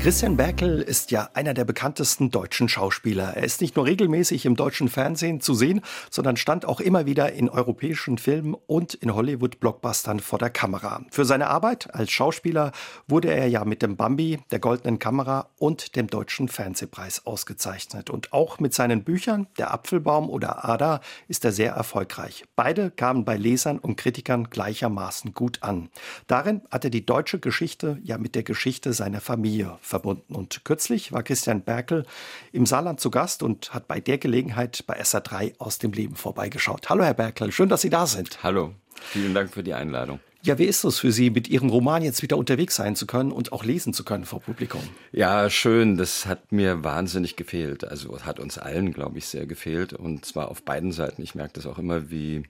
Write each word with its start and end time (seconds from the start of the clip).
Christian 0.00 0.36
Berkel 0.36 0.80
ist 0.80 1.10
ja 1.10 1.28
einer 1.34 1.54
der 1.54 1.64
bekanntesten 1.64 2.30
deutschen 2.30 2.68
Schauspieler. 2.68 3.36
Er 3.36 3.42
ist 3.42 3.60
nicht 3.60 3.74
nur 3.74 3.84
regelmäßig 3.84 4.46
im 4.46 4.54
deutschen 4.54 4.88
Fernsehen 4.88 5.40
zu 5.40 5.54
sehen, 5.54 5.80
sondern 6.08 6.36
stand 6.36 6.64
auch 6.66 6.78
immer 6.78 7.04
wieder 7.04 7.32
in 7.32 7.48
europäischen 7.48 8.16
Filmen 8.16 8.54
und 8.54 8.94
in 8.94 9.12
Hollywood-Blockbustern 9.12 10.20
vor 10.20 10.38
der 10.38 10.50
Kamera. 10.50 11.02
Für 11.10 11.24
seine 11.24 11.48
Arbeit 11.48 11.92
als 11.94 12.12
Schauspieler 12.12 12.70
wurde 13.08 13.34
er 13.34 13.48
ja 13.48 13.64
mit 13.64 13.82
dem 13.82 13.96
Bambi, 13.96 14.38
der 14.52 14.60
Goldenen 14.60 15.00
Kamera 15.00 15.48
und 15.58 15.96
dem 15.96 16.06
Deutschen 16.06 16.46
Fernsehpreis 16.46 17.26
ausgezeichnet. 17.26 18.08
Und 18.08 18.32
auch 18.32 18.60
mit 18.60 18.74
seinen 18.74 19.02
Büchern, 19.02 19.48
Der 19.58 19.74
Apfelbaum 19.74 20.30
oder 20.30 20.64
Ada, 20.64 21.00
ist 21.26 21.44
er 21.44 21.50
sehr 21.50 21.72
erfolgreich. 21.72 22.44
Beide 22.54 22.92
kamen 22.92 23.24
bei 23.24 23.36
Lesern 23.36 23.80
und 23.80 23.96
Kritikern 23.96 24.48
gleichermaßen 24.48 25.34
gut 25.34 25.64
an. 25.64 25.90
Darin 26.28 26.62
hat 26.70 26.84
er 26.84 26.90
die 26.90 27.04
deutsche 27.04 27.40
Geschichte 27.40 27.98
ja 28.04 28.16
mit 28.16 28.36
der 28.36 28.44
Geschichte 28.44 28.92
seiner 28.92 29.20
Familie 29.20 29.76
verbunden. 29.88 30.34
Und 30.34 30.64
kürzlich 30.64 31.12
war 31.12 31.22
Christian 31.22 31.62
Berkel 31.62 32.06
im 32.52 32.66
Saarland 32.66 33.00
zu 33.00 33.10
Gast 33.10 33.42
und 33.42 33.74
hat 33.74 33.88
bei 33.88 34.00
der 34.00 34.18
Gelegenheit 34.18 34.84
bei 34.86 35.00
SA3 35.00 35.54
aus 35.58 35.78
dem 35.78 35.92
Leben 35.92 36.14
vorbeigeschaut. 36.14 36.88
Hallo, 36.88 37.04
Herr 37.04 37.14
Berkel, 37.14 37.50
schön, 37.50 37.68
dass 37.68 37.80
Sie 37.80 37.90
da 37.90 38.06
sind. 38.06 38.42
Hallo, 38.42 38.74
vielen 38.94 39.34
Dank 39.34 39.52
für 39.52 39.62
die 39.62 39.74
Einladung. 39.74 40.20
Ja, 40.42 40.56
wie 40.56 40.64
ist 40.64 40.84
es 40.84 41.00
für 41.00 41.10
Sie, 41.10 41.30
mit 41.30 41.48
Ihrem 41.48 41.68
Roman 41.68 42.02
jetzt 42.02 42.22
wieder 42.22 42.36
unterwegs 42.36 42.76
sein 42.76 42.94
zu 42.94 43.06
können 43.06 43.32
und 43.32 43.52
auch 43.52 43.64
lesen 43.64 43.92
zu 43.92 44.04
können 44.04 44.24
vor 44.24 44.40
Publikum? 44.40 44.80
Ja, 45.10 45.50
schön. 45.50 45.96
Das 45.96 46.26
hat 46.26 46.52
mir 46.52 46.84
wahnsinnig 46.84 47.34
gefehlt. 47.34 47.84
Also 47.84 48.20
hat 48.20 48.38
uns 48.38 48.56
allen, 48.56 48.92
glaube 48.92 49.18
ich, 49.18 49.26
sehr 49.26 49.46
gefehlt. 49.46 49.94
Und 49.94 50.24
zwar 50.24 50.48
auf 50.48 50.62
beiden 50.62 50.92
Seiten. 50.92 51.22
Ich 51.22 51.34
merke 51.34 51.54
das 51.54 51.66
auch 51.66 51.78
immer, 51.78 52.10
wie 52.10 52.44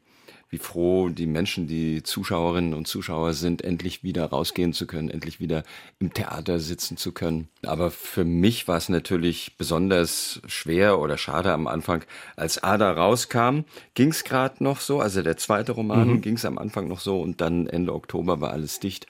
wie 0.51 0.59
froh 0.59 1.11
die 1.11 1.27
Menschen, 1.27 1.66
die 1.66 2.02
Zuschauerinnen 2.02 2.73
und 2.73 2.89
Zuschauer 2.89 3.34
sind, 3.34 3.62
endlich 3.62 4.02
wieder 4.02 4.25
rausgehen 4.27 4.73
zu 4.73 4.87
können, 4.87 5.11
endlich 5.11 5.41
wieder 5.41 5.62
im 5.98 6.14
Theater 6.14 6.59
sitzen 6.59 6.97
zu 6.97 7.12
können. 7.12 7.48
Aber 7.62 7.91
für 7.91 8.25
mich 8.25 8.67
war 8.67 8.78
es 8.78 8.89
natürlich 8.89 9.56
besonders 9.58 10.41
schwer 10.47 11.00
oder 11.00 11.19
schade 11.19 11.53
am 11.53 11.67
Anfang, 11.67 12.05
als 12.36 12.62
Ada 12.62 12.92
rauskam, 12.92 13.61
ging 13.95 14.11
es 14.11 14.25
gerade 14.25 14.64
noch 14.64 14.81
so, 14.81 15.00
also 15.00 15.23
der 15.23 15.36
zweite 15.36 15.73
Roman 15.73 16.08
mhm. 16.08 16.20
ging 16.23 16.34
es 16.34 16.45
am 16.45 16.56
Anfang 16.56 16.89
noch 16.89 17.01
so 17.01 17.20
und 17.20 17.41
dann 17.41 17.67
Ende 17.67 17.95
Oktober 17.95 18.41
war 18.41 18.53
alles 18.53 18.80
dicht. 18.80 19.06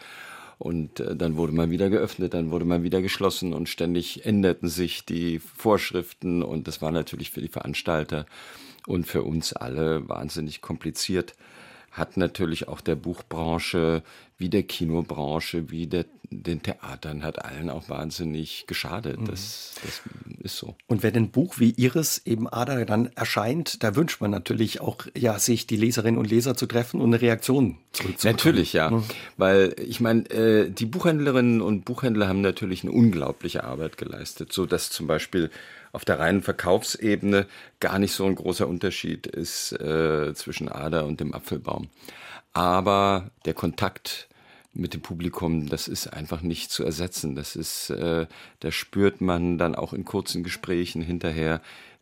Und 0.58 0.98
äh, 0.98 1.14
dann 1.14 1.36
wurde 1.36 1.52
man 1.52 1.70
wieder 1.70 1.88
geöffnet, 1.88 2.34
dann 2.34 2.50
wurde 2.50 2.64
man 2.64 2.82
wieder 2.82 3.00
geschlossen 3.00 3.52
und 3.52 3.68
ständig 3.68 4.26
änderten 4.26 4.68
sich 4.68 5.04
die 5.04 5.38
Vorschriften 5.38 6.42
und 6.42 6.66
das 6.66 6.82
war 6.82 6.90
natürlich 6.90 7.30
für 7.30 7.40
die 7.40 7.48
Veranstalter 7.48 8.26
und 8.86 9.06
für 9.06 9.22
uns 9.22 9.52
alle 9.52 10.08
wahnsinnig 10.08 10.60
kompliziert. 10.60 11.34
Hat 11.90 12.16
natürlich 12.16 12.68
auch 12.68 12.80
der 12.80 12.96
Buchbranche, 12.96 14.02
wie 14.36 14.48
der 14.48 14.62
Kinobranche, 14.62 15.70
wie 15.70 15.88
der, 15.88 16.04
den 16.30 16.62
Theatern, 16.62 17.24
hat 17.24 17.44
allen 17.44 17.70
auch 17.70 17.88
wahnsinnig 17.88 18.66
geschadet. 18.68 19.20
Mhm. 19.20 19.24
Das, 19.26 19.74
das 19.82 20.02
ist 20.42 20.56
so. 20.58 20.76
Und 20.86 21.02
wenn 21.02 21.16
ein 21.16 21.30
Buch 21.30 21.58
wie 21.58 21.70
Ihres 21.70 22.24
eben 22.24 22.46
Ada 22.48 22.84
dann 22.84 23.10
erscheint, 23.16 23.82
da 23.82 23.96
wünscht 23.96 24.20
man 24.20 24.30
natürlich 24.30 24.80
auch, 24.80 25.06
ja, 25.16 25.38
sich 25.40 25.66
die 25.66 25.76
Leserinnen 25.76 26.18
und 26.18 26.30
Leser 26.30 26.56
zu 26.56 26.66
treffen 26.66 27.00
und 27.00 27.08
eine 27.08 27.20
Reaktion 27.20 27.78
zurückzubekommen. 27.92 28.36
Natürlich, 28.36 28.72
ja. 28.74 28.90
Mhm. 28.90 29.04
Weil 29.36 29.74
ich 29.84 30.00
meine, 30.00 30.30
äh, 30.30 30.70
die 30.70 30.86
Buchhändlerinnen 30.86 31.60
und 31.60 31.84
Buchhändler 31.84 32.28
haben 32.28 32.42
natürlich 32.42 32.84
eine 32.84 32.92
unglaubliche 32.92 33.64
Arbeit 33.64 33.96
geleistet, 33.96 34.52
so 34.52 34.66
dass 34.66 34.90
zum 34.90 35.08
Beispiel 35.08 35.50
auf 35.98 36.04
der 36.04 36.20
reinen 36.20 36.42
Verkaufsebene 36.42 37.48
gar 37.80 37.98
nicht 37.98 38.12
so 38.12 38.24
ein 38.24 38.36
großer 38.36 38.68
Unterschied 38.68 39.26
ist 39.26 39.72
äh, 39.72 40.32
zwischen 40.32 40.68
Ader 40.68 41.06
und 41.06 41.18
dem 41.18 41.34
Apfelbaum. 41.34 41.88
Aber 42.52 43.32
der 43.46 43.54
Kontakt 43.54 44.28
mit 44.72 44.94
dem 44.94 45.00
Publikum, 45.00 45.68
das 45.68 45.88
ist 45.88 46.06
einfach 46.06 46.40
nicht 46.40 46.70
zu 46.70 46.84
ersetzen. 46.84 47.34
Das 47.34 47.56
ist, 47.56 47.90
äh, 47.90 48.28
da 48.60 48.70
spürt 48.70 49.20
man 49.20 49.58
dann 49.58 49.74
auch 49.74 49.92
in 49.92 50.04
kurzen 50.04 50.44
Gesprächen 50.44 51.02
hinterher, 51.02 51.60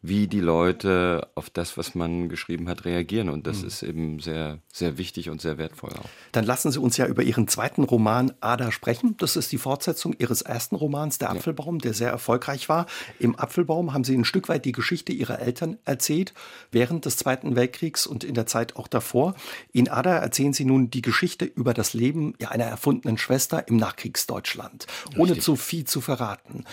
wie 0.08 0.28
die 0.28 0.40
Leute 0.40 1.28
auf 1.34 1.50
das, 1.50 1.76
was 1.76 1.94
man 1.94 2.28
geschrieben 2.28 2.68
hat, 2.68 2.84
reagieren. 2.84 3.28
Und 3.28 3.46
das 3.46 3.62
mhm. 3.62 3.66
ist 3.66 3.82
eben 3.82 4.20
sehr, 4.20 4.60
sehr 4.72 4.98
wichtig 4.98 5.30
und 5.30 5.40
sehr 5.40 5.58
wertvoll 5.58 5.90
auch. 5.90 6.08
Dann 6.32 6.44
lassen 6.44 6.70
Sie 6.70 6.78
uns 6.78 6.96
ja 6.96 7.06
über 7.06 7.22
Ihren 7.22 7.48
zweiten 7.48 7.82
Roman 7.82 8.32
Ada 8.40 8.70
sprechen. 8.70 9.16
Das 9.18 9.36
ist 9.36 9.50
die 9.52 9.58
Fortsetzung 9.58 10.14
Ihres 10.18 10.42
ersten 10.42 10.76
Romans, 10.76 11.18
Der 11.18 11.30
Apfelbaum, 11.30 11.80
der 11.80 11.92
sehr 11.92 12.10
erfolgreich 12.10 12.68
war. 12.68 12.86
Im 13.18 13.36
Apfelbaum 13.36 13.92
haben 13.92 14.04
Sie 14.04 14.16
ein 14.16 14.24
Stück 14.24 14.48
weit 14.48 14.64
die 14.64 14.72
Geschichte 14.72 15.12
Ihrer 15.12 15.40
Eltern 15.40 15.78
erzählt, 15.84 16.34
während 16.70 17.04
des 17.04 17.16
Zweiten 17.16 17.56
Weltkriegs 17.56 18.06
und 18.06 18.22
in 18.22 18.34
der 18.34 18.46
Zeit 18.46 18.76
auch 18.76 18.88
davor. 18.88 19.34
In 19.72 19.88
Ada 19.88 20.16
erzählen 20.18 20.52
Sie 20.52 20.64
nun 20.64 20.90
die 20.90 21.02
Geschichte 21.02 21.44
über 21.44 21.74
das 21.74 21.94
Leben 21.94 22.34
ja, 22.40 22.50
einer 22.50 22.64
erfundenen 22.64 23.18
Schwester 23.18 23.66
im 23.66 23.76
Nachkriegsdeutschland, 23.76 24.86
ohne 25.16 25.30
Richtig. 25.30 25.44
zu 25.44 25.56
viel 25.56 25.84
zu 25.84 26.00
verraten. 26.00 26.64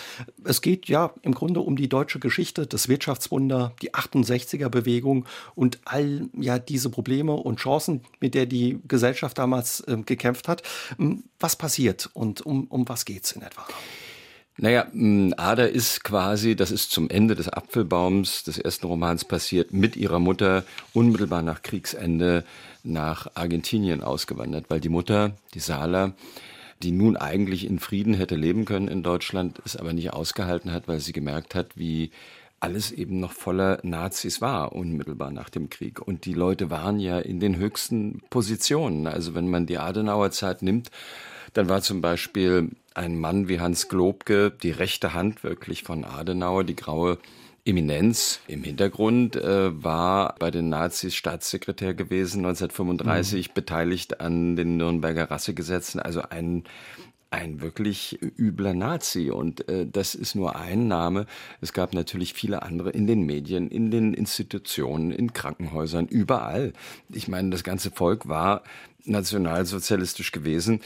Es 0.43 0.61
geht 0.61 0.87
ja 0.87 1.13
im 1.23 1.33
Grunde 1.33 1.61
um 1.61 1.75
die 1.75 1.89
deutsche 1.89 2.19
Geschichte 2.19 2.67
des 2.67 2.87
Wirtschafts 2.87 3.22
Wirtschaftswunder, 3.23 3.73
die 3.81 3.93
68er 3.93 4.69
Bewegung 4.69 5.25
und 5.55 5.79
all 5.85 6.29
ja 6.37 6.59
diese 6.59 6.89
Probleme 6.89 7.33
und 7.33 7.59
Chancen, 7.59 8.01
mit 8.19 8.33
der 8.33 8.45
die 8.45 8.79
Gesellschaft 8.87 9.37
damals 9.37 9.81
äh, 9.81 9.97
gekämpft 10.05 10.47
hat. 10.47 10.63
Hm, 10.97 11.23
was 11.39 11.55
passiert 11.55 12.09
und 12.13 12.41
um, 12.41 12.65
um 12.67 12.87
was 12.87 13.05
es 13.07 13.31
in 13.31 13.41
etwa? 13.41 13.65
Naja, 14.57 14.87
hm, 14.91 15.33
Ada 15.37 15.65
ist 15.65 16.03
quasi, 16.03 16.55
das 16.55 16.71
ist 16.71 16.91
zum 16.91 17.09
Ende 17.09 17.35
des 17.35 17.49
Apfelbaums 17.49 18.43
des 18.43 18.57
ersten 18.57 18.85
Romans 18.85 19.25
passiert, 19.25 19.73
mit 19.73 19.95
ihrer 19.95 20.19
Mutter 20.19 20.63
unmittelbar 20.93 21.41
nach 21.41 21.61
Kriegsende 21.61 22.43
nach 22.83 23.27
Argentinien 23.33 24.03
ausgewandert, 24.03 24.65
weil 24.67 24.81
die 24.81 24.89
Mutter, 24.89 25.31
die 25.53 25.59
Sala, 25.59 26.13
die 26.81 26.91
nun 26.91 27.15
eigentlich 27.15 27.65
in 27.65 27.79
Frieden 27.79 28.13
hätte 28.13 28.35
leben 28.35 28.65
können 28.65 28.89
in 28.89 29.03
Deutschland, 29.03 29.61
es 29.63 29.77
aber 29.77 29.93
nicht 29.93 30.11
ausgehalten 30.11 30.73
hat, 30.73 30.89
weil 30.89 30.99
sie 30.99 31.13
gemerkt 31.13 31.55
hat, 31.55 31.77
wie 31.77 32.11
alles 32.63 32.91
eben 32.91 33.19
noch 33.19 33.33
voller 33.33 33.79
Nazis 33.83 34.39
war, 34.39 34.73
unmittelbar 34.73 35.31
nach 35.31 35.49
dem 35.49 35.69
Krieg. 35.69 36.01
Und 36.01 36.25
die 36.25 36.33
Leute 36.33 36.69
waren 36.69 36.99
ja 36.99 37.19
in 37.19 37.39
den 37.39 37.57
höchsten 37.57 38.21
Positionen. 38.29 39.05
Also 39.05 39.35
wenn 39.35 39.49
man 39.49 39.65
die 39.65 39.77
Adenauer 39.77 40.31
Zeit 40.31 40.61
nimmt, 40.61 40.89
dann 41.53 41.67
war 41.67 41.81
zum 41.81 42.01
Beispiel 42.01 42.69
ein 42.93 43.19
Mann 43.19 43.47
wie 43.49 43.59
Hans 43.59 43.89
Globke 43.89 44.51
die 44.51 44.71
rechte 44.71 45.13
Hand 45.13 45.43
wirklich 45.43 45.83
von 45.83 46.05
Adenauer, 46.05 46.63
die 46.63 46.75
graue 46.75 47.17
Eminenz 47.65 48.39
im 48.47 48.63
Hintergrund 48.63 49.35
äh, 49.35 49.83
war 49.83 50.35
bei 50.39 50.51
den 50.51 50.69
Nazis 50.69 51.15
Staatssekretär 51.15 51.93
gewesen, 51.93 52.39
1935 52.39 53.49
mhm. 53.49 53.53
beteiligt 53.53 54.19
an 54.19 54.55
den 54.55 54.77
Nürnberger 54.77 55.31
Rassegesetzen, 55.31 56.01
also 56.01 56.21
ein 56.29 56.63
ein 57.33 57.61
wirklich 57.61 58.19
übler 58.37 58.73
Nazi. 58.73 59.31
Und 59.31 59.67
äh, 59.67 59.87
das 59.87 60.13
ist 60.15 60.35
nur 60.35 60.55
ein 60.55 60.87
Name. 60.87 61.25
Es 61.61 61.73
gab 61.73 61.93
natürlich 61.93 62.33
viele 62.33 62.61
andere 62.61 62.91
in 62.91 63.07
den 63.07 63.23
Medien, 63.23 63.69
in 63.69 63.89
den 63.89 64.13
Institutionen, 64.13 65.11
in 65.11 65.33
Krankenhäusern, 65.33 66.07
überall. 66.07 66.73
Ich 67.09 67.27
meine, 67.27 67.49
das 67.49 67.63
ganze 67.63 67.89
Volk 67.89 68.27
war 68.27 68.63
nationalsozialistisch 69.05 70.31
gewesen, 70.31 70.81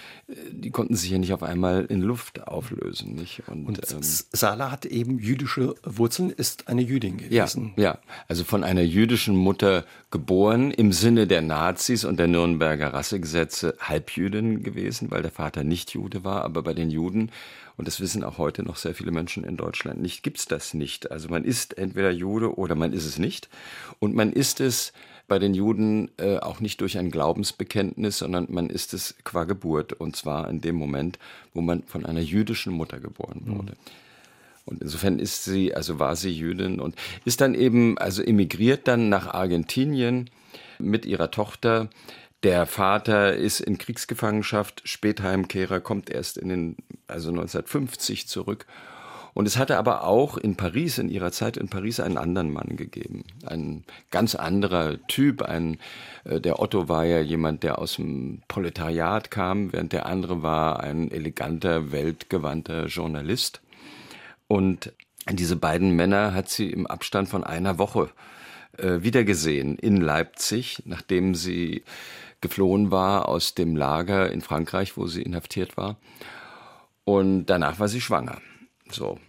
die 0.52 0.72
konnten 0.72 0.96
sich 0.96 1.12
ja 1.12 1.18
nicht 1.18 1.34
auf 1.34 1.44
einmal 1.44 1.86
in 1.86 2.02
Luft 2.02 2.48
auflösen. 2.48 3.16
Nicht? 3.16 3.44
Und, 3.48 3.68
und 3.68 3.92
ähm, 3.92 4.00
Sala 4.02 4.72
hat 4.72 4.86
eben 4.86 5.20
jüdische 5.20 5.76
Wurzeln, 5.84 6.30
ist 6.30 6.68
eine 6.68 6.82
Jüdin 6.82 7.18
gewesen. 7.18 7.74
Ja, 7.76 7.84
ja, 7.84 8.00
also 8.28 8.44
von 8.44 8.64
einer 8.64 8.82
jüdischen 8.82 9.36
Mutter 9.36 9.86
geboren, 10.12 10.72
im 10.72 10.92
Sinne 10.92 11.28
der 11.28 11.42
Nazis 11.42 12.06
und 12.06 12.18
der 12.18 12.28
Nürnberger 12.28 12.94
Rassegesetze 12.94 13.76
Halbjüdin 13.80 14.64
gewesen, 14.64 15.12
weil 15.12 15.22
der 15.22 15.32
Vater 15.32 15.64
nicht 15.64 15.92
Jude 15.92 16.24
war, 16.24 16.44
aber 16.44 16.64
bei 16.64 16.74
den 16.74 16.90
Juden 16.90 17.32
und 17.78 17.88
das 17.88 18.02
wissen 18.02 18.24
auch 18.24 18.40
heute 18.40 18.64
noch 18.64 18.76
sehr 18.76 18.96
viele 18.96 19.12
Menschen 19.12 19.44
in 19.44 19.56
Deutschland 19.56 20.02
nicht, 20.02 20.24
gibt's 20.24 20.48
das 20.48 20.74
nicht. 20.74 21.12
Also 21.12 21.30
man 21.30 21.44
ist 21.44 21.78
entweder 21.78 22.10
Jude 22.10 22.58
oder 22.58 22.74
man 22.74 22.92
ist 22.92 23.06
es 23.06 23.20
nicht. 23.20 23.50
Und 24.00 24.16
man 24.16 24.34
ist 24.34 24.60
es 24.60 24.94
bei 25.28 25.40
den 25.40 25.54
Juden 25.54 26.10
äh, 26.18 26.38
auch 26.38 26.60
nicht 26.60 26.82
durch 26.82 26.98
ein 26.98 27.12
Glaubensbekenntnis, 27.12 28.20
sondern 28.20 28.48
man 28.50 28.70
ist 28.70 28.94
es 28.94 29.16
qua 29.24 29.44
Geburt. 29.44 29.94
Und 29.94 30.16
zwar 30.16 30.50
in 30.50 30.62
dem 30.62 30.76
Moment, 30.76 31.20
wo 31.54 31.62
man 31.62 31.84
von 31.84 32.06
einer 32.06 32.22
jüdischen 32.22 32.74
Mutter 32.74 33.00
geboren 33.00 33.42
mhm. 33.46 33.58
wurde. 33.58 33.72
Mhm. 33.72 33.78
Und 34.66 34.82
insofern 34.82 35.20
ist 35.20 35.46
sie, 35.46 35.74
also 35.74 35.98
war 36.00 36.16
sie 36.16 36.32
Jüdin 36.32 36.80
und 36.82 36.96
ist 37.24 37.40
dann 37.40 37.56
eben, 37.56 37.98
also 37.98 38.22
emigriert 38.22 38.88
dann 38.88 39.08
nach 39.08 39.34
Argentinien 39.34 40.30
mit 40.78 41.06
ihrer 41.06 41.32
Tochter. 41.32 41.90
Der 42.44 42.66
Vater 42.66 43.36
ist 43.36 43.62
in 43.62 43.78
Kriegsgefangenschaft, 43.78 44.82
Spätheimkehrer, 44.84 45.80
kommt 45.80 46.10
erst 46.10 46.38
in 46.38 46.50
den, 46.50 46.78
also 47.08 47.30
1950 47.30 48.28
zurück 48.28 48.66
und 49.38 49.46
es 49.46 49.56
hatte 49.56 49.78
aber 49.78 50.04
auch 50.04 50.36
in 50.36 50.56
Paris, 50.56 50.98
in 50.98 51.10
ihrer 51.10 51.32
Zeit 51.32 51.58
in 51.58 51.68
Paris, 51.68 52.00
einen 52.00 52.18
anderen 52.18 52.52
Mann 52.52 52.76
gegeben. 52.76 53.24
Ein 53.46 53.84
ganz 54.10 54.34
anderer 54.34 54.98
Typ. 55.06 55.44
Ein, 55.44 55.78
äh, 56.24 56.42
der 56.42 56.60
Otto 56.60 56.90
war 56.90 57.06
ja 57.06 57.20
jemand, 57.20 57.62
der 57.62 57.78
aus 57.78 57.98
dem 57.98 58.42
Proletariat 58.48 59.30
kam, 59.30 59.72
während 59.72 59.94
der 59.94 60.08
andere 60.08 60.42
war 60.42 60.80
ein 60.80 61.12
eleganter, 61.12 61.92
weltgewandter 61.92 62.88
Journalist. 62.88 63.62
Und 64.48 64.92
diese 65.32 65.56
beiden 65.56 65.92
Männer 65.92 66.34
hat 66.34 66.50
sie 66.50 66.72
im 66.72 66.88
Abstand 66.88 67.30
von 67.30 67.44
einer 67.44 67.78
Woche 67.78 68.10
äh, 68.80 69.04
wiedergesehen 69.04 69.78
in 69.78 70.02
Leipzig, 70.02 70.82
nachdem 70.86 71.36
sie 71.36 71.84
geflohen 72.42 72.90
war 72.90 73.30
aus 73.30 73.54
dem 73.54 73.76
Lager 73.76 74.32
in 74.32 74.42
Frankreich, 74.42 74.98
wo 74.98 75.06
sie 75.06 75.22
inhaftiert 75.22 75.78
war. 75.78 75.98
Und 77.06 77.46
danach 77.46 77.80
war 77.80 77.88
sie 77.88 78.02
schwanger. 78.02 78.42
So. 78.90 79.20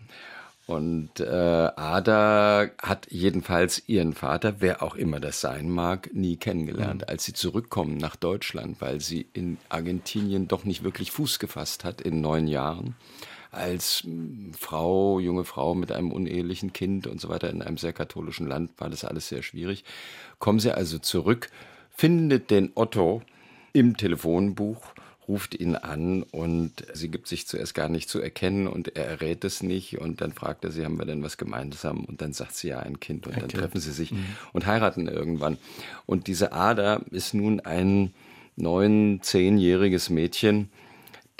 Und 0.68 1.18
äh, 1.20 1.24
Ada 1.24 2.68
hat 2.82 3.06
jedenfalls 3.10 3.88
ihren 3.88 4.12
Vater, 4.12 4.56
wer 4.58 4.82
auch 4.82 4.96
immer 4.96 5.18
das 5.18 5.40
sein 5.40 5.70
mag, 5.70 6.10
nie 6.12 6.36
kennengelernt. 6.36 7.00
Mhm. 7.00 7.08
Als 7.08 7.24
sie 7.24 7.32
zurückkommen 7.32 7.96
nach 7.96 8.16
Deutschland, 8.16 8.78
weil 8.82 9.00
sie 9.00 9.26
in 9.32 9.56
Argentinien 9.70 10.46
doch 10.46 10.64
nicht 10.64 10.84
wirklich 10.84 11.10
Fuß 11.10 11.38
gefasst 11.38 11.84
hat 11.84 12.02
in 12.02 12.20
neun 12.20 12.46
Jahren, 12.46 12.96
als 13.50 14.02
hm, 14.04 14.52
Frau, 14.52 15.18
junge 15.20 15.44
Frau 15.44 15.74
mit 15.74 15.90
einem 15.90 16.12
unehelichen 16.12 16.74
Kind 16.74 17.06
und 17.06 17.18
so 17.18 17.30
weiter 17.30 17.48
in 17.48 17.62
einem 17.62 17.78
sehr 17.78 17.94
katholischen 17.94 18.46
Land 18.46 18.72
war 18.76 18.90
das 18.90 19.06
alles 19.06 19.26
sehr 19.26 19.42
schwierig. 19.42 19.84
Kommen 20.38 20.60
sie 20.60 20.76
also 20.76 20.98
zurück, 20.98 21.48
findet 21.88 22.50
den 22.50 22.72
Otto 22.74 23.22
im 23.72 23.96
Telefonbuch 23.96 24.82
ruft 25.28 25.54
ihn 25.54 25.76
an 25.76 26.22
und 26.22 26.72
sie 26.94 27.10
gibt 27.10 27.28
sich 27.28 27.46
zuerst 27.46 27.74
gar 27.74 27.88
nicht 27.88 28.08
zu 28.08 28.20
erkennen 28.20 28.66
und 28.66 28.96
er 28.96 29.06
errät 29.06 29.44
es 29.44 29.62
nicht 29.62 29.98
und 29.98 30.20
dann 30.20 30.32
fragt 30.32 30.64
er 30.64 30.72
sie, 30.72 30.84
haben 30.84 30.98
wir 30.98 31.04
denn 31.04 31.22
was 31.22 31.36
gemeinsam? 31.36 32.04
Und 32.04 32.22
dann 32.22 32.32
sagt 32.32 32.54
sie 32.54 32.68
ja 32.68 32.80
ein 32.80 32.98
Kind 32.98 33.26
und 33.26 33.36
dann 33.36 33.48
treffen 33.48 33.80
sie 33.80 33.92
sich 33.92 34.10
mhm. 34.12 34.24
und 34.52 34.66
heiraten 34.66 35.06
irgendwann. 35.06 35.58
Und 36.06 36.26
diese 36.26 36.52
Ada 36.52 37.02
ist 37.10 37.34
nun 37.34 37.60
ein 37.60 38.12
neun, 38.56 39.20
zehnjähriges 39.22 40.10
Mädchen, 40.10 40.70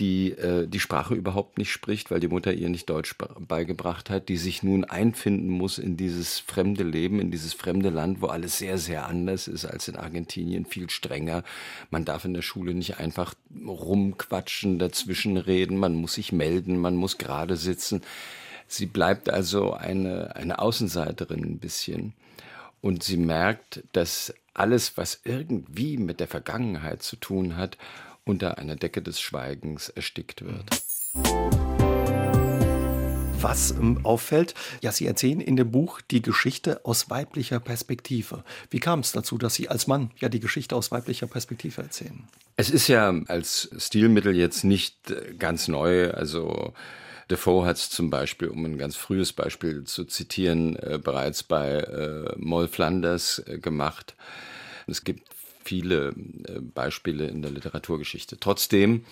die 0.00 0.30
äh, 0.32 0.68
die 0.68 0.80
Sprache 0.80 1.14
überhaupt 1.14 1.58
nicht 1.58 1.72
spricht, 1.72 2.10
weil 2.10 2.20
die 2.20 2.28
Mutter 2.28 2.52
ihr 2.52 2.68
nicht 2.68 2.88
Deutsch 2.88 3.16
beigebracht 3.16 4.10
hat, 4.10 4.28
die 4.28 4.36
sich 4.36 4.62
nun 4.62 4.84
einfinden 4.84 5.48
muss 5.48 5.78
in 5.78 5.96
dieses 5.96 6.38
fremde 6.38 6.84
Leben, 6.84 7.20
in 7.20 7.30
dieses 7.30 7.52
fremde 7.52 7.90
Land, 7.90 8.22
wo 8.22 8.26
alles 8.26 8.58
sehr, 8.58 8.78
sehr 8.78 9.06
anders 9.06 9.48
ist 9.48 9.64
als 9.64 9.88
in 9.88 9.96
Argentinien, 9.96 10.66
viel 10.66 10.88
strenger. 10.88 11.42
Man 11.90 12.04
darf 12.04 12.24
in 12.24 12.34
der 12.34 12.42
Schule 12.42 12.74
nicht 12.74 12.98
einfach 12.98 13.34
rumquatschen, 13.66 14.78
dazwischen 14.78 15.36
reden, 15.36 15.78
man 15.78 15.94
muss 15.94 16.14
sich 16.14 16.32
melden, 16.32 16.78
man 16.78 16.94
muss 16.94 17.18
gerade 17.18 17.56
sitzen. 17.56 18.02
Sie 18.68 18.86
bleibt 18.86 19.30
also 19.30 19.72
eine, 19.72 20.36
eine 20.36 20.58
Außenseiterin 20.60 21.42
ein 21.42 21.58
bisschen. 21.58 22.12
Und 22.80 23.02
sie 23.02 23.16
merkt, 23.16 23.82
dass 23.92 24.32
alles, 24.54 24.96
was 24.96 25.20
irgendwie 25.24 25.96
mit 25.96 26.20
der 26.20 26.28
Vergangenheit 26.28 27.02
zu 27.02 27.16
tun 27.16 27.56
hat, 27.56 27.78
unter 28.28 28.58
einer 28.58 28.76
Decke 28.76 29.02
des 29.02 29.20
Schweigens 29.20 29.88
erstickt 29.88 30.44
wird. 30.44 30.64
Was 33.40 33.70
ähm, 33.70 34.04
auffällt, 34.04 34.54
ja, 34.82 34.90
Sie 34.90 35.06
erzählen 35.06 35.40
in 35.40 35.56
dem 35.56 35.70
Buch 35.70 36.00
die 36.00 36.22
Geschichte 36.22 36.84
aus 36.84 37.08
weiblicher 37.08 37.60
Perspektive. 37.60 38.42
Wie 38.70 38.80
kam 38.80 39.00
es 39.00 39.12
dazu, 39.12 39.38
dass 39.38 39.54
Sie 39.54 39.68
als 39.68 39.86
Mann 39.86 40.10
ja 40.18 40.28
die 40.28 40.40
Geschichte 40.40 40.74
aus 40.74 40.90
weiblicher 40.90 41.28
Perspektive 41.28 41.82
erzählen? 41.82 42.24
Es 42.56 42.68
ist 42.68 42.88
ja 42.88 43.14
als 43.28 43.70
Stilmittel 43.78 44.36
jetzt 44.36 44.64
nicht 44.64 45.10
äh, 45.10 45.34
ganz 45.38 45.68
neu. 45.68 46.10
Also 46.10 46.74
Defoe 47.30 47.64
hat 47.64 47.76
es 47.76 47.90
zum 47.90 48.10
Beispiel, 48.10 48.48
um 48.48 48.64
ein 48.64 48.76
ganz 48.76 48.96
frühes 48.96 49.32
Beispiel 49.32 49.84
zu 49.84 50.04
zitieren, 50.04 50.76
äh, 50.76 50.98
bereits 51.02 51.44
bei 51.44 51.78
äh, 51.78 52.34
Moll 52.38 52.66
Flanders 52.66 53.40
äh, 53.46 53.58
gemacht. 53.58 54.16
Es 54.88 55.04
gibt 55.04 55.22
viele 55.68 56.14
äh, 56.46 56.60
Beispiele 56.60 57.26
in 57.26 57.42
der 57.42 57.50
Literaturgeschichte. 57.50 58.38
Trotzdem 58.40 59.04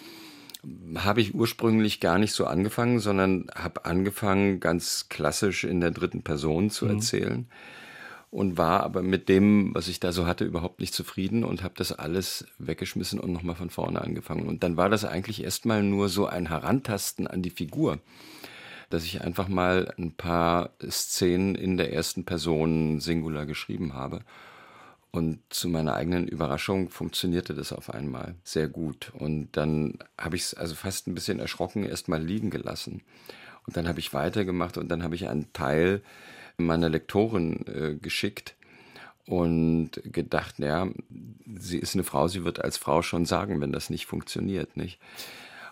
habe 0.97 1.21
ich 1.21 1.35
ursprünglich 1.35 2.01
gar 2.01 2.19
nicht 2.19 2.33
so 2.33 2.47
angefangen, 2.47 2.99
sondern 2.99 3.47
habe 3.55 3.85
angefangen, 3.85 4.59
ganz 4.59 5.09
klassisch 5.09 5.65
in 5.65 5.81
der 5.81 5.91
dritten 5.91 6.23
Person 6.23 6.71
zu 6.71 6.87
mhm. 6.87 6.91
erzählen 6.93 7.47
und 8.31 8.59
war 8.59 8.83
aber 8.83 9.03
mit 9.03 9.29
dem, 9.29 9.75
was 9.75 9.89
ich 9.89 10.01
da 10.01 10.13
so 10.13 10.27
hatte, 10.27 10.45
überhaupt 10.45 10.81
nicht 10.81 10.95
zufrieden 10.95 11.45
und 11.45 11.63
habe 11.63 11.75
das 11.77 11.93
alles 11.93 12.47
weggeschmissen 12.59 13.21
und 13.21 13.33
nochmal 13.33 13.55
von 13.55 13.71
vorne 13.71 14.01
angefangen. 14.01 14.49
Und 14.49 14.63
dann 14.63 14.77
war 14.77 14.89
das 14.89 15.05
eigentlich 15.05 15.45
erstmal 15.45 15.83
nur 15.83 16.09
so 16.09 16.27
ein 16.27 16.49
Herantasten 16.49 17.27
an 17.27 17.43
die 17.43 17.51
Figur, 17.51 17.99
dass 18.91 19.05
ich 19.05 19.21
einfach 19.23 19.49
mal 19.49 19.95
ein 19.99 20.13
paar 20.13 20.71
Szenen 20.83 21.55
in 21.55 21.77
der 21.77 21.93
ersten 21.93 22.25
Person 22.25 23.01
Singular 23.01 23.47
geschrieben 23.47 23.95
habe. 23.95 24.21
Und 25.11 25.41
zu 25.49 25.69
meiner 25.69 25.95
eigenen 25.95 26.29
Überraschung 26.29 26.91
funktionierte 26.91 27.55
das 27.55 27.73
auf 27.73 27.91
einmal 27.91 28.35
sehr 28.45 28.69
gut. 28.69 29.13
Und 29.15 29.49
dann 29.53 29.99
habe 30.19 30.37
ich 30.37 30.43
es 30.43 30.55
also 30.55 30.75
fast 30.75 31.07
ein 31.07 31.15
bisschen 31.15 31.39
erschrocken 31.39 31.85
erst 31.85 32.09
mal 32.09 32.23
liegen 32.23 32.51
gelassen. 32.51 33.03
Und 33.67 33.77
dann 33.77 33.89
habe 33.89 33.99
ich 33.99 34.13
weitergemacht 34.13 34.77
und 34.79 34.89
dann 34.89 35.03
habe 35.03 35.15
ich 35.15 35.29
einen 35.29 35.53
Teil 35.53 36.03
meiner 36.59 36.89
Lektorin 36.89 37.65
äh, 37.67 37.95
geschickt 37.97 38.55
und 39.27 39.91
gedacht, 40.05 40.59
ja, 40.59 40.89
sie 41.59 41.79
ist 41.79 41.95
eine 41.95 42.05
Frau, 42.05 42.29
sie 42.29 42.45
wird 42.45 42.63
als 42.63 42.77
Frau 42.77 43.03
schon 43.03 43.27
sagen, 43.27 43.61
wenn 43.61 43.73
das 43.73 43.91
nicht 43.91 44.07
funktioniert, 44.07 44.77
nicht? 44.77 45.01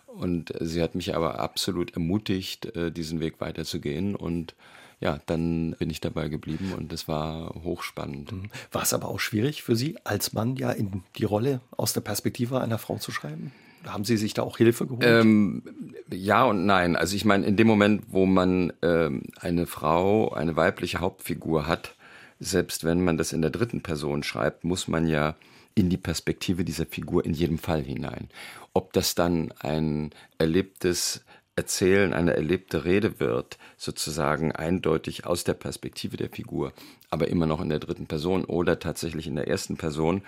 Und 0.06 0.52
sie 0.60 0.82
hat 0.82 0.94
mich 0.94 1.14
aber 1.14 1.40
absolut 1.40 1.94
ermutigt, 1.94 2.76
äh, 2.76 2.92
diesen 2.92 3.20
Weg 3.20 3.40
weiterzugehen 3.40 4.14
und 4.14 4.54
ja, 5.00 5.20
dann 5.26 5.76
bin 5.78 5.90
ich 5.90 6.00
dabei 6.00 6.28
geblieben 6.28 6.72
und 6.76 6.92
es 6.92 7.08
war 7.08 7.54
hochspannend. 7.62 8.32
Mhm. 8.32 8.50
War 8.72 8.82
es 8.82 8.92
aber 8.92 9.08
auch 9.08 9.20
schwierig 9.20 9.62
für 9.62 9.76
Sie, 9.76 9.96
als 10.04 10.32
Mann 10.32 10.56
ja 10.56 10.70
in 10.70 11.02
die 11.16 11.24
Rolle 11.24 11.60
aus 11.76 11.92
der 11.92 12.00
Perspektive 12.00 12.60
einer 12.60 12.78
Frau 12.78 12.98
zu 12.98 13.12
schreiben? 13.12 13.52
Haben 13.86 14.04
Sie 14.04 14.16
sich 14.16 14.34
da 14.34 14.42
auch 14.42 14.56
Hilfe 14.56 14.86
geholt? 14.86 15.04
Ähm, 15.04 15.62
ja 16.10 16.44
und 16.44 16.64
nein. 16.64 16.96
Also 16.96 17.16
ich 17.16 17.24
meine, 17.24 17.46
in 17.46 17.56
dem 17.56 17.66
Moment, 17.66 18.04
wo 18.08 18.24
man 18.26 18.72
ähm, 18.82 19.24
eine 19.40 19.66
Frau, 19.66 20.32
eine 20.32 20.56
weibliche 20.56 21.00
Hauptfigur 21.00 21.66
hat, 21.66 21.94
selbst 22.40 22.84
wenn 22.84 23.04
man 23.04 23.18
das 23.18 23.32
in 23.32 23.42
der 23.42 23.50
dritten 23.50 23.82
Person 23.82 24.22
schreibt, 24.22 24.64
muss 24.64 24.88
man 24.88 25.06
ja 25.06 25.36
in 25.74 25.90
die 25.90 25.96
Perspektive 25.96 26.64
dieser 26.64 26.86
Figur 26.86 27.24
in 27.24 27.34
jedem 27.34 27.58
Fall 27.58 27.82
hinein. 27.82 28.28
Ob 28.72 28.92
das 28.92 29.14
dann 29.14 29.52
ein 29.58 30.10
erlebtes 30.38 31.23
Erzählen 31.56 32.12
eine 32.12 32.34
erlebte 32.34 32.84
Rede 32.84 33.20
wird, 33.20 33.58
sozusagen 33.76 34.50
eindeutig 34.52 35.24
aus 35.24 35.44
der 35.44 35.54
Perspektive 35.54 36.16
der 36.16 36.28
Figur, 36.28 36.72
aber 37.10 37.28
immer 37.28 37.46
noch 37.46 37.60
in 37.60 37.68
der 37.68 37.78
dritten 37.78 38.06
Person 38.06 38.44
oder 38.44 38.80
tatsächlich 38.80 39.28
in 39.28 39.36
der 39.36 39.46
ersten 39.46 39.76
Person. 39.76 40.22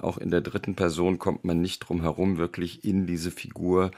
Auch 0.00 0.18
in 0.18 0.30
der 0.30 0.40
dritten 0.40 0.74
Person 0.74 1.20
kommt 1.20 1.44
man 1.44 1.60
nicht 1.60 1.78
drum 1.80 2.00
herum, 2.00 2.38
wirklich 2.38 2.84
in 2.84 3.06
diese 3.06 3.30
Figur, 3.30 3.92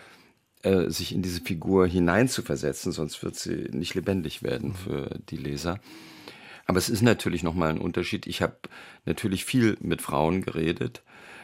äh, 0.62 0.90
sich 0.90 1.14
in 1.14 1.22
diese 1.22 1.40
Figur 1.40 1.86
hineinzuversetzen, 1.86 2.92
sonst 2.92 3.22
wird 3.22 3.36
sie 3.36 3.68
nicht 3.70 3.94
lebendig 3.94 4.42
werden 4.42 4.74
für 4.74 5.08
die 5.30 5.38
Leser. 5.38 5.80
Aber 6.66 6.78
es 6.78 6.90
ist 6.90 7.02
natürlich 7.02 7.42
nochmal 7.42 7.70
ein 7.70 7.78
Unterschied. 7.78 8.26
Ich 8.26 8.42
habe 8.42 8.56
natürlich 9.06 9.44
viel 9.44 9.78
mit 9.80 10.02
Frauen 10.02 10.42
geredet. 10.42 11.02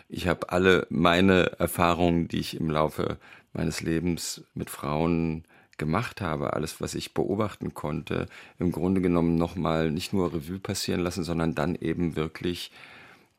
Ich 0.09 0.27
habe 0.27 0.51
alle 0.51 0.87
meine 0.91 1.59
Erfahrungen, 1.59 2.29
die 2.29 2.41
ich 2.41 2.57
im 2.57 2.69
Laufe 2.69 3.19
meines 3.53 3.81
Lebens 3.81 4.45
mit 4.55 4.71
Frauen 4.71 5.45
gemacht 5.79 6.21
habe, 6.21 6.53
alles, 6.53 6.81
was 6.81 6.95
ich 6.95 7.15
beobachten 7.15 7.75
konnte, 7.75 8.27
im 8.59 8.73
Grunde 8.73 9.01
genommen 9.01 9.37
nochmal 9.37 9.91
nicht 9.91 10.13
nur 10.13 10.33
Revue 10.33 10.59
passieren 10.59 11.01
lassen, 11.01 11.25
sondern 11.25 11.55
dann 11.55 11.75
eben 11.75 12.15
wirklich 12.15 12.71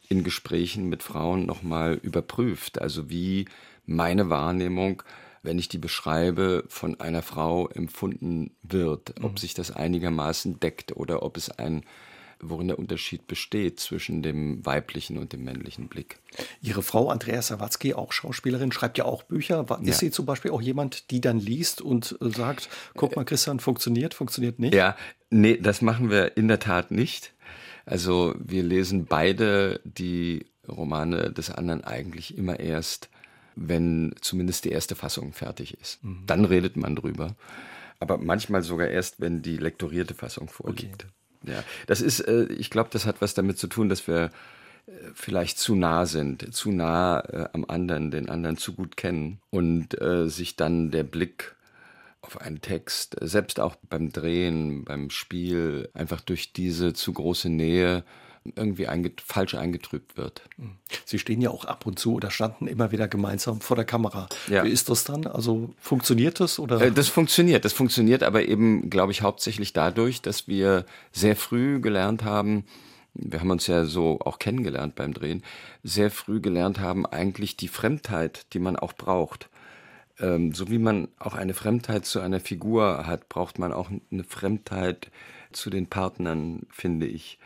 in 0.10 0.24
Gesprächen 0.24 0.90
mit 0.90 1.04
Frauen 1.04 1.46
nochmal 1.46 1.94
überprüft. 1.94 2.82
Also 2.82 3.10
wie 3.10 3.46
meine 3.86 4.30
Wahrnehmung, 4.30 5.04
wenn 5.42 5.60
ich 5.60 5.70
die 5.70 5.78
beschreibe, 5.78 6.64
von 6.68 7.00
einer 7.00 7.22
Frau 7.22 7.68
empfunden 7.70 8.52
wird, 8.62 9.16
ob 9.24 9.34
mhm. 9.34 9.38
sich 9.38 9.54
das 9.54 9.72
einigermaßen 9.72 10.60
deckt 10.60 10.96
oder 10.96 11.24
ob 11.24 11.38
es 11.38 11.50
ein 11.50 11.84
worin 12.50 12.68
der 12.68 12.80
Unterschied 12.80 13.28
besteht 13.28 13.80
zwischen 13.80 14.22
dem 14.22 14.66
weiblichen 14.66 15.18
und 15.18 15.34
dem 15.34 15.44
männlichen 15.44 15.88
Blick. 15.88 16.20
Ihre 16.62 16.84
Frau 16.84 17.10
Andrea 17.10 17.42
Sawatzki, 17.42 17.94
auch 17.94 18.12
Schauspielerin, 18.12 18.72
schreibt 18.72 18.98
ja 18.98 19.06
auch 19.06 19.24
Bücher. 19.24 19.66
Ist 19.82 19.88
ja. 19.88 19.94
sie 19.94 20.12
zum 20.12 20.26
Beispiel 20.26 20.52
auch 20.52 20.62
jemand, 20.62 21.12
die 21.12 21.22
dann 21.22 21.40
liest 21.40 21.82
und 21.82 22.18
äh, 22.22 22.30
sagt, 22.30 22.70
guck 22.96 23.16
mal, 23.16 23.26
Christian, 23.26 23.60
funktioniert, 23.60 24.14
funktioniert 24.14 24.60
nicht? 24.60 24.74
Ja, 24.74 24.96
nee, 25.30 25.58
das 25.58 25.82
machen 25.82 26.10
wir 26.10 26.38
in 26.38 26.48
der 26.48 26.60
Tat 26.60 26.92
nicht. 26.92 27.34
Also 27.86 28.34
wir 28.40 28.64
lesen 28.64 29.06
beide 29.06 29.82
die 29.84 30.46
Romane 30.68 31.32
des 31.32 31.50
anderen 31.50 31.84
eigentlich 31.84 32.38
immer 32.38 32.60
erst, 32.60 33.10
wenn 33.56 34.16
zumindest 34.22 34.66
die 34.66 34.72
erste 34.72 34.96
Fassung 34.96 35.34
fertig 35.34 35.78
ist. 35.80 36.04
Mhm. 36.04 36.24
Dann 36.26 36.46
redet 36.46 36.78
man 36.78 36.96
drüber. 36.96 37.36
Aber 38.00 38.18
manchmal 38.18 38.64
sogar 38.64 38.88
erst, 38.88 39.20
wenn 39.20 39.42
die 39.42 39.58
lektorierte 39.58 40.14
Fassung 40.14 40.50
vorliegt. 40.50 41.04
Okay. 41.04 41.14
Ja, 41.46 41.64
das 41.88 42.02
ist, 42.02 42.22
äh, 42.22 42.46
ich 42.46 42.70
glaube, 42.70 42.90
das 42.92 43.06
hat 43.06 43.22
was 43.22 43.34
damit 43.34 43.58
zu 43.58 43.68
tun, 43.68 43.90
dass 43.90 44.08
wir 44.08 44.32
äh, 44.88 44.92
vielleicht 45.14 45.60
zu 45.60 45.76
nah 45.76 46.06
sind, 46.06 46.54
zu 46.54 46.72
nah 46.72 47.20
äh, 47.20 47.50
am 47.54 47.66
anderen, 47.68 48.12
den 48.12 48.30
anderen 48.30 48.58
zu 48.58 48.74
gut 48.74 48.98
kennen 48.98 49.40
und 49.50 50.00
äh, 50.02 50.30
sich 50.30 50.56
dann 50.56 50.92
der 50.92 51.04
Blick 51.04 51.56
auf 52.22 52.40
einen 52.40 52.62
Text, 52.62 53.18
selbst 53.20 53.60
auch 53.60 53.76
beim 53.90 54.12
Drehen, 54.12 54.86
beim 54.86 55.10
Spiel, 55.10 55.90
einfach 55.94 56.22
durch 56.22 56.54
diese 56.54 56.94
zu 56.94 57.12
große 57.12 57.50
Nähe 57.50 58.04
irgendwie 58.56 58.88
einget 58.88 59.22
falsch 59.22 59.56
eingetrübt 59.56 60.18
wird. 60.18 60.44
Mhm. 60.58 60.78
Sie 61.06 61.20
stehen 61.20 61.42
ja 61.42 61.50
auch 61.50 61.66
ab 61.66 61.86
und 61.86 62.00
zu 62.00 62.16
oder 62.16 62.30
standen 62.32 62.68
immer 62.68 62.92
wieder 62.92 63.08
gemeinsam 63.08 63.62
vor 63.62 63.76
der 63.76 63.86
Kamera. 63.86 64.28
Ja. 64.50 64.64
Wie 64.64 64.70
ist 64.70 64.90
das 64.90 65.04
dann? 65.04 65.28
Also 65.28 65.74
funktioniert 65.80 66.40
das 66.40 66.60
oder? 66.60 66.82
Äh, 66.82 66.92
das 66.92 67.08
funktioniert. 67.08 67.66
Das 67.66 67.74
funktioniert 67.74 68.24
aber 68.24 68.46
eben, 68.46 68.90
glaube 68.90 69.12
ich, 69.12 69.22
hauptsächlich 69.22 69.74
dadurch, 69.74 70.22
dass 70.22 70.48
wir 70.48 70.86
sehr 71.12 71.36
früh 71.36 71.80
gelernt 71.80 72.24
haben, 72.24 72.66
wir 73.14 73.40
haben 73.40 73.52
uns 73.52 73.68
ja 73.68 73.86
so 73.86 74.20
auch 74.22 74.40
kennengelernt 74.40 74.96
beim 74.96 75.14
Drehen, 75.14 75.44
sehr 75.84 76.10
früh 76.10 76.42
gelernt 76.42 76.80
haben, 76.80 77.06
eigentlich 77.06 77.58
die 77.58 77.68
Fremdheit, 77.68 78.48
die 78.54 78.60
man 78.60 78.76
auch 78.76 78.94
braucht. 78.94 79.50
Ähm, 80.20 80.54
so 80.54 80.70
wie 80.70 80.80
man 80.80 81.08
auch 81.20 81.36
eine 81.36 81.54
Fremdheit 81.54 82.06
zu 82.06 82.20
einer 82.20 82.40
Figur 82.40 83.06
hat, 83.06 83.30
braucht 83.30 83.60
man 83.60 83.72
auch 83.72 83.90
eine 84.12 84.24
Fremdheit 84.24 85.12
zu 85.52 85.70
den 85.70 85.88
Partnern, 85.88 86.64
finde 86.72 87.06
ich. 87.06 87.40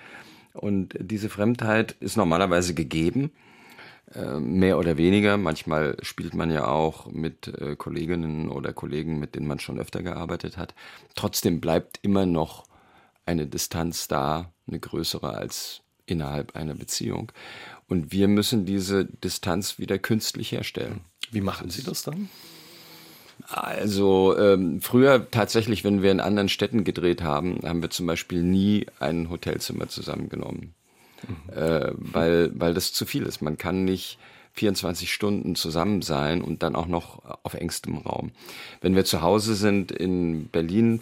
Und 0.58 0.96
diese 1.00 1.30
Fremdheit 1.30 1.96
ist 2.00 2.18
normalerweise 2.18 2.74
gegeben, 2.74 3.32
äh, 4.14 4.40
mehr 4.40 4.78
oder 4.78 4.98
weniger. 4.98 5.38
Manchmal 5.38 5.98
spielt 6.02 6.34
man 6.34 6.52
ja 6.52 6.68
auch 6.68 7.08
mit 7.12 7.48
äh, 7.48 7.76
Kolleginnen 7.76 8.50
oder 8.50 8.74
Kollegen, 8.74 9.20
mit 9.20 9.36
denen 9.36 9.48
man 9.48 9.60
schon 9.60 9.80
öfter 9.80 10.02
gearbeitet 10.02 10.58
hat. 10.58 10.74
Trotzdem 11.16 11.60
bleibt 11.60 12.00
immer 12.02 12.26
noch 12.26 12.66
eine 13.26 13.48
Distanz 13.48 14.08
da, 14.08 14.52
eine 14.68 14.80
größere 14.80 15.34
als 15.34 15.82
innerhalb 16.06 16.56
einer 16.56 16.74
Beziehung. 16.74 17.32
Und 17.88 18.12
wir 18.12 18.28
müssen 18.28 18.66
diese 18.66 19.06
Distanz 19.06 19.78
wieder 19.78 20.00
künstlich 20.00 20.52
herstellen. 20.52 21.02
Wie 21.32 21.42
machen 21.42 21.70
Sie 21.70 21.84
das 21.84 22.04
dann? 22.04 22.30
Also 23.50 24.38
ähm, 24.38 24.82
früher 24.82 25.32
tatsächlich, 25.32 25.84
wenn 25.84 26.02
wir 26.02 26.12
in 26.12 26.20
anderen 26.20 26.50
Städten 26.50 26.84
gedreht 26.84 27.22
haben, 27.22 27.60
haben 27.64 27.82
wir 27.82 27.90
zum 27.90 28.06
Beispiel 28.06 28.44
nie 28.44 28.88
ein 29.00 29.30
Hotelzimmer 29.30 29.88
zusammengenommen, 29.88 30.74
mhm. 31.28 31.54
äh, 31.58 31.92
weil, 31.96 32.52
weil 32.60 32.74
das 32.74 32.92
zu 32.92 33.06
viel 33.06 33.24
ist. 33.24 33.42
Man 33.42 33.58
kann 33.58 33.86
nicht 33.86 34.20
24 34.54 35.14
Stunden 35.14 35.56
zusammen 35.56 36.02
sein 36.02 36.42
und 36.42 36.62
dann 36.62 36.76
auch 36.76 36.88
noch 36.88 37.22
auf 37.44 37.54
engstem 37.54 37.98
Raum. 38.00 38.32
Wenn 38.82 38.96
wir 38.96 39.06
zu 39.06 39.22
Hause 39.22 39.56
sind 39.56 39.92
in 39.92 40.50
Berlin, 40.50 41.02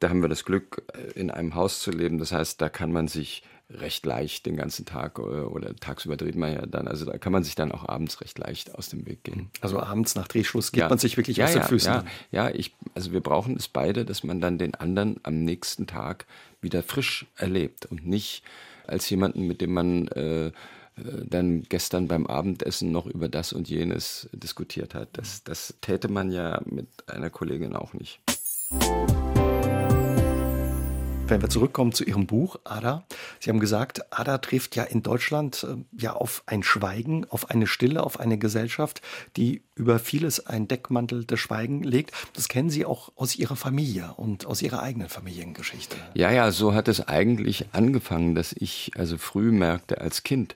da 0.00 0.08
haben 0.08 0.22
wir 0.22 0.28
das 0.28 0.44
Glück, 0.44 0.82
in 1.14 1.30
einem 1.30 1.54
Haus 1.54 1.80
zu 1.80 1.90
leben. 1.90 2.18
Das 2.18 2.32
heißt, 2.32 2.60
da 2.60 2.68
kann 2.68 2.92
man 2.92 3.08
sich 3.08 3.42
recht 3.80 4.06
leicht 4.06 4.46
den 4.46 4.56
ganzen 4.56 4.84
Tag 4.84 5.18
äh, 5.18 5.22
oder 5.22 5.74
tagsüber 5.76 6.16
dreht 6.16 6.36
man 6.36 6.52
ja 6.52 6.66
dann. 6.66 6.88
Also 6.88 7.04
da 7.04 7.18
kann 7.18 7.32
man 7.32 7.44
sich 7.44 7.54
dann 7.54 7.72
auch 7.72 7.88
abends 7.88 8.20
recht 8.20 8.38
leicht 8.38 8.74
aus 8.74 8.88
dem 8.88 9.06
Weg 9.06 9.24
gehen. 9.24 9.50
Also 9.60 9.80
abends 9.80 10.14
nach 10.14 10.28
Drehschluss 10.28 10.72
gibt 10.72 10.80
ja. 10.80 10.88
man 10.88 10.98
sich 10.98 11.16
wirklich 11.16 11.38
ja, 11.38 11.46
aus 11.46 11.52
den 11.52 11.62
ja, 11.62 11.68
Füßen. 11.68 11.92
Ja, 11.92 12.04
ja, 12.30 12.50
ich, 12.50 12.74
also 12.94 13.12
wir 13.12 13.20
brauchen 13.20 13.56
es 13.56 13.68
beide, 13.68 14.04
dass 14.04 14.24
man 14.24 14.40
dann 14.40 14.58
den 14.58 14.74
anderen 14.74 15.20
am 15.22 15.44
nächsten 15.44 15.86
Tag 15.86 16.26
wieder 16.60 16.82
frisch 16.82 17.26
erlebt 17.36 17.86
und 17.86 18.06
nicht 18.06 18.42
als 18.86 19.08
jemanden, 19.10 19.46
mit 19.46 19.60
dem 19.60 19.72
man 19.72 20.08
äh, 20.08 20.46
äh 20.46 20.52
dann 20.96 21.62
gestern 21.62 22.06
beim 22.08 22.26
Abendessen 22.26 22.92
noch 22.92 23.06
über 23.06 23.28
das 23.28 23.52
und 23.52 23.68
jenes 23.68 24.28
diskutiert 24.32 24.94
hat. 24.94 25.08
Das, 25.14 25.42
das 25.42 25.74
täte 25.80 26.08
man 26.08 26.30
ja 26.30 26.60
mit 26.64 26.86
einer 27.06 27.30
Kollegin 27.30 27.74
auch 27.74 27.92
nicht. 27.94 28.20
Wenn 31.26 31.40
wir 31.40 31.48
zurückkommen 31.48 31.92
zu 31.92 32.04
Ihrem 32.04 32.26
Buch, 32.26 32.56
Ada, 32.64 33.06
Sie 33.40 33.48
haben 33.48 33.58
gesagt, 33.58 34.12
Ada 34.12 34.36
trifft 34.38 34.76
ja 34.76 34.82
in 34.82 35.02
Deutschland 35.02 35.64
äh, 35.64 35.76
ja 35.98 36.12
auf 36.12 36.42
ein 36.44 36.62
Schweigen, 36.62 37.24
auf 37.30 37.50
eine 37.50 37.66
Stille, 37.66 38.02
auf 38.02 38.20
eine 38.20 38.36
Gesellschaft, 38.36 39.00
die 39.38 39.62
über 39.74 39.98
vieles 39.98 40.46
ein 40.46 40.68
Deckmantel 40.68 41.24
des 41.24 41.40
Schweigen 41.40 41.82
legt. 41.82 42.12
Das 42.34 42.48
kennen 42.48 42.68
Sie 42.68 42.84
auch 42.84 43.10
aus 43.16 43.36
Ihrer 43.36 43.56
Familie 43.56 44.12
und 44.18 44.44
aus 44.44 44.60
Ihrer 44.60 44.82
eigenen 44.82 45.08
Familiengeschichte. 45.08 45.96
Ja, 46.12 46.30
ja, 46.30 46.50
so 46.50 46.74
hat 46.74 46.88
es 46.88 47.08
eigentlich 47.08 47.68
angefangen, 47.72 48.34
dass 48.34 48.52
ich 48.52 48.92
also 48.94 49.16
früh 49.16 49.50
merkte 49.50 50.02
als 50.02 50.24
Kind, 50.24 50.54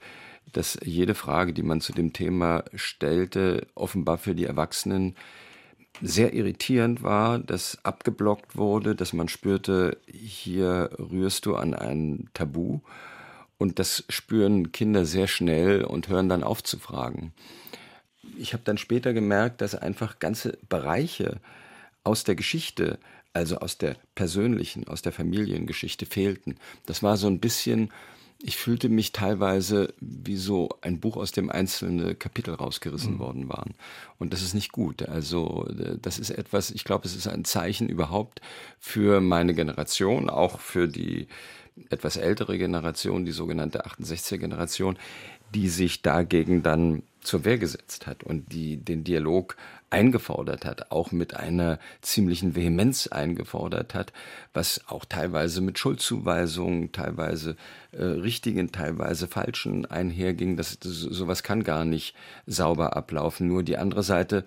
dass 0.53 0.79
jede 0.83 1.15
Frage, 1.15 1.55
die 1.55 1.63
man 1.63 1.81
zu 1.81 1.93
dem 1.93 2.13
Thema 2.13 2.65
stellte, 2.75 3.67
offenbar 3.75 4.19
für 4.19 4.35
die 4.35 4.45
Erwachsenen 4.45 5.17
sehr 6.01 6.33
irritierend 6.33 7.03
war, 7.03 7.39
dass 7.39 7.79
abgeblockt 7.85 8.57
wurde, 8.57 8.95
dass 8.95 9.13
man 9.13 9.29
spürte, 9.29 9.99
hier 10.07 10.91
rührst 10.99 11.47
du 11.47 11.57
an 11.57 11.75
ein 11.75 12.29
Tabu. 12.35 12.81
Und 13.59 13.81
das 13.81 14.05
spüren 14.09 14.71
Kinder 14.71 15.05
sehr 15.05 15.27
schnell 15.27 15.83
und 15.83 16.09
hören 16.09 16.29
dann 16.29 16.45
auf 16.45 16.63
zu 16.63 16.79
fragen. 16.79 17.33
Ich 18.37 18.53
habe 18.53 18.63
dann 18.65 18.79
später 18.79 19.13
gemerkt, 19.13 19.61
dass 19.61 19.75
einfach 19.75 20.21
ganze 20.21 20.59
Bereiche 20.69 21.41
aus 22.05 22.23
der 22.23 22.37
Geschichte, 22.37 22.99
also 23.33 23.59
aus 23.59 23.79
der 23.79 23.97
persönlichen, 24.15 24.87
aus 24.87 25.03
der 25.03 25.13
Familiengeschichte 25.13 26.07
fehlten. 26.07 26.57
Das 26.87 27.03
war 27.03 27.17
so 27.17 27.27
ein 27.27 27.41
bisschen 27.41 27.91
ich 28.41 28.57
fühlte 28.57 28.89
mich 28.89 29.11
teilweise 29.11 29.93
wie 30.01 30.37
so 30.37 30.69
ein 30.81 31.01
Buch, 31.01 31.17
aus 31.17 31.33
dem 31.33 31.51
einzelne 31.51 32.15
Kapitel 32.15 32.55
rausgerissen 32.55 33.15
mhm. 33.15 33.19
worden 33.19 33.49
waren. 33.49 33.75
Und 34.19 34.33
das 34.33 34.43
ist 34.43 34.55
nicht 34.55 34.71
gut. 34.71 35.09
Also 35.09 35.69
das 36.01 36.21
ist 36.21 36.31
etwas, 36.31 36.71
ich 36.71 36.85
glaube, 36.85 37.07
es 37.07 37.17
ist 37.17 37.27
ein 37.27 37.45
Zeichen 37.45 37.89
überhaupt 37.89 38.41
für 38.79 39.21
meine 39.21 39.55
Generation, 39.55 40.31
auch 40.31 40.61
für 40.61 40.87
die 40.87 41.27
etwas 41.91 42.17
ältere 42.17 42.59
Generation, 42.59 43.25
die 43.25 43.33
sogenannte 43.33 43.87
68er 43.87 44.39
Generation, 44.39 44.99
die 45.55 45.69
sich 45.69 46.03
dagegen 46.03 46.63
dann 46.63 47.03
zur 47.21 47.45
Wehr 47.45 47.59
gesetzt 47.59 48.07
hat 48.07 48.23
und 48.23 48.53
die 48.53 48.77
den 48.77 49.03
Dialog 49.03 49.57
eingefordert 49.91 50.65
hat, 50.65 50.91
auch 50.91 51.13
mit 51.13 51.35
einer 51.35 51.79
ziemlichen 52.03 52.55
Vehemenz 52.55 53.07
eingefordert 53.07 53.95
hat, 53.95 54.13
was 54.53 54.83
auch 54.89 55.05
teilweise 55.05 55.61
mit 55.61 55.79
Schuldzuweisungen, 55.79 56.93
teilweise 56.93 57.57
äh, 57.93 58.03
richtigen, 58.03 58.71
teilweise 58.71 59.29
falschen 59.29 59.87
einherging. 59.87 60.57
Das, 60.57 60.79
das, 60.79 60.93
sowas 60.93 61.43
kann 61.43 61.65
gar 61.65 61.85
nicht 61.85 62.15
sauber 62.47 62.97
ablaufen. 62.97 63.49
Nur 63.49 63.63
die 63.63 63.79
andere 63.79 64.03
Seite, 64.03 64.45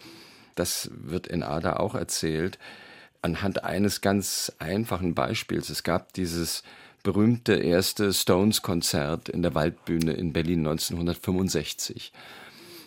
das 0.56 0.92
wird 0.94 1.28
in 1.28 1.44
Ada 1.44 1.78
auch 1.78 1.96
erzählt, 1.96 2.60
anhand 3.22 3.64
eines 3.64 4.02
ganz 4.02 4.52
einfachen 4.60 5.16
Beispiels. 5.16 5.70
Es 5.70 5.84
gab 5.84 6.14
dieses 6.14 6.64
berühmte 7.04 7.54
erste 7.54 8.14
Stones-Konzert 8.14 9.30
in 9.30 9.42
der 9.42 9.56
Waldbühne 9.56 10.14
in 10.14 10.34
Berlin 10.34 10.60
1965. 10.60 12.12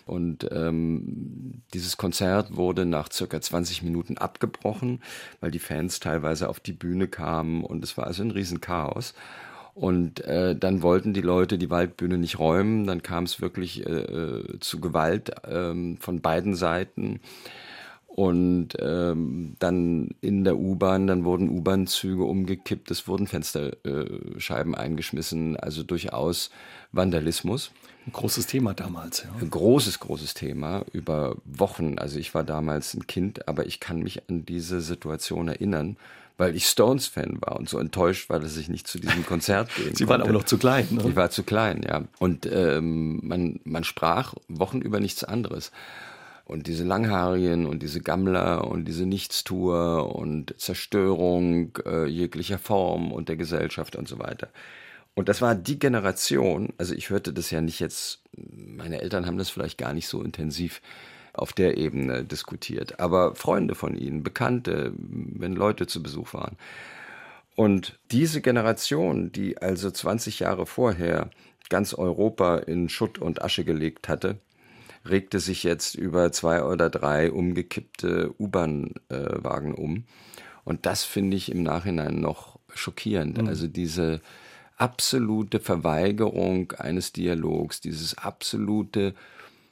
Und 0.04 0.48
ähm, 0.52 1.62
dieses 1.72 1.96
Konzert 1.96 2.56
wurde 2.56 2.84
nach 2.84 3.10
circa 3.10 3.40
20 3.40 3.82
Minuten 3.82 4.18
abgebrochen, 4.18 5.00
weil 5.40 5.50
die 5.50 5.58
Fans 5.58 6.00
teilweise 6.00 6.48
auf 6.48 6.60
die 6.60 6.72
Bühne 6.72 7.08
kamen 7.08 7.64
und 7.64 7.82
es 7.82 7.96
war 7.96 8.06
also 8.06 8.22
ein 8.22 8.30
Riesenchaos. 8.30 9.14
Und 9.74 10.20
äh, 10.24 10.54
dann 10.54 10.82
wollten 10.82 11.14
die 11.14 11.20
Leute 11.20 11.58
die 11.58 11.70
Waldbühne 11.70 12.16
nicht 12.16 12.38
räumen, 12.38 12.86
dann 12.86 13.02
kam 13.02 13.24
es 13.24 13.40
wirklich 13.40 13.84
äh, 13.84 13.90
äh 13.90 14.60
zu 14.60 14.80
Gewalt 14.80 15.30
äh, 15.44 15.96
von 15.98 16.20
beiden 16.20 16.54
Seiten. 16.54 17.20
Und 18.06 18.76
ähm, 18.78 19.56
dann 19.58 20.10
in 20.20 20.44
der 20.44 20.56
U-Bahn, 20.56 21.08
dann 21.08 21.24
wurden 21.24 21.48
U-Bahn-Züge 21.48 22.22
umgekippt, 22.22 22.88
es 22.92 23.08
wurden 23.08 23.26
Fensterscheiben 23.26 24.76
eingeschmissen, 24.76 25.56
also 25.56 25.82
durchaus 25.82 26.50
Vandalismus. 26.92 27.72
Ein 28.06 28.12
großes 28.12 28.46
Thema 28.46 28.74
damals, 28.74 29.22
ja. 29.22 29.30
Ein 29.40 29.50
großes, 29.50 30.00
großes 30.00 30.34
Thema 30.34 30.84
über 30.92 31.36
Wochen. 31.44 31.98
Also 31.98 32.18
ich 32.18 32.34
war 32.34 32.44
damals 32.44 32.94
ein 32.94 33.06
Kind, 33.06 33.48
aber 33.48 33.66
ich 33.66 33.80
kann 33.80 34.00
mich 34.00 34.28
an 34.28 34.44
diese 34.44 34.82
Situation 34.82 35.48
erinnern, 35.48 35.96
weil 36.36 36.54
ich 36.54 36.66
Stones-Fan 36.66 37.38
war 37.40 37.56
und 37.56 37.68
so 37.68 37.78
enttäuscht 37.78 38.28
war, 38.28 38.40
dass 38.40 38.56
ich 38.56 38.68
nicht 38.68 38.88
zu 38.88 38.98
diesem 38.98 39.24
Konzert 39.24 39.74
gehen 39.76 39.94
Sie 39.94 40.08
waren 40.08 40.20
aber 40.20 40.32
noch 40.32 40.44
zu 40.44 40.58
klein, 40.58 40.86
ne? 40.90 41.04
Ich 41.08 41.16
war 41.16 41.30
zu 41.30 41.44
klein, 41.44 41.82
ja. 41.86 42.02
Und 42.18 42.46
ähm, 42.50 43.20
man, 43.22 43.60
man 43.64 43.84
sprach 43.84 44.34
Wochen 44.48 44.80
über 44.80 45.00
nichts 45.00 45.24
anderes. 45.24 45.72
Und 46.44 46.66
diese 46.66 46.84
Langhaarigen 46.84 47.64
und 47.64 47.82
diese 47.82 48.02
Gammler 48.02 48.66
und 48.66 48.84
diese 48.84 49.06
Nichtstuer 49.06 50.14
und 50.14 50.54
Zerstörung 50.60 51.78
äh, 51.86 52.04
jeglicher 52.04 52.58
Form 52.58 53.12
und 53.12 53.30
der 53.30 53.36
Gesellschaft 53.36 53.96
und 53.96 54.08
so 54.08 54.18
weiter. 54.18 54.48
Und 55.14 55.28
das 55.28 55.40
war 55.40 55.54
die 55.54 55.78
Generation, 55.78 56.72
also 56.76 56.94
ich 56.94 57.10
hörte 57.10 57.32
das 57.32 57.50
ja 57.50 57.60
nicht 57.60 57.80
jetzt, 57.80 58.20
meine 58.36 59.00
Eltern 59.00 59.26
haben 59.26 59.38
das 59.38 59.50
vielleicht 59.50 59.78
gar 59.78 59.92
nicht 59.92 60.08
so 60.08 60.22
intensiv 60.22 60.80
auf 61.32 61.52
der 61.52 61.76
Ebene 61.76 62.24
diskutiert, 62.24 63.00
aber 63.00 63.34
Freunde 63.34 63.74
von 63.74 63.96
ihnen, 63.96 64.22
Bekannte, 64.22 64.92
wenn 64.96 65.54
Leute 65.54 65.86
zu 65.86 66.02
Besuch 66.02 66.34
waren. 66.34 66.56
Und 67.56 67.98
diese 68.10 68.40
Generation, 68.40 69.30
die 69.30 69.58
also 69.58 69.90
20 69.90 70.40
Jahre 70.40 70.66
vorher 70.66 71.30
ganz 71.70 71.94
Europa 71.94 72.58
in 72.58 72.88
Schutt 72.88 73.18
und 73.18 73.42
Asche 73.42 73.64
gelegt 73.64 74.08
hatte, 74.08 74.38
regte 75.08 75.38
sich 75.38 75.62
jetzt 75.62 75.94
über 75.94 76.32
zwei 76.32 76.64
oder 76.64 76.90
drei 76.90 77.30
umgekippte 77.30 78.34
U-Bahn-Wagen 78.38 79.74
um. 79.74 80.04
Und 80.64 80.86
das 80.86 81.04
finde 81.04 81.36
ich 81.36 81.50
im 81.50 81.62
Nachhinein 81.62 82.20
noch 82.20 82.58
schockierend. 82.74 83.38
Mhm. 83.38 83.48
Also 83.48 83.66
diese 83.66 84.20
absolute 84.76 85.60
Verweigerung 85.60 86.72
eines 86.72 87.12
Dialogs, 87.12 87.80
dieses 87.80 88.18
absolute 88.18 89.14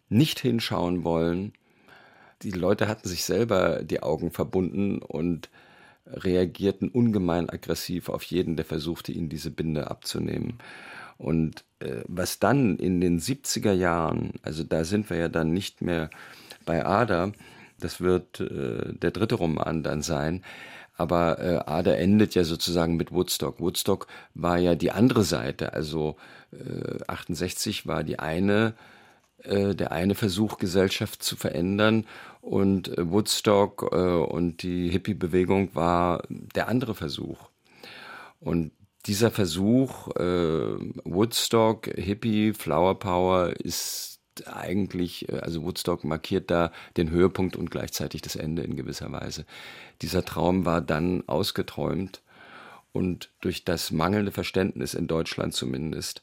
nicht 0.08 0.40
hinschauen 0.40 1.04
wollen. 1.04 1.52
Die 2.42 2.50
Leute 2.50 2.88
hatten 2.88 3.08
sich 3.08 3.24
selber 3.24 3.82
die 3.82 4.02
Augen 4.02 4.30
verbunden 4.30 4.98
und 4.98 5.48
reagierten 6.06 6.88
ungemein 6.88 7.48
aggressiv 7.48 8.08
auf 8.08 8.22
jeden, 8.24 8.56
der 8.56 8.64
versuchte, 8.64 9.12
ihnen 9.12 9.28
diese 9.28 9.50
Binde 9.50 9.90
abzunehmen. 9.90 10.58
Und 11.18 11.64
äh, 11.78 12.02
was 12.08 12.38
dann 12.38 12.76
in 12.76 13.00
den 13.00 13.20
70er 13.20 13.72
Jahren, 13.72 14.32
also 14.42 14.64
da 14.64 14.84
sind 14.84 15.08
wir 15.08 15.16
ja 15.16 15.28
dann 15.28 15.52
nicht 15.52 15.80
mehr 15.80 16.10
bei 16.64 16.84
Ada, 16.84 17.32
das 17.82 18.00
wird 18.00 18.40
äh, 18.40 18.92
der 18.94 19.10
dritte 19.10 19.36
Roman 19.36 19.82
dann 19.82 20.02
sein, 20.02 20.42
Aber 20.96 21.38
äh, 21.40 21.58
Ader 21.66 21.98
endet 21.98 22.34
ja 22.34 22.44
sozusagen 22.44 22.96
mit 22.96 23.12
Woodstock. 23.12 23.60
Woodstock 23.60 24.06
war 24.34 24.58
ja 24.58 24.74
die 24.74 24.92
andere 24.92 25.24
Seite. 25.24 25.72
Also 25.72 26.16
äh, 26.52 26.98
68 27.08 27.86
war 27.86 28.04
die 28.04 28.18
eine, 28.18 28.74
äh, 29.42 29.74
der 29.74 29.92
eine 29.92 30.14
Versuch, 30.14 30.58
Gesellschaft 30.58 31.22
zu 31.22 31.36
verändern. 31.36 32.06
Und 32.40 32.96
äh, 32.98 33.10
Woodstock 33.10 33.90
äh, 33.92 33.96
und 33.96 34.62
die 34.62 34.90
Hippie-Bewegung 34.90 35.74
war 35.74 36.22
der 36.28 36.68
andere 36.68 36.94
Versuch. 36.94 37.48
Und 38.40 38.72
dieser 39.06 39.30
Versuch, 39.30 40.08
äh, 40.16 40.76
Woodstock, 41.04 41.86
Hippie, 41.86 42.52
Flower 42.52 42.98
Power, 42.98 43.50
ist 43.58 44.11
eigentlich, 44.46 45.28
äh, 45.28 45.38
also 45.38 45.62
Woodstock 45.62 46.04
markiert 46.04 46.50
da 46.50 46.72
den 46.96 47.10
Höhepunkt 47.10 47.56
und 47.56 47.70
gleichzeitig 47.70 48.22
das 48.22 48.36
Ende 48.36 48.62
in 48.62 48.76
gewisser 48.76 49.10
Weise. 49.12 49.44
Dieser 50.00 50.24
Traum 50.24 50.64
war 50.64 50.80
dann 50.80 51.26
ausgeträumt 51.28 52.22
und 52.92 53.30
durch 53.40 53.64
das 53.64 53.90
mangelnde 53.90 54.32
Verständnis 54.32 54.94
in 54.94 55.06
Deutschland 55.06 55.54
zumindest 55.54 56.22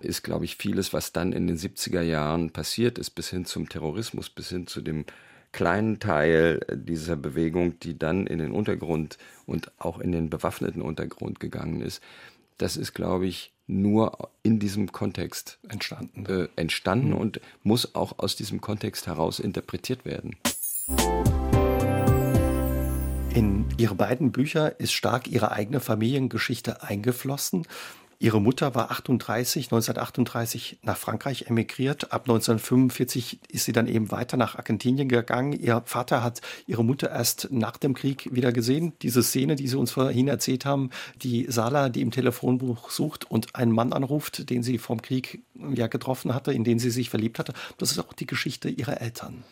ist, 0.00 0.22
glaube 0.22 0.46
ich, 0.46 0.56
vieles, 0.56 0.92
was 0.92 1.12
dann 1.12 1.32
in 1.32 1.46
den 1.46 1.58
70er 1.58 2.00
Jahren 2.00 2.50
passiert 2.50 2.98
ist, 2.98 3.10
bis 3.10 3.28
hin 3.28 3.44
zum 3.44 3.68
Terrorismus, 3.68 4.30
bis 4.30 4.48
hin 4.48 4.66
zu 4.66 4.80
dem 4.80 5.04
kleinen 5.52 5.98
Teil 5.98 6.60
dieser 6.72 7.16
Bewegung, 7.16 7.78
die 7.80 7.98
dann 7.98 8.26
in 8.26 8.38
den 8.38 8.52
Untergrund 8.52 9.18
und 9.46 9.72
auch 9.78 9.98
in 9.98 10.12
den 10.12 10.30
bewaffneten 10.30 10.80
Untergrund 10.80 11.40
gegangen 11.40 11.82
ist, 11.82 12.02
das 12.56 12.76
ist, 12.76 12.94
glaube 12.94 13.26
ich, 13.26 13.52
nur 13.70 14.30
in 14.42 14.58
diesem 14.58 14.92
Kontext 14.92 15.58
entstanden, 15.68 16.26
äh, 16.26 16.48
entstanden 16.56 17.10
mhm. 17.10 17.16
und 17.16 17.40
muss 17.62 17.94
auch 17.94 18.18
aus 18.18 18.36
diesem 18.36 18.60
Kontext 18.60 19.06
heraus 19.06 19.38
interpretiert 19.38 20.04
werden. 20.04 20.36
In 23.32 23.66
Ihre 23.78 23.94
beiden 23.94 24.32
Bücher 24.32 24.80
ist 24.80 24.92
stark 24.92 25.28
Ihre 25.28 25.52
eigene 25.52 25.80
Familiengeschichte 25.80 26.82
eingeflossen. 26.82 27.66
Ihre 28.22 28.38
Mutter 28.38 28.74
war 28.74 28.90
38, 28.90 29.68
1938 29.68 30.80
nach 30.82 30.98
Frankreich 30.98 31.46
emigriert. 31.48 32.12
Ab 32.12 32.24
1945 32.24 33.40
ist 33.48 33.64
sie 33.64 33.72
dann 33.72 33.86
eben 33.86 34.10
weiter 34.10 34.36
nach 34.36 34.56
Argentinien 34.56 35.08
gegangen. 35.08 35.54
Ihr 35.54 35.82
Vater 35.86 36.22
hat 36.22 36.42
ihre 36.66 36.84
Mutter 36.84 37.08
erst 37.08 37.48
nach 37.50 37.78
dem 37.78 37.94
Krieg 37.94 38.28
wieder 38.30 38.52
gesehen. 38.52 38.92
Diese 39.00 39.22
Szene, 39.22 39.56
die 39.56 39.66
Sie 39.68 39.76
uns 39.76 39.92
vorhin 39.92 40.28
erzählt 40.28 40.66
haben, 40.66 40.90
die 41.22 41.46
Sala, 41.48 41.88
die 41.88 42.02
im 42.02 42.10
Telefonbuch 42.10 42.90
sucht 42.90 43.24
und 43.30 43.56
einen 43.56 43.72
Mann 43.72 43.94
anruft, 43.94 44.50
den 44.50 44.62
sie 44.62 44.76
vom 44.76 45.00
Krieg 45.00 45.40
ja 45.74 45.86
getroffen 45.86 46.34
hatte, 46.34 46.52
in 46.52 46.62
den 46.62 46.78
sie 46.78 46.90
sich 46.90 47.08
verliebt 47.08 47.38
hatte. 47.38 47.54
Das 47.78 47.90
ist 47.90 48.00
auch 48.00 48.12
die 48.12 48.26
Geschichte 48.26 48.68
ihrer 48.68 49.00
Eltern. 49.00 49.44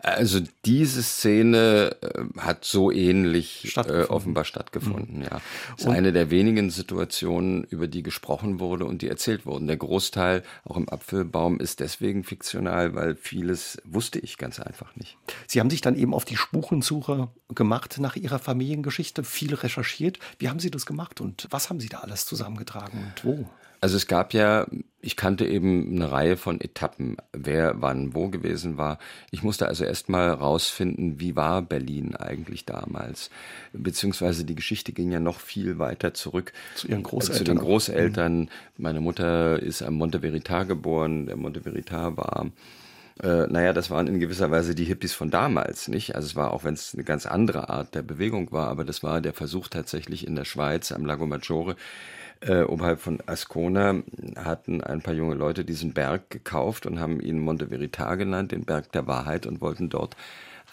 Also 0.00 0.40
diese 0.64 1.02
Szene 1.02 1.96
äh, 2.00 2.40
hat 2.40 2.64
so 2.64 2.90
ähnlich 2.90 3.76
äh, 3.76 4.04
offenbar 4.04 4.44
stattgefunden, 4.44 5.18
mhm. 5.18 5.24
ja. 5.24 5.40
Ist 5.76 5.86
und 5.86 5.94
eine 5.94 6.12
der 6.12 6.30
wenigen 6.30 6.70
Situationen, 6.70 7.64
über 7.64 7.88
die 7.88 8.02
gesprochen 8.02 8.60
wurde 8.60 8.84
und 8.84 9.02
die 9.02 9.08
erzählt 9.08 9.46
wurden. 9.46 9.66
Der 9.66 9.76
Großteil, 9.76 10.42
auch 10.64 10.76
im 10.76 10.88
Apfelbaum, 10.88 11.60
ist 11.60 11.80
deswegen 11.80 12.24
fiktional, 12.24 12.94
weil 12.94 13.16
vieles 13.16 13.78
wusste 13.84 14.18
ich 14.18 14.38
ganz 14.38 14.60
einfach 14.60 14.94
nicht. 14.96 15.16
Sie 15.46 15.60
haben 15.60 15.70
sich 15.70 15.80
dann 15.80 15.96
eben 15.96 16.14
auf 16.14 16.24
die 16.24 16.36
Spurensuche 16.36 17.28
gemacht 17.54 17.98
nach 17.98 18.16
Ihrer 18.16 18.38
Familiengeschichte, 18.38 19.24
viel 19.24 19.54
recherchiert. 19.54 20.18
Wie 20.38 20.48
haben 20.48 20.60
Sie 20.60 20.70
das 20.70 20.86
gemacht 20.86 21.20
und 21.20 21.46
was 21.50 21.70
haben 21.70 21.80
Sie 21.80 21.88
da 21.88 21.98
alles 21.98 22.26
zusammengetragen 22.26 22.98
und 22.98 23.24
wo? 23.24 23.48
Also 23.80 23.96
es 23.96 24.06
gab 24.06 24.34
ja, 24.34 24.66
ich 25.00 25.16
kannte 25.16 25.46
eben 25.46 25.94
eine 25.94 26.10
Reihe 26.10 26.36
von 26.36 26.60
Etappen, 26.60 27.16
wer 27.32 27.80
wann 27.80 28.14
wo 28.14 28.28
gewesen 28.28 28.76
war. 28.76 28.98
Ich 29.30 29.42
musste 29.42 29.68
also 29.68 29.84
erstmal 29.84 30.30
rausfinden, 30.30 31.20
wie 31.20 31.36
war 31.36 31.62
Berlin 31.62 32.16
eigentlich 32.16 32.64
damals. 32.64 33.30
Beziehungsweise 33.72 34.44
die 34.44 34.56
Geschichte 34.56 34.92
ging 34.92 35.12
ja 35.12 35.20
noch 35.20 35.40
viel 35.40 35.78
weiter 35.78 36.14
zurück. 36.14 36.52
Zu 36.74 36.88
ihren 36.88 37.04
Großeltern. 37.04 37.36
Zu 37.36 37.44
den 37.44 37.58
Großeltern. 37.58 38.38
Mhm. 38.40 38.48
Meine 38.76 39.00
Mutter 39.00 39.62
ist 39.62 39.82
am 39.82 39.94
Monte 39.94 40.20
Verita 40.20 40.64
geboren. 40.64 41.26
Der 41.26 41.36
Monte 41.36 41.60
Verita 41.60 42.16
war 42.16 42.46
äh, 43.22 43.48
naja, 43.48 43.72
das 43.72 43.90
waren 43.90 44.06
in 44.06 44.20
gewisser 44.20 44.50
Weise 44.52 44.76
die 44.76 44.84
Hippies 44.84 45.12
von 45.12 45.30
damals, 45.30 45.88
nicht? 45.88 46.14
Also 46.14 46.26
es 46.26 46.36
war, 46.36 46.52
auch 46.52 46.62
wenn 46.62 46.74
es 46.74 46.94
eine 46.94 47.02
ganz 47.02 47.26
andere 47.26 47.68
Art 47.68 47.96
der 47.96 48.02
Bewegung 48.02 48.52
war, 48.52 48.68
aber 48.68 48.84
das 48.84 49.02
war 49.02 49.20
der 49.20 49.32
Versuch 49.32 49.66
tatsächlich 49.66 50.24
in 50.24 50.36
der 50.36 50.44
Schweiz 50.44 50.92
am 50.92 51.04
Lago 51.04 51.26
Maggiore 51.26 51.74
äh, 52.40 52.62
oberhalb 52.62 53.00
von 53.00 53.18
Ascona 53.26 54.02
hatten 54.36 54.82
ein 54.82 55.02
paar 55.02 55.14
junge 55.14 55.34
Leute 55.34 55.64
diesen 55.64 55.92
Berg 55.92 56.30
gekauft 56.30 56.86
und 56.86 57.00
haben 57.00 57.20
ihn 57.20 57.38
Monte 57.38 57.68
Verita 57.68 58.14
genannt, 58.14 58.52
den 58.52 58.64
Berg 58.64 58.92
der 58.92 59.06
Wahrheit, 59.06 59.46
und 59.46 59.60
wollten 59.60 59.88
dort 59.88 60.16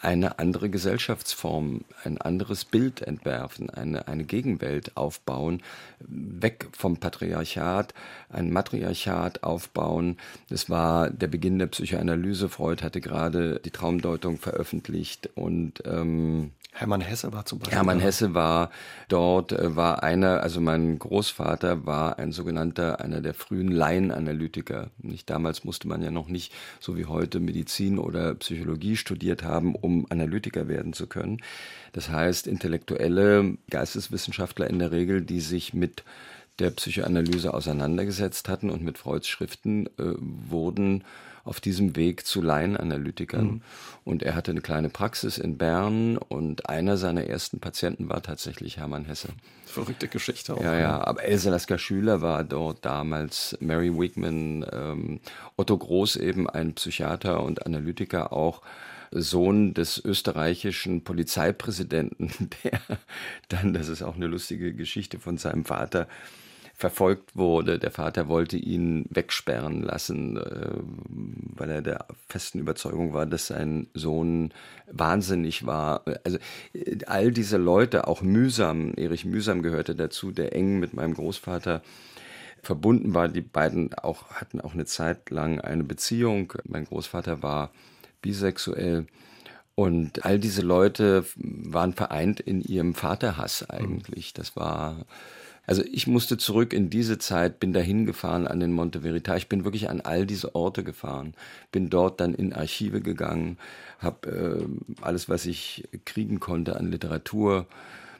eine 0.01 0.37
andere 0.37 0.69
Gesellschaftsform, 0.69 1.81
ein 2.03 2.19
anderes 2.19 2.65
Bild 2.65 3.01
entwerfen, 3.01 3.69
eine, 3.71 4.07
eine 4.07 4.23
Gegenwelt 4.23 4.95
aufbauen, 4.95 5.63
weg 5.99 6.67
vom 6.73 6.97
Patriarchat, 6.97 7.93
ein 8.29 8.51
Matriarchat 8.51 9.43
aufbauen. 9.43 10.17
Das 10.49 10.69
war 10.69 11.09
der 11.09 11.27
Beginn 11.27 11.57
der 11.57 11.67
Psychoanalyse. 11.67 12.49
Freud 12.49 12.83
hatte 12.83 13.01
gerade 13.01 13.59
die 13.63 13.71
Traumdeutung 13.71 14.37
veröffentlicht 14.37 15.29
und 15.33 15.81
ähm, 15.85 16.51
Hermann 16.77 16.99
Hesse 16.99 17.31
war 17.31 17.45
zum 17.45 17.59
Beispiel. 17.59 17.77
Hermann 17.77 18.01
Hesse 18.01 18.33
war 18.33 18.69
dort, 19.07 19.53
äh, 19.53 19.77
war 19.77 20.03
einer, 20.03 20.43
also 20.43 20.59
mein 20.59 20.99
Großvater 20.99 21.85
war 21.85 22.19
ein 22.19 22.33
sogenannter, 22.33 22.99
einer 22.99 23.21
der 23.21 23.33
frühen 23.33 23.69
Laienanalytiker. 23.69 24.89
Nicht 24.97 25.29
damals 25.29 25.63
musste 25.63 25.87
man 25.87 26.01
ja 26.03 26.11
noch 26.11 26.27
nicht, 26.27 26.53
so 26.81 26.97
wie 26.97 27.05
heute, 27.05 27.39
Medizin 27.39 27.97
oder 27.97 28.35
Psychologie 28.35 28.97
studiert 28.97 29.41
haben, 29.43 29.73
um 29.73 30.05
Analytiker 30.09 30.67
werden 30.67 30.91
zu 30.91 31.07
können. 31.07 31.41
Das 31.93 32.09
heißt, 32.09 32.45
intellektuelle 32.45 33.57
Geisteswissenschaftler 33.69 34.69
in 34.69 34.79
der 34.79 34.91
Regel, 34.91 35.21
die 35.21 35.39
sich 35.39 35.73
mit 35.73 36.03
der 36.59 36.71
Psychoanalyse 36.71 37.53
auseinandergesetzt 37.53 38.49
hatten 38.49 38.69
und 38.69 38.83
mit 38.83 38.97
Freuds 38.97 39.29
Schriften 39.29 39.87
äh, 39.97 40.13
wurden 40.19 41.05
auf 41.45 41.61
diesem 41.61 41.95
Weg 41.95 42.25
zu 42.25 42.41
Laienanalytikern. 42.41 43.45
Mhm. 43.45 43.61
Und 44.03 44.23
er 44.23 44.35
hatte 44.35 44.51
eine 44.51 44.61
kleine 44.61 44.89
Praxis 44.89 45.37
in 45.37 45.57
Bern 45.57 46.17
und 46.17 46.67
einer 46.69 46.97
seiner 46.97 47.25
ersten 47.27 47.59
Patienten 47.59 48.09
war 48.09 48.21
tatsächlich 48.21 48.77
Hermann 48.77 49.05
Hesse. 49.05 49.29
Verrückte 49.65 50.07
Geschichte 50.07 50.55
auch. 50.55 50.61
Ja, 50.61 50.77
ja, 50.77 51.03
aber 51.05 51.23
Elsa 51.23 51.49
Lasker 51.49 51.77
Schüler 51.77 52.21
war 52.21 52.43
dort 52.43 52.83
damals, 52.83 53.57
Mary 53.61 53.95
Wigman, 53.97 54.65
ähm, 54.71 55.19
Otto 55.55 55.77
Groß 55.77 56.17
eben 56.17 56.49
ein 56.49 56.73
Psychiater 56.73 57.41
und 57.43 57.65
Analytiker 57.65 58.33
auch. 58.33 58.61
Sohn 59.11 59.73
des 59.73 60.03
österreichischen 60.03 61.03
Polizeipräsidenten, 61.03 62.49
der 62.63 62.81
dann, 63.47 63.73
das 63.73 63.87
ist 63.87 64.01
auch 64.01 64.15
eine 64.15 64.27
lustige 64.27 64.73
Geschichte 64.73 65.19
von 65.19 65.37
seinem 65.37 65.63
Vater, 65.63 66.07
verfolgt 66.75 67.35
wurde. 67.37 67.79
Der 67.79 67.91
Vater 67.91 68.27
wollte 68.27 68.57
ihn 68.57 69.05
wegsperren 69.09 69.81
lassen, 69.81 70.37
äh, 70.37 70.71
weil 71.55 71.69
er 71.69 71.81
der 71.81 72.05
festen 72.27 72.59
Überzeugung 72.59 73.13
war, 73.13 73.25
dass 73.25 73.47
sein 73.47 73.87
Sohn 73.93 74.53
wahnsinnig 74.91 75.65
war. 75.65 76.03
Also 76.25 76.37
äh, 76.73 76.97
all 77.07 77.31
diese 77.31 77.57
Leute, 77.57 78.07
auch 78.07 78.21
Mühsam, 78.21 78.93
Erich 78.97 79.23
Mühsam 79.23 79.61
gehörte 79.61 79.95
dazu, 79.95 80.31
der 80.31 80.53
eng 80.53 80.79
mit 80.79 80.93
meinem 80.93 81.13
Großvater 81.13 81.81
verbunden 82.61 83.13
war. 83.13 83.29
Die 83.29 83.41
beiden 83.41 83.93
auch, 83.93 84.29
hatten 84.31 84.59
auch 84.59 84.73
eine 84.73 84.85
Zeit 84.85 85.29
lang 85.29 85.61
eine 85.61 85.85
Beziehung. 85.85 86.51
Mein 86.65 86.85
Großvater 86.85 87.41
war 87.41 87.71
bisexuell. 88.21 89.07
Und 89.75 90.25
all 90.25 90.39
diese 90.39 90.61
Leute 90.61 91.25
waren 91.35 91.93
vereint 91.93 92.39
in 92.39 92.61
ihrem 92.61 92.95
Vaterhass 92.95 93.69
eigentlich. 93.69 94.33
Das 94.33 94.55
war 94.55 95.05
also 95.67 95.83
ich 95.91 96.07
musste 96.07 96.37
zurück 96.37 96.73
in 96.73 96.89
diese 96.89 97.17
Zeit, 97.17 97.59
bin 97.59 97.73
dahin 97.73 98.05
gefahren 98.05 98.47
an 98.47 98.59
den 98.59 98.71
Monte 98.71 99.01
Verita. 99.01 99.35
Ich 99.35 99.49
bin 99.49 99.63
wirklich 99.63 99.89
an 99.89 100.01
all 100.01 100.25
diese 100.25 100.53
Orte 100.55 100.83
gefahren, 100.83 101.33
bin 101.71 101.89
dort 101.89 102.19
dann 102.19 102.35
in 102.35 102.53
Archive 102.53 103.01
gegangen, 103.01 103.57
habe 103.99 104.29
äh, 104.29 105.01
alles, 105.01 105.27
was 105.27 105.45
ich 105.45 105.87
kriegen 106.05 106.39
konnte 106.39 106.77
an 106.77 106.91
Literatur 106.91 107.65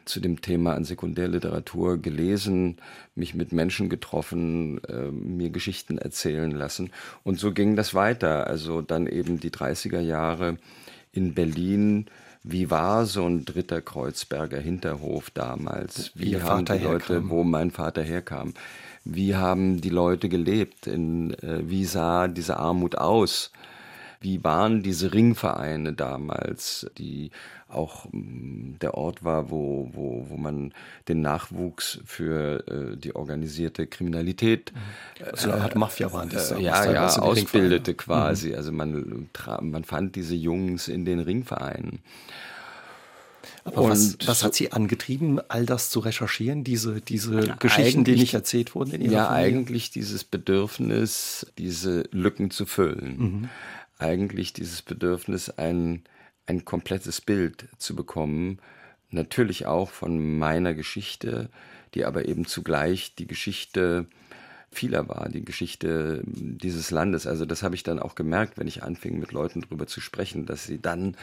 zu 0.05 0.19
dem 0.19 0.41
Thema 0.41 0.75
an 0.75 0.85
Sekundärliteratur 0.85 1.97
gelesen, 1.97 2.77
mich 3.15 3.33
mit 3.33 3.51
Menschen 3.51 3.89
getroffen, 3.89 4.83
äh, 4.85 5.09
mir 5.11 5.49
Geschichten 5.49 5.97
erzählen 5.97 6.51
lassen. 6.51 6.91
Und 7.23 7.39
so 7.39 7.51
ging 7.51 7.75
das 7.75 7.95
weiter. 7.95 8.45
Also 8.45 8.81
dann 8.81 9.07
eben 9.07 9.39
die 9.39 9.49
30er 9.49 9.99
Jahre 9.99 10.57
in 11.15 11.33
Berlin 11.33 12.05
wie 12.47 12.69
war 12.69 13.07
so 13.07 13.25
ein 13.25 13.43
dritter 13.43 13.81
Kreuzberger 13.81 14.59
Hinterhof 14.59 15.31
damals? 15.31 16.11
Wie 16.13 16.33
Ihr 16.33 16.43
haben 16.43 16.67
Vater 16.67 16.77
die 16.77 16.83
Leute, 16.83 17.13
herkam. 17.13 17.29
wo 17.31 17.43
mein 17.43 17.71
Vater 17.71 18.03
herkam? 18.03 18.53
Wie 19.03 19.35
haben 19.35 19.81
die 19.81 19.89
Leute 19.89 20.29
gelebt? 20.29 20.85
In, 20.85 21.33
äh, 21.39 21.67
wie 21.67 21.85
sah 21.85 22.27
diese 22.27 22.57
Armut 22.57 22.99
aus? 22.99 23.51
Wie 24.21 24.43
waren 24.43 24.83
diese 24.83 25.11
Ringvereine 25.11 25.93
damals, 25.93 26.85
die 26.99 27.31
auch 27.75 28.05
mm, 28.11 28.75
der 28.81 28.95
Ort 28.95 29.23
war, 29.23 29.49
wo, 29.49 29.89
wo, 29.93 30.25
wo 30.29 30.37
man 30.37 30.73
den 31.07 31.21
Nachwuchs 31.21 31.99
für 32.05 32.67
äh, 32.67 32.97
die 32.97 33.15
organisierte 33.15 33.87
Kriminalität 33.87 34.73
so 35.33 35.51
eine 35.51 35.61
Art 35.61 35.75
Mafia 35.75 36.11
waren 36.11 36.29
das. 36.29 36.51
Äh, 36.51 36.59
ja, 36.59 36.91
ja, 36.91 37.07
ausbildete 37.07 37.93
quasi. 37.93 38.49
Mhm. 38.49 38.55
Also 38.55 38.71
man, 38.71 39.29
man 39.61 39.83
fand 39.83 40.15
diese 40.15 40.35
Jungs 40.35 40.87
in 40.87 41.05
den 41.05 41.19
Ringvereinen. 41.19 41.99
Aber 43.65 43.89
was, 43.89 44.17
was, 44.25 44.43
hat 44.43 44.53
Sie 44.53 44.71
angetrieben, 44.71 45.41
all 45.49 45.65
das 45.65 45.89
zu 45.89 45.99
recherchieren, 45.99 46.63
diese, 46.63 47.01
diese 47.01 47.55
Geschichten, 47.59 48.03
die 48.03 48.15
nicht 48.15 48.35
erzählt 48.35 48.75
wurden 48.75 48.91
in 48.91 49.01
Ihrer 49.01 49.13
Ja, 49.13 49.25
Familie? 49.25 49.57
eigentlich 49.57 49.89
dieses 49.89 50.23
Bedürfnis, 50.23 51.47
diese 51.57 52.07
Lücken 52.11 52.51
zu 52.51 52.67
füllen. 52.67 53.17
Mhm. 53.17 53.49
Eigentlich 53.97 54.53
dieses 54.53 54.83
Bedürfnis, 54.83 55.49
ein, 55.49 56.03
ein 56.45 56.65
komplettes 56.65 57.21
Bild 57.21 57.67
zu 57.77 57.95
bekommen. 57.95 58.59
Natürlich 59.09 59.65
auch 59.65 59.89
von 59.89 60.37
meiner 60.37 60.73
Geschichte, 60.73 61.49
die 61.93 62.05
aber 62.05 62.25
eben 62.25 62.45
zugleich 62.45 63.15
die 63.15 63.27
Geschichte 63.27 64.07
vieler 64.71 65.07
war, 65.07 65.29
die 65.29 65.45
Geschichte 65.45 66.21
dieses 66.25 66.91
Landes. 66.91 67.27
Also 67.27 67.45
das 67.45 67.63
habe 67.63 67.75
ich 67.75 67.83
dann 67.83 67.99
auch 67.99 68.15
gemerkt, 68.15 68.57
wenn 68.57 68.67
ich 68.67 68.83
anfing, 68.83 69.19
mit 69.19 69.31
Leuten 69.31 69.61
darüber 69.61 69.87
zu 69.87 70.01
sprechen, 70.01 70.45
dass 70.45 70.65
sie 70.65 70.81
dann 70.81 71.15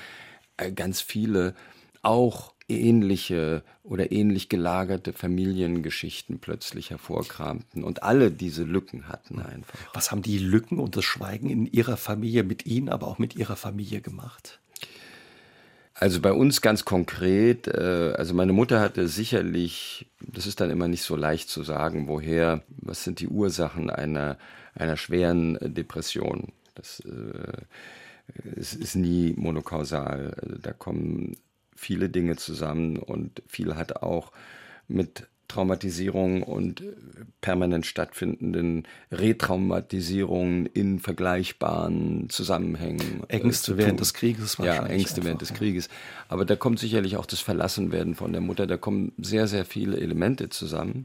äh, 0.57 0.73
ganz 0.73 1.01
viele 1.01 1.55
auch 2.01 2.55
ähnliche 2.69 3.63
oder 3.83 4.11
ähnlich 4.13 4.49
gelagerte 4.49 5.13
Familiengeschichten 5.13 6.39
plötzlich 6.39 6.91
hervorkramten 6.91 7.85
und 7.85 8.03
alle 8.03 8.31
diese 8.31 8.65
Lücken 8.65 9.09
hatten 9.09 9.41
einfach. 9.41 9.79
Was 9.93 10.11
haben 10.11 10.23
die 10.23 10.39
Lücken 10.39 10.79
und 10.79 10.97
das 10.97 11.05
Schweigen 11.05 11.51
in 11.51 11.67
Ihrer 11.67 11.97
Familie 11.97 12.45
mit 12.45 12.65
Ihnen, 12.67 12.89
aber 12.89 13.07
auch 13.09 13.19
mit 13.19 13.37
Ihrer 13.37 13.57
Familie 13.57 14.01
gemacht? 14.01 14.62
Also 15.95 16.21
bei 16.21 16.33
uns 16.33 16.61
ganz 16.63 16.85
konkret, 16.85 17.69
äh, 17.69 18.15
also 18.17 18.35
meine 18.35 18.53
Mutter 18.53 18.81
hatte 18.81 19.09
sicherlich, 19.09 20.07
das 20.21 20.47
ist 20.47 20.61
dann 20.61 20.71
immer 20.71 20.89
nicht 20.89 21.03
so 21.03 21.17
leicht 21.17 21.49
zu 21.49 21.63
sagen, 21.63 22.09
woher, 22.09 22.63
was 22.79 23.05
sind 23.05 23.21
die 23.21 23.29
Ursachen 23.29 23.91
einer, 23.91 24.39
einer 24.75 24.97
schweren 24.97 25.59
Depression. 25.61 26.53
Das 26.75 27.01
äh, 27.01 27.63
es 28.57 28.75
ist 28.75 28.95
nie 28.95 29.35
monokausal. 29.37 30.35
Da 30.63 30.73
kommen 30.73 31.37
viele 31.77 32.09
Dinge 32.09 32.37
zusammen 32.37 32.97
und 32.99 33.43
viel 33.47 33.75
hat 33.75 34.03
auch 34.03 34.33
mit 34.89 35.27
Traumatisierung 35.53 36.43
und 36.43 36.83
permanent 37.43 37.85
stattfindenden 37.85 38.85
Retraumatisierungen 39.11 40.65
in 40.67 40.99
vergleichbaren 40.99 42.31
Zusammenhängen. 42.31 43.23
Äh, 43.29 43.39
Ängste 43.39 43.77
während 43.77 44.01
des 44.01 44.15
Krieges 44.15 44.59
wahrscheinlich. 44.59 44.89
Ja, 44.91 44.95
Ängste 44.95 45.17
einfach, 45.17 45.25
während 45.27 45.43
des 45.43 45.51
ja. 45.51 45.57
Krieges. 45.57 45.89
Aber 46.29 46.47
da 46.47 46.57
kommt 46.57 46.79
sicherlich 46.79 47.19
auch 47.19 47.27
das 47.27 47.41
Verlassenwerden 47.41 48.15
von 48.15 48.33
der 48.33 48.41
Mutter. 48.41 48.67
Da 48.67 48.79
kommen 48.79 49.13
sehr, 49.19 49.47
sehr 49.47 49.67
viele 49.67 49.99
Elemente 49.99 50.49
zusammen. 50.49 51.05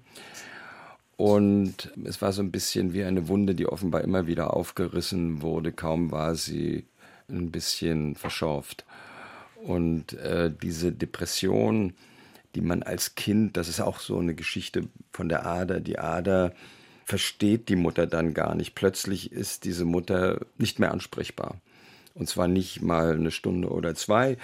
Und 1.17 1.91
es 2.05 2.21
war 2.21 2.31
so 2.31 2.41
ein 2.41 2.51
bisschen 2.51 2.93
wie 2.93 3.03
eine 3.03 3.27
Wunde, 3.27 3.53
die 3.53 3.65
offenbar 3.65 4.01
immer 4.01 4.27
wieder 4.27 4.53
aufgerissen 4.55 5.41
wurde. 5.41 5.73
Kaum 5.73 6.11
war 6.11 6.35
sie 6.35 6.85
ein 7.29 7.51
bisschen 7.51 8.15
verschorft. 8.15 8.85
Und 9.61 10.13
äh, 10.13 10.51
diese 10.61 10.93
Depression, 10.93 11.95
die 12.57 12.61
man 12.61 12.81
als 12.81 13.13
Kind, 13.13 13.55
das 13.55 13.69
ist 13.69 13.79
auch 13.81 13.99
so 13.99 14.17
eine 14.17 14.33
Geschichte 14.33 14.87
von 15.11 15.29
der 15.29 15.45
Ader, 15.45 15.79
die 15.79 15.99
Ader 15.99 16.53
versteht 17.05 17.69
die 17.69 17.75
Mutter 17.75 18.07
dann 18.07 18.33
gar 18.33 18.55
nicht. 18.55 18.73
Plötzlich 18.73 19.31
ist 19.31 19.63
diese 19.63 19.85
Mutter 19.85 20.41
nicht 20.57 20.79
mehr 20.79 20.91
ansprechbar. 20.91 21.61
Und 22.15 22.27
zwar 22.27 22.47
nicht 22.47 22.81
mal 22.81 23.13
eine 23.13 23.29
Stunde 23.29 23.69
oder 23.69 23.93
zwei, 23.93 24.39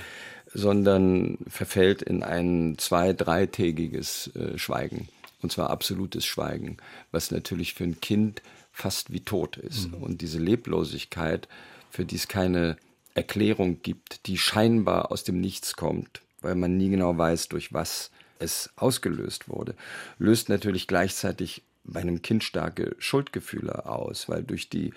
sondern 0.54 1.40
verfällt 1.48 2.04
in 2.04 2.22
ein 2.22 2.76
zwei-, 2.78 3.14
dreitägiges 3.14 4.28
äh, 4.36 4.60
Schweigen. 4.60 5.10
Und 5.42 5.52
zwar 5.52 5.72
absolutes 5.72 6.24
Schweigen, 6.24 6.78
was 7.12 7.32
natürlich 7.32 7.74
für 7.74 7.86
ein 7.86 8.00
Kind 8.00 8.44
fast 8.72 9.12
wie 9.12 9.22
tot 9.22 9.58
ist. 9.58 9.88
Mhm. 9.88 10.04
Und 10.04 10.22
diese 10.22 10.38
Leblosigkeit, 10.38 11.48
für 11.90 12.06
die 12.06 12.18
es 12.18 12.28
keine 12.28 12.78
Erklärung 13.16 13.82
gibt, 13.82 14.28
die 14.28 14.38
scheinbar 14.38 15.12
aus 15.12 15.24
dem 15.24 15.42
Nichts 15.42 15.76
kommt, 15.76 16.22
weil 16.44 16.56
man 16.56 16.78
nie 16.78 16.90
genau 16.90 17.18
weiß, 17.18 17.50
durch 17.50 17.74
was 17.74 18.12
es 18.40 18.70
ausgelöst 18.76 19.50
wurde, 19.50 19.76
löst 20.20 20.50
natürlich 20.50 20.88
gleichzeitig 20.88 21.64
bei 21.84 22.02
einem 22.02 22.22
Kind 22.22 22.44
starke 22.44 22.96
Schuldgefühle 23.00 23.86
aus, 23.86 24.30
weil 24.30 24.44
durch 24.44 24.70
die 24.70 24.94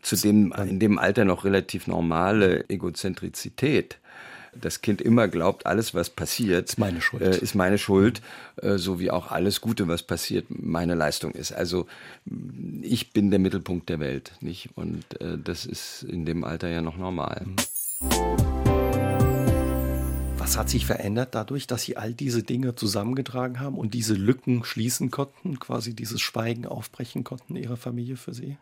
zu 0.00 0.16
dem 0.16 0.52
in 0.52 0.78
dem 0.78 0.98
Alter 0.98 1.24
noch 1.24 1.44
relativ 1.44 1.86
normale 1.86 2.68
Egozentrizität 2.68 3.98
das 4.60 4.82
Kind 4.82 5.00
immer 5.00 5.28
glaubt, 5.28 5.66
alles, 5.66 5.94
was 5.94 6.10
passiert, 6.10 6.68
ist 6.68 6.78
meine 6.78 7.00
Schuld, 7.00 7.22
äh, 7.22 7.38
ist 7.38 7.54
meine 7.54 7.78
Schuld 7.78 8.22
äh, 8.62 8.76
so 8.76 9.00
wie 9.00 9.10
auch 9.10 9.30
alles 9.30 9.60
Gute, 9.60 9.88
was 9.88 10.02
passiert, 10.02 10.46
meine 10.48 10.94
Leistung 10.94 11.32
ist. 11.32 11.52
Also 11.52 11.86
ich 12.82 13.12
bin 13.12 13.30
der 13.30 13.38
Mittelpunkt 13.38 13.88
der 13.88 14.00
Welt, 14.00 14.32
nicht? 14.40 14.70
Und 14.74 15.20
äh, 15.20 15.38
das 15.42 15.66
ist 15.66 16.04
in 16.04 16.24
dem 16.24 16.44
Alter 16.44 16.68
ja 16.68 16.82
noch 16.82 16.96
normal. 16.96 17.46
Was 20.44 20.58
hat 20.58 20.68
sich 20.68 20.84
verändert 20.84 21.34
dadurch, 21.34 21.66
dass 21.66 21.84
Sie 21.84 21.96
all 21.96 22.12
diese 22.12 22.42
Dinge 22.42 22.74
zusammengetragen 22.74 23.60
haben 23.60 23.78
und 23.78 23.94
diese 23.94 24.12
Lücken 24.12 24.62
schließen 24.62 25.10
konnten, 25.10 25.58
quasi 25.58 25.94
dieses 25.94 26.20
Schweigen 26.20 26.66
aufbrechen 26.66 27.24
konnten 27.24 27.56
Ihrer 27.56 27.78
Familie 27.78 28.18
für 28.18 28.34
Sie? 28.34 28.58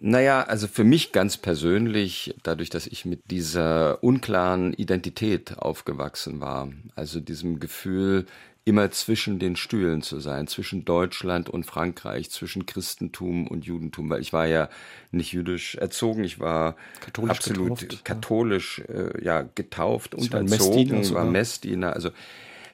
Naja, 0.00 0.42
also 0.42 0.66
für 0.66 0.82
mich 0.82 1.12
ganz 1.12 1.36
persönlich, 1.36 2.34
dadurch, 2.42 2.68
dass 2.68 2.88
ich 2.88 3.04
mit 3.04 3.20
dieser 3.30 4.02
unklaren 4.02 4.72
Identität 4.72 5.56
aufgewachsen 5.56 6.40
war, 6.40 6.72
also 6.96 7.20
diesem 7.20 7.60
Gefühl, 7.60 8.26
immer 8.64 8.90
zwischen 8.92 9.38
den 9.38 9.56
Stühlen 9.56 10.02
zu 10.02 10.20
sein, 10.20 10.46
zwischen 10.46 10.84
Deutschland 10.84 11.48
und 11.48 11.64
Frankreich, 11.64 12.30
zwischen 12.30 12.64
Christentum 12.64 13.48
und 13.48 13.64
Judentum, 13.64 14.08
weil 14.08 14.20
ich 14.20 14.32
war 14.32 14.46
ja 14.46 14.68
nicht 15.10 15.32
jüdisch 15.32 15.74
erzogen, 15.74 16.22
ich 16.22 16.38
war 16.38 16.76
katholisch 17.00 17.30
absolut 17.30 17.80
getauft, 17.80 18.04
katholisch 18.04 18.78
äh, 18.88 19.24
ja 19.24 19.42
getauft 19.42 20.14
und 20.14 20.32
erzogen, 20.32 21.10
war 21.12 21.24
Messdiener, 21.24 21.92
also 21.94 22.10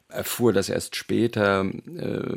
erfuhr 0.08 0.52
das 0.52 0.68
erst 0.68 0.94
später, 0.94 1.64
äh, 1.64 2.36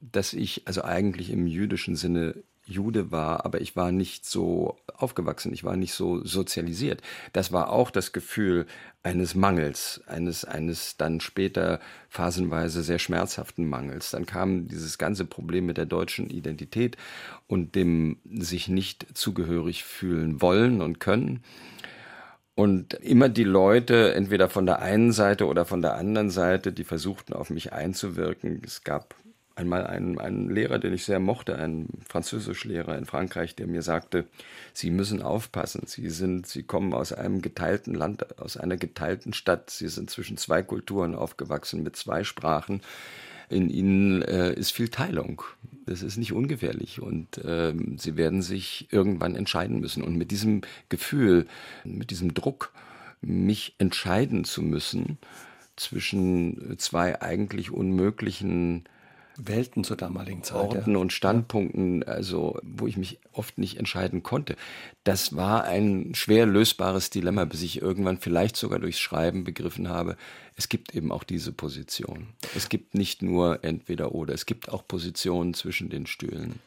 dass 0.00 0.32
ich 0.32 0.62
also 0.66 0.82
eigentlich 0.82 1.30
im 1.30 1.46
jüdischen 1.46 1.94
Sinne 1.94 2.34
Jude 2.66 3.10
war, 3.10 3.44
aber 3.44 3.60
ich 3.60 3.76
war 3.76 3.92
nicht 3.92 4.24
so 4.24 4.76
aufgewachsen, 4.94 5.52
ich 5.52 5.64
war 5.64 5.76
nicht 5.76 5.92
so 5.92 6.24
sozialisiert. 6.24 7.02
Das 7.32 7.52
war 7.52 7.70
auch 7.70 7.90
das 7.90 8.12
Gefühl 8.12 8.66
eines 9.02 9.34
Mangels, 9.34 10.00
eines, 10.06 10.44
eines 10.44 10.96
dann 10.96 11.20
später 11.20 11.78
phasenweise 12.08 12.82
sehr 12.82 12.98
schmerzhaften 12.98 13.68
Mangels. 13.68 14.10
Dann 14.10 14.24
kam 14.24 14.66
dieses 14.68 14.96
ganze 14.96 15.26
Problem 15.26 15.66
mit 15.66 15.76
der 15.76 15.86
deutschen 15.86 16.30
Identität 16.30 16.96
und 17.46 17.74
dem 17.74 18.18
sich 18.24 18.68
nicht 18.68 19.06
zugehörig 19.16 19.84
fühlen 19.84 20.40
wollen 20.40 20.80
und 20.80 21.00
können. 21.00 21.44
Und 22.54 22.94
immer 22.94 23.28
die 23.28 23.44
Leute, 23.44 24.14
entweder 24.14 24.48
von 24.48 24.64
der 24.64 24.80
einen 24.80 25.12
Seite 25.12 25.46
oder 25.46 25.64
von 25.64 25.82
der 25.82 25.96
anderen 25.96 26.30
Seite, 26.30 26.72
die 26.72 26.84
versuchten 26.84 27.32
auf 27.32 27.50
mich 27.50 27.72
einzuwirken. 27.72 28.62
Es 28.64 28.84
gab 28.84 29.16
einmal 29.56 29.86
einen, 29.86 30.18
einen 30.18 30.50
Lehrer, 30.50 30.78
den 30.78 30.92
ich 30.92 31.04
sehr 31.04 31.20
mochte, 31.20 31.56
ein 31.56 31.88
Französischlehrer 32.08 32.96
in 32.98 33.06
Frankreich, 33.06 33.54
der 33.54 33.66
mir 33.66 33.82
sagte, 33.82 34.26
Sie 34.72 34.90
müssen 34.90 35.22
aufpassen. 35.22 35.82
Sie 35.86 36.10
sind, 36.10 36.46
Sie 36.46 36.62
kommen 36.62 36.92
aus 36.92 37.12
einem 37.12 37.40
geteilten 37.42 37.94
Land, 37.94 38.38
aus 38.40 38.56
einer 38.56 38.76
geteilten 38.76 39.32
Stadt. 39.32 39.70
Sie 39.70 39.88
sind 39.88 40.10
zwischen 40.10 40.36
zwei 40.36 40.62
Kulturen 40.62 41.14
aufgewachsen 41.14 41.82
mit 41.82 41.96
zwei 41.96 42.24
Sprachen. 42.24 42.80
In 43.48 43.70
ihnen 43.70 44.22
äh, 44.22 44.52
ist 44.54 44.72
viel 44.72 44.88
Teilung. 44.88 45.42
Das 45.86 46.02
ist 46.02 46.16
nicht 46.16 46.32
ungefährlich 46.32 47.00
und 47.00 47.38
äh, 47.38 47.74
sie 47.98 48.16
werden 48.16 48.40
sich 48.40 48.88
irgendwann 48.90 49.36
entscheiden 49.36 49.80
müssen. 49.80 50.02
Und 50.02 50.16
mit 50.16 50.30
diesem 50.30 50.62
Gefühl, 50.88 51.46
mit 51.84 52.10
diesem 52.10 52.32
Druck, 52.32 52.72
mich 53.20 53.74
entscheiden 53.78 54.44
zu 54.44 54.62
müssen 54.62 55.18
zwischen 55.76 56.78
zwei 56.78 57.20
eigentlich 57.20 57.70
unmöglichen 57.70 58.84
Welten 59.36 59.84
zur 59.84 59.96
damaligen 59.96 60.42
Zeit. 60.42 60.56
Orten 60.56 60.92
ja. 60.92 60.98
und 60.98 61.12
Standpunkten, 61.12 62.02
also 62.04 62.58
wo 62.62 62.86
ich 62.86 62.96
mich 62.96 63.18
oft 63.32 63.58
nicht 63.58 63.78
entscheiden 63.78 64.22
konnte. 64.22 64.56
Das 65.02 65.36
war 65.36 65.64
ein 65.64 66.14
schwer 66.14 66.46
lösbares 66.46 67.10
Dilemma, 67.10 67.44
bis 67.44 67.62
ich 67.62 67.82
irgendwann 67.82 68.18
vielleicht 68.18 68.56
sogar 68.56 68.78
durchs 68.78 69.00
Schreiben 69.00 69.44
begriffen 69.44 69.88
habe, 69.88 70.16
es 70.56 70.68
gibt 70.68 70.94
eben 70.94 71.10
auch 71.10 71.24
diese 71.24 71.52
Position. 71.52 72.28
Es 72.54 72.68
gibt 72.68 72.94
nicht 72.94 73.22
nur 73.22 73.64
entweder 73.64 74.14
oder, 74.14 74.34
es 74.34 74.46
gibt 74.46 74.68
auch 74.68 74.86
Positionen 74.86 75.54
zwischen 75.54 75.90
den 75.90 76.06
Stühlen. 76.06 76.60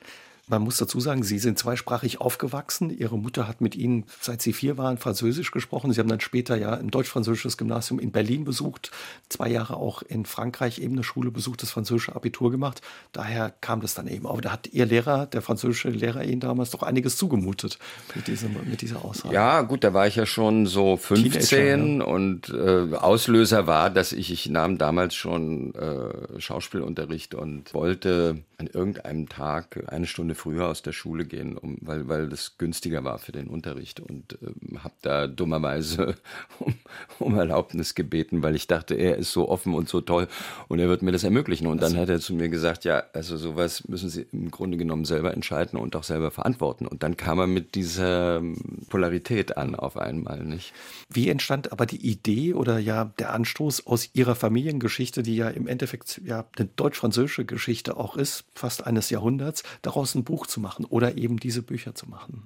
Man 0.50 0.62
muss 0.62 0.78
dazu 0.78 1.02
sagen, 1.02 1.24
Sie 1.24 1.40
sind 1.40 1.60
zweisprachig 1.60 2.22
aufgewachsen. 2.22 2.90
Ihre 2.90 3.18
Mutter 3.18 3.50
hat 3.50 3.60
mit 3.60 3.76
Ihnen, 3.76 4.06
seit 4.22 4.42
Sie 4.42 4.54
vier 4.54 4.78
waren, 4.78 4.98
Französisch 4.98 5.52
gesprochen. 5.52 5.92
Sie 5.92 6.00
haben 6.00 6.08
dann 6.08 6.22
später 6.22 6.56
ja 6.56 6.74
ein 6.74 6.90
deutsch-französisches 6.90 7.58
Gymnasium 7.58 8.00
in 8.00 8.12
Berlin 8.12 8.46
besucht, 8.46 8.92
zwei 9.28 9.50
Jahre 9.50 9.76
auch 9.76 10.04
in 10.04 10.26
Frankreich 10.26 10.80
eben 10.80 10.94
eine 10.94 11.04
Schule 11.04 11.32
besucht, 11.32 11.64
das 11.64 11.72
französische 11.72 12.16
Abitur 12.16 12.50
gemacht. 12.50 12.82
Daher 13.12 13.54
kam 13.60 13.82
das 13.82 13.94
dann 13.94 14.08
eben. 14.08 14.26
Aber 14.26 14.40
da 14.40 14.54
hat 14.54 14.68
Ihr 14.68 14.86
Lehrer, 14.86 15.26
der 15.26 15.42
französische 15.42 15.90
Lehrer 15.90 16.24
Ihnen 16.24 16.40
damals 16.40 16.72
doch 16.72 16.84
einiges 16.84 17.18
zugemutet 17.18 17.78
mit, 18.16 18.28
diesem, 18.28 18.56
mit 18.70 18.82
dieser 18.82 19.04
Aussage. 19.04 19.34
Ja, 19.34 19.62
gut, 19.64 19.84
da 19.84 19.94
war 19.94 20.08
ich 20.08 20.16
ja 20.16 20.26
schon 20.26 20.66
so 20.66 20.96
15 20.96 21.42
Teenager, 21.42 21.98
ja. 21.98 22.04
und 22.06 22.50
äh, 22.50 22.96
Auslöser 22.96 23.68
war, 23.68 23.90
dass 23.90 24.14
ich, 24.14 24.32
ich 24.32 24.50
nahm 24.50 24.78
damals 24.78 25.14
schon 25.14 25.76
äh, 25.76 26.40
Schauspielunterricht 26.40 27.36
und 27.36 27.74
wollte 27.74 28.44
an 28.58 28.68
irgendeinem 28.68 29.28
Tag 29.28 29.84
eine 29.88 30.08
Stunde 30.08 30.37
früher 30.38 30.67
aus 30.67 30.82
der 30.82 30.93
Schule 30.93 31.26
gehen, 31.26 31.58
um, 31.58 31.78
weil, 31.82 32.08
weil 32.08 32.30
das 32.30 32.58
günstiger 32.58 33.04
war 33.04 33.17
für 33.17 33.32
den 33.32 33.47
Unterricht 33.47 34.00
und 34.00 34.38
äh, 34.41 34.78
habe 34.78 34.93
da 35.02 35.28
dummerweise 35.28 36.15
um, 36.60 36.73
um, 37.19 37.36
Erlaubnis 37.38 37.95
gebeten, 37.95 38.43
weil 38.43 38.56
ich 38.56 38.67
dachte, 38.67 38.95
er 38.95 39.17
ist 39.17 39.32
so 39.32 39.50
offen 39.50 39.73
und 39.73 39.89
so 39.89 40.02
toll 40.02 40.28
und 40.67 40.80
er 40.80 40.88
wird 40.88 41.02
mir 41.02 41.12
das 41.12 41.23
ermöglichen. 41.23 41.67
Und 41.67 41.82
dann 41.82 41.97
hat 41.97 42.10
er 42.10 42.19
zu 42.19 42.34
mir 42.34 42.50
gesagt, 42.50 42.86
ja, 42.86 43.04
also 43.13 43.38
sowas 43.38 43.88
müssen 43.88 44.10
Sie 44.10 44.28
im 44.32 44.52
Grunde 44.52 44.78
genommen 44.78 45.06
selber 45.06 45.34
entscheiden 45.34 45.80
und 45.80 45.95
auch 45.95 46.04
selber 46.04 46.32
verantworten. 46.32 46.88
Und 46.88 47.04
dann 47.04 47.17
kam 47.17 47.39
er 47.39 47.47
mit 47.47 47.76
dieser 47.76 48.38
ähm, 48.38 48.58
Polarität 48.89 49.58
an 49.58 49.76
auf 49.76 49.97
einmal, 49.97 50.43
nicht? 50.43 50.73
Wie 51.10 51.30
entstand 51.30 51.71
aber 51.71 51.86
die 51.86 52.06
Idee 52.06 52.54
oder 52.54 52.80
ja 52.80 53.06
der 53.19 53.34
Anstoß 53.34 53.88
aus 53.88 54.10
Ihrer 54.13 54.36
Familiengeschichte, 54.36 55.23
die 55.23 55.36
ja 55.36 55.50
im 55.50 55.67
Endeffekt 55.67 56.21
ja 56.23 56.45
eine 56.58 56.67
deutsch-französische 56.76 57.45
Geschichte 57.45 57.97
auch 57.97 58.15
ist, 58.15 58.45
fast 58.54 58.86
eines 58.86 59.10
Jahrhunderts, 59.10 59.63
daraus 59.82 60.15
ein 60.15 60.23
Buch 60.28 60.46
zu 60.46 60.60
machen 60.60 60.84
oder 60.84 61.18
eben 61.18 61.38
diese 61.38 61.62
Bücher 61.62 61.96
zu 61.96 62.10
machen, 62.10 62.44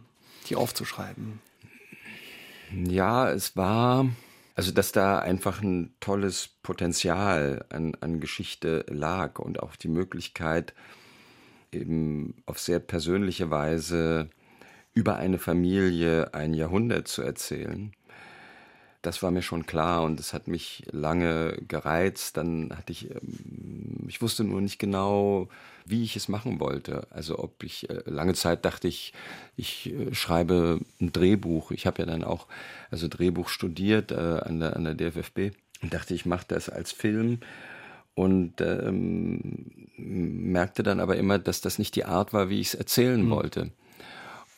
die 0.48 0.56
aufzuschreiben? 0.56 1.40
Ja, 2.88 3.32
es 3.32 3.58
war, 3.58 4.08
also 4.56 4.72
dass 4.72 4.92
da 4.92 5.18
einfach 5.18 5.64
ein 5.64 5.92
tolles 6.00 6.50
Potenzial 6.62 7.66
an, 7.70 7.98
an 8.00 8.20
Geschichte 8.20 8.86
lag 8.88 9.40
und 9.40 9.62
auch 9.64 9.76
die 9.76 9.90
Möglichkeit, 9.90 10.76
eben 11.72 12.36
auf 12.46 12.60
sehr 12.60 12.80
persönliche 12.80 13.50
Weise 13.50 14.30
über 14.94 15.16
eine 15.16 15.40
Familie 15.40 16.36
ein 16.36 16.54
Jahrhundert 16.54 17.08
zu 17.08 17.24
erzählen 17.24 17.94
das 19.02 19.24
war 19.24 19.32
mir 19.32 19.42
schon 19.42 19.66
klar 19.66 20.04
und 20.04 20.20
es 20.20 20.34
hat 20.34 20.48
mich 20.48 20.84
lange 20.92 21.58
gereizt. 21.68 22.38
Dann 22.38 22.72
hatte 22.76 22.92
ich, 22.92 23.10
ähm, 23.10 23.91
ich 24.12 24.22
wusste 24.22 24.44
nur 24.44 24.60
nicht 24.60 24.78
genau, 24.78 25.48
wie 25.86 26.04
ich 26.04 26.18
es 26.18 26.28
machen 26.28 26.60
wollte. 26.60 27.08
Also 27.12 27.40
ob 27.40 27.64
ich, 27.64 27.90
äh, 27.90 28.02
lange 28.06 28.34
Zeit 28.34 28.66
dachte 28.66 28.90
ich, 28.90 29.14
ich 29.56 29.94
äh, 29.94 30.14
schreibe 30.14 30.82
ein 31.00 31.14
Drehbuch. 31.14 31.72
Ich 31.72 31.86
habe 31.86 32.00
ja 32.00 32.06
dann 32.06 32.26
auch, 32.26 32.48
also 32.90 33.08
Drehbuch 33.08 33.48
studiert 33.48 34.12
äh, 34.12 34.16
an, 34.16 34.60
der, 34.60 34.76
an 34.76 34.84
der 34.84 34.96
DFFB 34.96 35.56
und 35.82 35.94
dachte, 35.94 36.14
ich 36.14 36.26
mache 36.26 36.46
das 36.50 36.68
als 36.68 36.92
Film 36.92 37.40
und 38.14 38.60
ähm, 38.60 39.72
merkte 39.96 40.84
dann 40.84 41.00
aber 41.00 41.16
immer, 41.16 41.40
dass 41.40 41.62
das 41.62 41.80
nicht 41.80 41.96
die 41.96 42.04
Art 42.04 42.34
war, 42.34 42.50
wie 42.50 42.60
ich 42.60 42.68
es 42.68 42.76
erzählen 42.76 43.24
mhm. 43.24 43.30
wollte. 43.30 43.72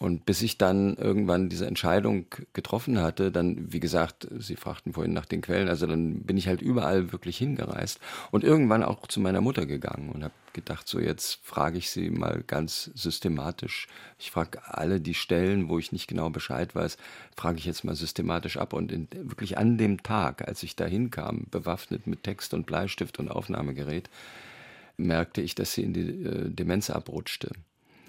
Und 0.03 0.25
bis 0.25 0.41
ich 0.41 0.57
dann 0.57 0.97
irgendwann 0.97 1.47
diese 1.47 1.65
Entscheidung 1.65 2.25
getroffen 2.51 2.99
hatte, 2.99 3.31
dann, 3.31 3.71
wie 3.71 3.79
gesagt, 3.79 4.27
Sie 4.37 4.57
fragten 4.57 4.91
vorhin 4.91 5.13
nach 5.13 5.25
den 5.25 5.39
Quellen, 5.39 5.69
also 5.69 5.87
dann 5.87 6.23
bin 6.23 6.35
ich 6.35 6.49
halt 6.49 6.61
überall 6.61 7.13
wirklich 7.13 7.37
hingereist 7.37 8.01
und 8.29 8.43
irgendwann 8.43 8.83
auch 8.83 9.07
zu 9.07 9.21
meiner 9.21 9.39
Mutter 9.39 9.65
gegangen 9.65 10.09
und 10.09 10.25
habe 10.25 10.33
gedacht, 10.51 10.89
so 10.89 10.99
jetzt 10.99 11.39
frage 11.41 11.77
ich 11.77 11.89
sie 11.89 12.09
mal 12.09 12.43
ganz 12.45 12.91
systematisch. 12.95 13.87
Ich 14.19 14.31
frage 14.31 14.59
alle 14.65 14.99
die 14.99 15.13
Stellen, 15.13 15.69
wo 15.69 15.79
ich 15.79 15.93
nicht 15.93 16.07
genau 16.07 16.29
Bescheid 16.29 16.75
weiß, 16.75 16.97
frage 17.37 17.59
ich 17.59 17.65
jetzt 17.65 17.85
mal 17.85 17.95
systematisch 17.95 18.57
ab. 18.57 18.73
Und 18.73 18.91
in, 18.91 19.07
wirklich 19.13 19.57
an 19.57 19.77
dem 19.77 20.03
Tag, 20.03 20.45
als 20.45 20.63
ich 20.63 20.75
da 20.75 20.83
hinkam, 20.83 21.45
bewaffnet 21.49 22.07
mit 22.07 22.23
Text 22.23 22.53
und 22.53 22.65
Bleistift 22.65 23.19
und 23.19 23.31
Aufnahmegerät, 23.31 24.09
merkte 24.97 25.39
ich, 25.39 25.55
dass 25.55 25.71
sie 25.71 25.83
in 25.83 25.93
die 25.93 26.25
äh, 26.25 26.49
Demenz 26.49 26.89
abrutschte. 26.89 27.51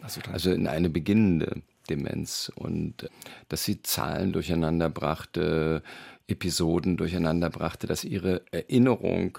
Also, 0.02 0.20
also 0.33 0.50
in 0.50 0.66
eine 0.66 0.90
beginnende 0.90 1.62
Demenz 1.85 2.51
und 2.55 3.09
dass 3.49 3.64
sie 3.64 3.83
Zahlen 3.83 4.33
durcheinander 4.33 4.88
brachte, 4.88 5.83
Episoden 6.27 6.97
durcheinander 6.97 7.51
brachte, 7.51 7.87
dass 7.87 8.05
ihre 8.05 8.42
Erinnerung 8.51 9.38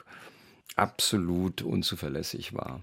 absolut 0.76 1.62
unzuverlässig 1.62 2.54
war. 2.54 2.82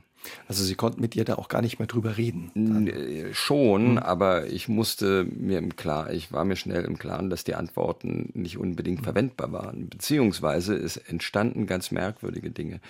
Also 0.49 0.65
Sie 0.65 0.75
konnten 0.75 1.01
mit 1.01 1.17
ihr 1.17 1.25
da 1.25 1.35
auch 1.35 1.49
gar 1.49 1.63
nicht 1.63 1.79
mehr 1.79 1.89
drüber 1.89 2.17
reden. 2.17 2.51
Dann. 2.55 2.87
Äh, 2.87 3.35
schon, 3.35 3.93
mhm. 3.93 3.99
aber 3.99 4.47
ich 4.47 4.69
musste 4.69 5.25
mir 5.25 5.59
im 5.59 5.77
Klaren, 5.77 6.15
ich 6.15 6.33
war 6.33 6.45
mir 6.45 6.57
schnell 6.57 6.85
im 6.85 6.99
Klaren, 6.99 7.31
dass 7.31 7.45
die 7.45 7.55
Antworten 7.55 8.31
nicht 8.35 8.59
unbedingt 8.59 9.01
mhm. 9.01 9.05
verwendbar 9.05 9.53
waren. 9.53 9.89
Beziehungsweise 9.89 10.77
es 10.77 10.97
entstanden 10.97 11.67
ganz 11.67 11.91
merkwürdige 11.91 12.51
Dinge. 12.51 12.81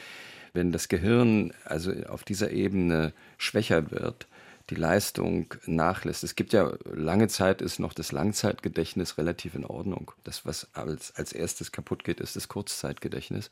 Wenn 0.52 0.72
das 0.72 0.88
Gehirn 0.88 1.52
also 1.64 1.92
auf 2.08 2.24
dieser 2.24 2.50
Ebene 2.50 3.14
schwächer 3.38 3.90
wird, 3.90 4.26
die 4.70 4.74
Leistung 4.74 5.54
nachlässt. 5.66 6.24
Es 6.24 6.34
gibt 6.34 6.52
ja 6.52 6.72
lange 6.84 7.28
Zeit 7.28 7.62
ist 7.62 7.78
noch 7.78 7.92
das 7.92 8.12
Langzeitgedächtnis 8.12 9.18
relativ 9.18 9.54
in 9.54 9.64
Ordnung. 9.64 10.12
Das, 10.24 10.46
was 10.46 10.68
als, 10.74 11.14
als 11.16 11.32
erstes 11.32 11.72
kaputt 11.72 12.04
geht, 12.04 12.20
ist 12.20 12.36
das 12.36 12.48
Kurzzeitgedächtnis. 12.48 13.50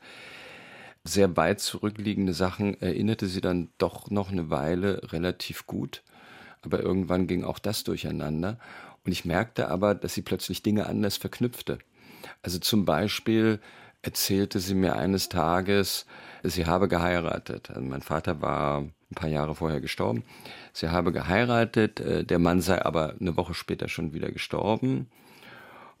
Sehr 1.03 1.35
weit 1.35 1.59
zurückliegende 1.59 2.33
Sachen 2.33 2.79
erinnerte 2.79 3.27
sie 3.27 3.41
dann 3.41 3.69
doch 3.77 4.09
noch 4.09 4.31
eine 4.31 4.49
Weile 4.49 5.11
relativ 5.11 5.65
gut. 5.65 6.03
Aber 6.61 6.79
irgendwann 6.79 7.27
ging 7.27 7.43
auch 7.43 7.59
das 7.59 7.83
durcheinander. 7.83 8.59
Und 9.03 9.11
ich 9.11 9.25
merkte 9.25 9.69
aber, 9.69 9.95
dass 9.95 10.13
sie 10.13 10.21
plötzlich 10.21 10.61
Dinge 10.61 10.85
anders 10.85 11.17
verknüpfte. 11.17 11.79
Also 12.43 12.59
zum 12.59 12.85
Beispiel 12.85 13.59
erzählte 14.03 14.59
sie 14.59 14.75
mir 14.75 14.95
eines 14.95 15.29
Tages, 15.29 16.05
sie 16.43 16.65
habe 16.65 16.87
geheiratet. 16.87 17.69
Also 17.69 17.81
mein 17.81 18.01
Vater 18.01 18.41
war 18.41 18.87
ein 19.11 19.15
paar 19.15 19.29
Jahre 19.29 19.55
vorher 19.55 19.81
gestorben. 19.81 20.23
Sie 20.73 20.89
habe 20.89 21.11
geheiratet, 21.11 21.99
äh, 21.99 22.23
der 22.23 22.39
Mann 22.39 22.61
sei 22.61 22.83
aber 22.83 23.15
eine 23.19 23.37
Woche 23.37 23.53
später 23.53 23.89
schon 23.89 24.13
wieder 24.13 24.31
gestorben 24.31 25.07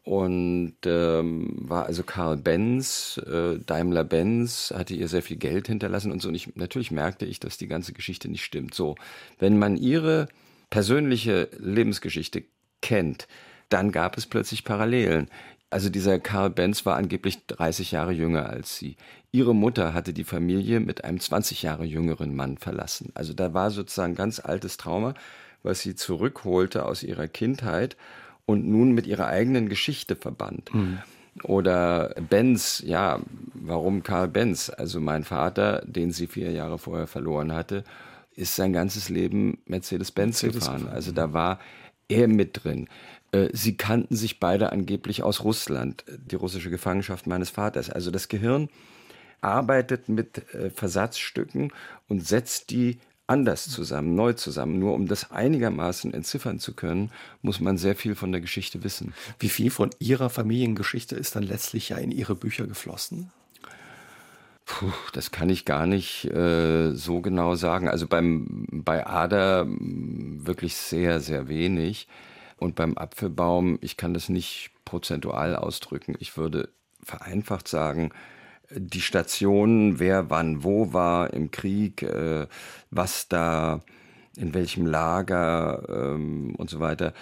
und 0.03 0.73
ähm, 0.85 1.47
war 1.57 1.85
also 1.85 2.03
Karl 2.03 2.37
Benz, 2.37 3.21
äh, 3.27 3.59
Daimler 3.59 4.03
Benz, 4.03 4.73
hatte 4.75 4.95
ihr 4.95 5.07
sehr 5.07 5.21
viel 5.21 5.37
Geld 5.37 5.67
hinterlassen 5.67 6.11
und 6.11 6.21
so. 6.21 6.29
Und 6.29 6.35
ich, 6.35 6.55
natürlich 6.55 6.91
merkte 6.91 7.25
ich, 7.25 7.39
dass 7.39 7.57
die 7.57 7.67
ganze 7.67 7.93
Geschichte 7.93 8.27
nicht 8.29 8.43
stimmt. 8.43 8.73
So, 8.73 8.95
wenn 9.37 9.59
man 9.59 9.77
ihre 9.77 10.27
persönliche 10.71 11.49
Lebensgeschichte 11.59 12.43
kennt, 12.81 13.27
dann 13.69 13.91
gab 13.91 14.17
es 14.17 14.25
plötzlich 14.25 14.63
Parallelen. 14.63 15.29
Also 15.71 15.89
dieser 15.89 16.19
Karl 16.19 16.49
Benz 16.49 16.85
war 16.85 16.97
angeblich 16.97 17.47
30 17.47 17.91
Jahre 17.91 18.11
jünger 18.11 18.49
als 18.49 18.77
sie. 18.77 18.97
Ihre 19.31 19.55
Mutter 19.55 19.93
hatte 19.93 20.11
die 20.11 20.25
Familie 20.25 20.81
mit 20.81 21.05
einem 21.05 21.19
20 21.19 21.63
Jahre 21.63 21.85
jüngeren 21.85 22.35
Mann 22.35 22.57
verlassen. 22.57 23.11
Also 23.15 23.33
da 23.33 23.53
war 23.53 23.71
sozusagen 23.71 24.13
ganz 24.13 24.39
altes 24.39 24.75
Trauma, 24.75 25.13
was 25.63 25.79
sie 25.79 25.95
zurückholte 25.95 26.85
aus 26.85 27.03
ihrer 27.03 27.29
Kindheit 27.29 27.95
und 28.45 28.67
nun 28.67 28.91
mit 28.91 29.07
ihrer 29.07 29.27
eigenen 29.27 29.69
Geschichte 29.69 30.17
verband. 30.17 30.73
Mhm. 30.73 30.99
Oder 31.43 32.13
Benz, 32.29 32.83
ja, 32.85 33.21
warum 33.53 34.03
Karl 34.03 34.27
Benz? 34.27 34.69
Also 34.69 34.99
mein 34.99 35.23
Vater, 35.23 35.81
den 35.85 36.11
sie 36.11 36.27
vier 36.27 36.51
Jahre 36.51 36.77
vorher 36.77 37.07
verloren 37.07 37.53
hatte, 37.53 37.85
ist 38.35 38.57
sein 38.57 38.73
ganzes 38.73 39.07
Leben 39.07 39.59
Mercedes-Benz 39.65 40.43
Mercedes 40.43 40.65
gefahren. 40.65 40.89
Also 40.89 41.13
da 41.13 41.31
war 41.31 41.59
er 42.09 42.27
mit 42.27 42.63
drin. 42.63 42.89
Äh, 43.31 43.49
sie 43.53 43.77
kannten 43.77 44.15
sich 44.15 44.39
beide 44.39 44.71
angeblich 44.71 45.23
aus 45.23 45.43
Russland, 45.43 46.03
die 46.17 46.35
russische 46.35 46.69
Gefangenschaft 46.69 47.27
meines 47.27 47.49
Vaters. 47.49 47.89
Also 47.89 48.11
das 48.11 48.27
Gehirn 48.27 48.69
arbeitet 49.41 50.09
mit 50.09 50.53
äh, 50.53 50.69
Versatzstücken 50.69 51.71
und 52.07 52.25
setzt 52.25 52.69
die 52.69 52.99
anders 53.27 53.69
zusammen, 53.69 54.13
neu 54.15 54.33
zusammen. 54.33 54.77
Nur 54.77 54.93
um 54.93 55.07
das 55.07 55.31
einigermaßen 55.31 56.13
entziffern 56.13 56.59
zu 56.59 56.73
können, 56.73 57.11
muss 57.41 57.59
man 57.59 57.77
sehr 57.77 57.95
viel 57.95 58.15
von 58.15 58.31
der 58.31 58.41
Geschichte 58.41 58.83
wissen. 58.83 59.13
Wie 59.39 59.49
viel 59.49 59.71
von 59.71 59.89
Ihrer 59.99 60.29
Familiengeschichte 60.29 61.15
ist 61.15 61.35
dann 61.35 61.43
letztlich 61.43 61.89
ja 61.89 61.97
in 61.97 62.11
Ihre 62.11 62.35
Bücher 62.35 62.67
geflossen? 62.67 63.31
Puh, 64.65 64.91
das 65.13 65.31
kann 65.31 65.49
ich 65.49 65.65
gar 65.65 65.87
nicht 65.87 66.25
äh, 66.25 66.93
so 66.93 67.21
genau 67.21 67.55
sagen. 67.55 67.87
Also 67.87 68.07
beim, 68.07 68.67
bei 68.69 69.07
Ada 69.07 69.65
wirklich 69.67 70.75
sehr, 70.75 71.19
sehr 71.19 71.47
wenig. 71.47 72.07
Und 72.61 72.75
beim 72.75 72.95
Apfelbaum, 72.95 73.79
ich 73.81 73.97
kann 73.97 74.13
das 74.13 74.29
nicht 74.29 74.69
prozentual 74.85 75.55
ausdrücken. 75.55 76.13
Ich 76.19 76.37
würde 76.37 76.69
vereinfacht 77.03 77.67
sagen, 77.67 78.11
die 78.69 79.01
Stationen, 79.01 79.99
wer 79.99 80.29
wann 80.29 80.63
wo 80.63 80.93
war 80.93 81.33
im 81.33 81.49
Krieg, 81.49 82.03
äh, 82.03 82.45
was 82.91 83.27
da, 83.27 83.81
in 84.37 84.53
welchem 84.53 84.85
Lager 84.85 85.87
ähm, 85.89 86.53
und 86.55 86.69
so 86.69 86.79
weiter, 86.79 87.15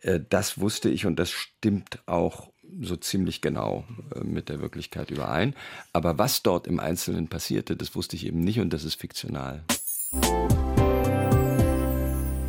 äh, 0.00 0.18
das 0.30 0.60
wusste 0.60 0.88
ich 0.88 1.04
und 1.04 1.18
das 1.18 1.30
stimmt 1.30 2.02
auch 2.06 2.50
so 2.80 2.96
ziemlich 2.96 3.42
genau 3.42 3.84
äh, 4.14 4.24
mit 4.24 4.48
der 4.48 4.62
Wirklichkeit 4.62 5.10
überein. 5.10 5.54
Aber 5.92 6.16
was 6.16 6.42
dort 6.42 6.66
im 6.66 6.80
Einzelnen 6.80 7.28
passierte, 7.28 7.76
das 7.76 7.94
wusste 7.94 8.16
ich 8.16 8.24
eben 8.24 8.40
nicht 8.40 8.60
und 8.60 8.72
das 8.72 8.82
ist 8.82 8.98
fiktional. 8.98 9.62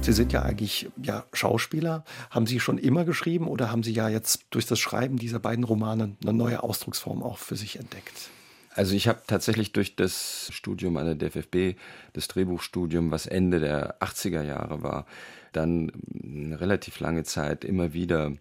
Sie 0.07 0.13
sind 0.13 0.31
ja 0.31 0.41
eigentlich 0.41 0.87
ja, 1.03 1.25
Schauspieler. 1.33 2.05
Haben 2.29 2.47
Sie 2.47 2.61
schon 2.61 2.77
immer 2.77 3.03
geschrieben 3.03 3.45
oder 3.45 3.71
haben 3.71 3.83
Sie 3.83 3.91
ja 3.91 4.07
jetzt 4.07 4.45
durch 4.51 4.65
das 4.65 4.79
Schreiben 4.79 5.17
dieser 5.17 5.37
beiden 5.37 5.65
Romane 5.65 6.15
eine 6.21 6.31
neue 6.31 6.63
Ausdrucksform 6.63 7.21
auch 7.21 7.37
für 7.37 7.57
sich 7.57 7.77
entdeckt? 7.77 8.29
Also 8.73 8.95
ich 8.95 9.09
habe 9.09 9.19
tatsächlich 9.27 9.73
durch 9.73 9.97
das 9.97 10.49
Studium 10.53 10.95
an 10.95 11.07
der 11.07 11.15
DFFB, 11.15 11.77
das 12.13 12.29
Drehbuchstudium, 12.29 13.11
was 13.11 13.25
Ende 13.25 13.59
der 13.59 13.99
80er 13.99 14.43
Jahre 14.43 14.81
war, 14.81 15.05
dann 15.51 15.91
eine 16.23 16.61
relativ 16.61 17.01
lange 17.01 17.25
Zeit 17.25 17.65
immer 17.65 17.91
wieder 17.91 18.31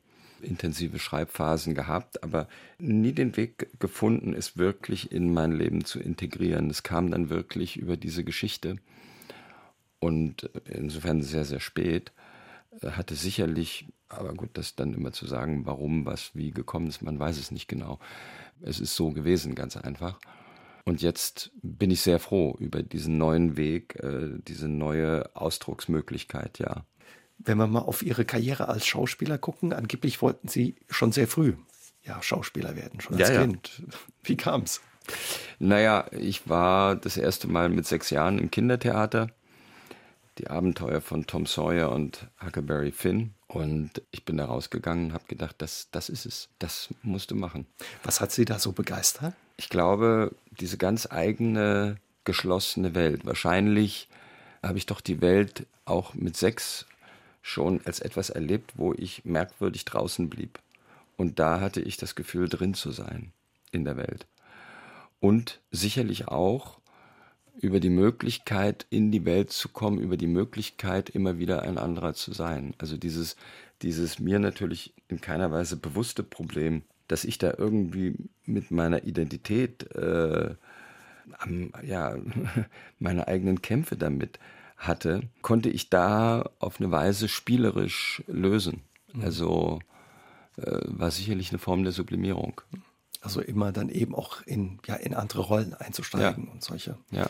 intensive 0.42 1.00
Schreibphasen 1.00 1.74
gehabt, 1.74 2.22
aber 2.22 2.46
nie 2.78 3.10
den 3.10 3.36
Weg 3.36 3.80
gefunden, 3.80 4.34
es 4.34 4.56
wirklich 4.56 5.10
in 5.10 5.34
mein 5.34 5.50
Leben 5.50 5.84
zu 5.84 5.98
integrieren. 5.98 6.70
Es 6.70 6.84
kam 6.84 7.10
dann 7.10 7.28
wirklich 7.28 7.76
über 7.76 7.96
diese 7.96 8.22
Geschichte. 8.22 8.76
Und 9.98 10.50
insofern 10.64 11.22
sehr, 11.22 11.44
sehr 11.44 11.60
spät. 11.60 12.12
Hatte 12.82 13.14
sicherlich, 13.14 13.86
aber 14.08 14.34
gut, 14.34 14.50
das 14.54 14.76
dann 14.76 14.92
immer 14.92 15.12
zu 15.12 15.26
sagen, 15.26 15.64
warum, 15.64 16.04
was, 16.04 16.34
wie 16.34 16.50
gekommen 16.50 16.88
ist, 16.88 17.02
man 17.02 17.18
weiß 17.18 17.38
es 17.38 17.50
nicht 17.50 17.68
genau. 17.68 17.98
Es 18.60 18.80
ist 18.80 18.94
so 18.94 19.10
gewesen, 19.10 19.54
ganz 19.54 19.76
einfach. 19.76 20.18
Und 20.84 21.02
jetzt 21.02 21.50
bin 21.62 21.90
ich 21.90 22.02
sehr 22.02 22.18
froh 22.18 22.54
über 22.58 22.82
diesen 22.82 23.18
neuen 23.18 23.56
Weg, 23.56 23.96
äh, 24.02 24.38
diese 24.46 24.68
neue 24.68 25.34
Ausdrucksmöglichkeit, 25.34 26.58
ja. 26.58 26.84
Wenn 27.38 27.58
wir 27.58 27.66
mal 27.66 27.80
auf 27.80 28.02
Ihre 28.02 28.24
Karriere 28.24 28.68
als 28.68 28.86
Schauspieler 28.86 29.36
gucken, 29.36 29.72
angeblich 29.72 30.22
wollten 30.22 30.48
Sie 30.48 30.76
schon 30.88 31.12
sehr 31.12 31.26
früh 31.26 31.54
ja, 32.06 32.22
Schauspieler 32.22 32.76
werden, 32.76 33.00
schon 33.00 33.20
als 33.20 33.28
ja, 33.28 33.42
Kind. 33.42 33.78
Ja. 33.78 33.84
Wie 34.22 34.36
kam's? 34.36 34.80
Naja, 35.58 36.06
ich 36.12 36.48
war 36.48 36.96
das 36.96 37.16
erste 37.16 37.48
Mal 37.48 37.68
mit 37.68 37.86
sechs 37.86 38.10
Jahren 38.10 38.38
im 38.38 38.50
Kindertheater. 38.50 39.28
Die 40.38 40.48
Abenteuer 40.48 41.00
von 41.00 41.26
Tom 41.26 41.46
Sawyer 41.46 41.90
und 41.90 42.26
Huckleberry 42.44 42.92
Finn. 42.92 43.34
Und 43.46 44.02
ich 44.10 44.24
bin 44.24 44.36
da 44.36 44.46
rausgegangen 44.46 45.06
und 45.06 45.12
habe 45.14 45.24
gedacht, 45.28 45.56
das, 45.58 45.88
das 45.92 46.08
ist 46.08 46.26
es. 46.26 46.48
Das 46.58 46.88
musst 47.02 47.30
du 47.30 47.34
machen. 47.34 47.66
Was 48.02 48.20
hat 48.20 48.32
Sie 48.32 48.44
da 48.44 48.58
so 48.58 48.72
begeistert? 48.72 49.34
Ich 49.56 49.70
glaube, 49.70 50.34
diese 50.50 50.76
ganz 50.76 51.08
eigene, 51.10 51.96
geschlossene 52.24 52.94
Welt. 52.94 53.24
Wahrscheinlich 53.24 54.08
habe 54.62 54.78
ich 54.78 54.86
doch 54.86 55.00
die 55.00 55.20
Welt 55.20 55.66
auch 55.84 56.14
mit 56.14 56.36
sechs 56.36 56.86
schon 57.40 57.80
als 57.84 58.00
etwas 58.00 58.28
erlebt, 58.28 58.72
wo 58.76 58.92
ich 58.92 59.24
merkwürdig 59.24 59.84
draußen 59.84 60.28
blieb. 60.28 60.58
Und 61.16 61.38
da 61.38 61.60
hatte 61.60 61.80
ich 61.80 61.96
das 61.96 62.14
Gefühl, 62.14 62.48
drin 62.48 62.74
zu 62.74 62.90
sein 62.90 63.32
in 63.70 63.84
der 63.84 63.96
Welt. 63.96 64.26
Und 65.20 65.60
sicherlich 65.70 66.28
auch 66.28 66.78
über 67.60 67.80
die 67.80 67.90
Möglichkeit, 67.90 68.86
in 68.90 69.10
die 69.10 69.24
Welt 69.24 69.50
zu 69.50 69.68
kommen, 69.68 69.98
über 69.98 70.16
die 70.16 70.26
Möglichkeit, 70.26 71.10
immer 71.10 71.38
wieder 71.38 71.62
ein 71.62 71.78
anderer 71.78 72.14
zu 72.14 72.32
sein. 72.32 72.74
Also 72.78 72.96
dieses, 72.96 73.36
dieses 73.82 74.18
mir 74.18 74.38
natürlich 74.38 74.94
in 75.08 75.20
keiner 75.20 75.50
Weise 75.50 75.76
bewusste 75.76 76.22
Problem, 76.22 76.82
dass 77.08 77.24
ich 77.24 77.38
da 77.38 77.54
irgendwie 77.56 78.16
mit 78.44 78.70
meiner 78.70 79.04
Identität, 79.04 79.90
äh, 79.94 80.54
am, 81.38 81.72
ja, 81.82 82.16
meine 82.98 83.28
eigenen 83.28 83.62
Kämpfe 83.62 83.96
damit 83.96 84.38
hatte, 84.76 85.22
konnte 85.42 85.70
ich 85.70 85.88
da 85.88 86.50
auf 86.58 86.80
eine 86.80 86.90
Weise 86.90 87.28
spielerisch 87.28 88.22
lösen. 88.26 88.82
Mhm. 89.14 89.22
Also 89.22 89.78
äh, 90.56 90.80
war 90.84 91.10
sicherlich 91.10 91.50
eine 91.50 91.58
Form 91.58 91.82
der 91.82 91.92
Sublimierung. 91.92 92.60
Also 93.26 93.40
immer 93.40 93.72
dann 93.72 93.88
eben 93.88 94.14
auch 94.14 94.42
in, 94.42 94.78
ja, 94.86 94.94
in 94.94 95.14
andere 95.14 95.42
Rollen 95.42 95.74
einzusteigen 95.74 96.46
ja. 96.46 96.52
und 96.52 96.62
solche. 96.62 96.96
Ja. 97.10 97.28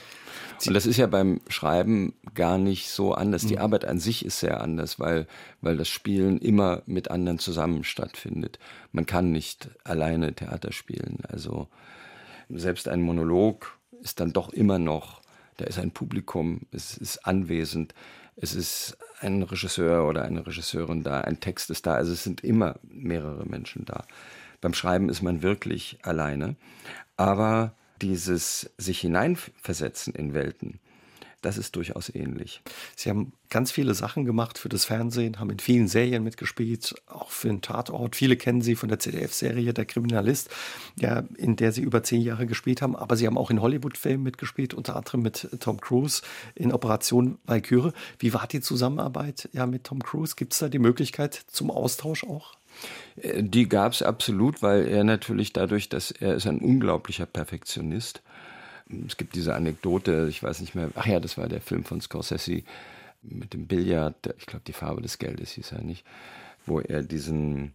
Und 0.66 0.74
das 0.74 0.87
ist 0.87 0.96
ja 0.96 1.06
beim 1.06 1.40
Schreiben 1.48 2.14
gar 2.35 2.59
nicht 2.59 2.88
so 2.88 3.14
anders. 3.14 3.46
Die 3.46 3.56
mhm. 3.56 3.62
Arbeit 3.62 3.85
an 3.85 3.98
sich 3.98 4.24
ist 4.24 4.40
sehr 4.40 4.61
anders, 4.61 4.98
weil, 4.98 5.26
weil 5.61 5.76
das 5.76 5.88
Spielen 5.88 6.38
immer 6.38 6.82
mit 6.87 7.11
anderen 7.11 7.38
zusammen 7.38 7.85
stattfindet. 7.85 8.59
Man 8.92 9.06
kann 9.06 9.32
nicht 9.32 9.70
alleine 9.85 10.35
Theater 10.35 10.72
spielen. 10.72 11.18
Also 11.28 11.68
selbst 12.48 12.88
ein 12.88 13.02
Monolog 13.02 13.78
ist 14.02 14.20
dann 14.20 14.32
doch 14.32 14.50
immer 14.50 14.78
noch, 14.78 15.20
da 15.56 15.64
ist 15.64 15.78
ein 15.78 15.90
Publikum, 15.90 16.62
es 16.70 16.96
ist 16.96 17.26
anwesend 17.26 17.94
es 18.37 18.54
ist 18.54 18.98
ein 19.20 19.42
Regisseur 19.42 20.06
oder 20.06 20.22
eine 20.22 20.46
Regisseurin 20.46 21.02
da, 21.02 21.22
ein 21.22 21.40
Text 21.40 21.70
ist 21.70 21.87
da, 21.87 21.94
also 21.94 22.12
es 22.12 22.22
sind 22.22 22.44
immer 22.44 22.76
mehrere 22.82 23.46
Menschen 23.46 23.85
da. 23.87 24.04
Beim 24.60 24.74
Schreiben 24.74 25.08
ist 25.08 25.22
man 25.22 25.42
wirklich 25.42 25.98
alleine, 26.02 26.56
aber 27.16 27.74
dieses 28.02 28.70
sich 28.78 29.00
hineinversetzen 29.00 30.14
in 30.14 30.34
Welten, 30.34 30.80
das 31.46 31.58
ist 31.58 31.76
durchaus 31.76 32.12
ähnlich. 32.12 32.60
Sie 32.96 33.08
haben 33.08 33.32
ganz 33.50 33.70
viele 33.70 33.94
Sachen 33.94 34.24
gemacht 34.24 34.58
für 34.58 34.68
das 34.68 34.84
Fernsehen, 34.84 35.38
haben 35.38 35.50
in 35.50 35.60
vielen 35.60 35.86
Serien 35.86 36.24
mitgespielt, 36.24 36.94
auch 37.06 37.30
für 37.30 37.46
den 37.46 37.60
Tatort. 37.60 38.16
Viele 38.16 38.36
kennen 38.36 38.62
Sie 38.62 38.74
von 38.74 38.88
der 38.88 38.98
ZDF-Serie 38.98 39.72
Der 39.72 39.84
Kriminalist, 39.84 40.50
ja, 40.98 41.22
in 41.36 41.54
der 41.54 41.70
Sie 41.70 41.82
über 41.82 42.02
zehn 42.02 42.20
Jahre 42.22 42.46
gespielt 42.46 42.82
haben. 42.82 42.96
Aber 42.96 43.16
Sie 43.16 43.26
haben 43.26 43.38
auch 43.38 43.50
in 43.50 43.60
Hollywood-Filmen 43.60 44.24
mitgespielt, 44.24 44.74
unter 44.74 44.96
anderem 44.96 45.22
mit 45.22 45.48
Tom 45.60 45.80
Cruise 45.80 46.22
in 46.56 46.72
Operation 46.72 47.38
Valkyrie. 47.44 47.92
Wie 48.18 48.34
war 48.34 48.48
die 48.48 48.60
Zusammenarbeit 48.60 49.48
ja, 49.52 49.66
mit 49.66 49.84
Tom 49.84 50.02
Cruise? 50.02 50.34
Gibt 50.36 50.52
es 50.52 50.58
da 50.58 50.68
die 50.68 50.80
Möglichkeit 50.80 51.34
zum 51.46 51.70
Austausch 51.70 52.24
auch? 52.24 52.54
Äh, 53.16 53.42
die 53.42 53.68
gab 53.68 53.92
es 53.92 54.02
absolut, 54.02 54.62
weil 54.62 54.86
er 54.86 55.04
natürlich 55.04 55.52
dadurch, 55.52 55.88
dass 55.88 56.10
er 56.10 56.34
ist 56.34 56.46
ein 56.46 56.58
unglaublicher 56.58 57.26
Perfektionist. 57.26 58.22
Es 59.06 59.16
gibt 59.16 59.34
diese 59.34 59.54
Anekdote, 59.54 60.28
ich 60.30 60.42
weiß 60.42 60.60
nicht 60.60 60.74
mehr, 60.74 60.90
ach 60.94 61.06
ja, 61.06 61.18
das 61.18 61.36
war 61.36 61.48
der 61.48 61.60
Film 61.60 61.84
von 61.84 62.00
Scorsese 62.00 62.62
mit 63.22 63.52
dem 63.52 63.66
Billard, 63.66 64.34
ich 64.38 64.46
glaube, 64.46 64.64
die 64.66 64.72
Farbe 64.72 65.02
des 65.02 65.18
Geldes 65.18 65.50
hieß 65.52 65.72
er 65.72 65.82
nicht, 65.82 66.04
wo 66.64 66.80
er 66.80 67.02
diesen, 67.02 67.74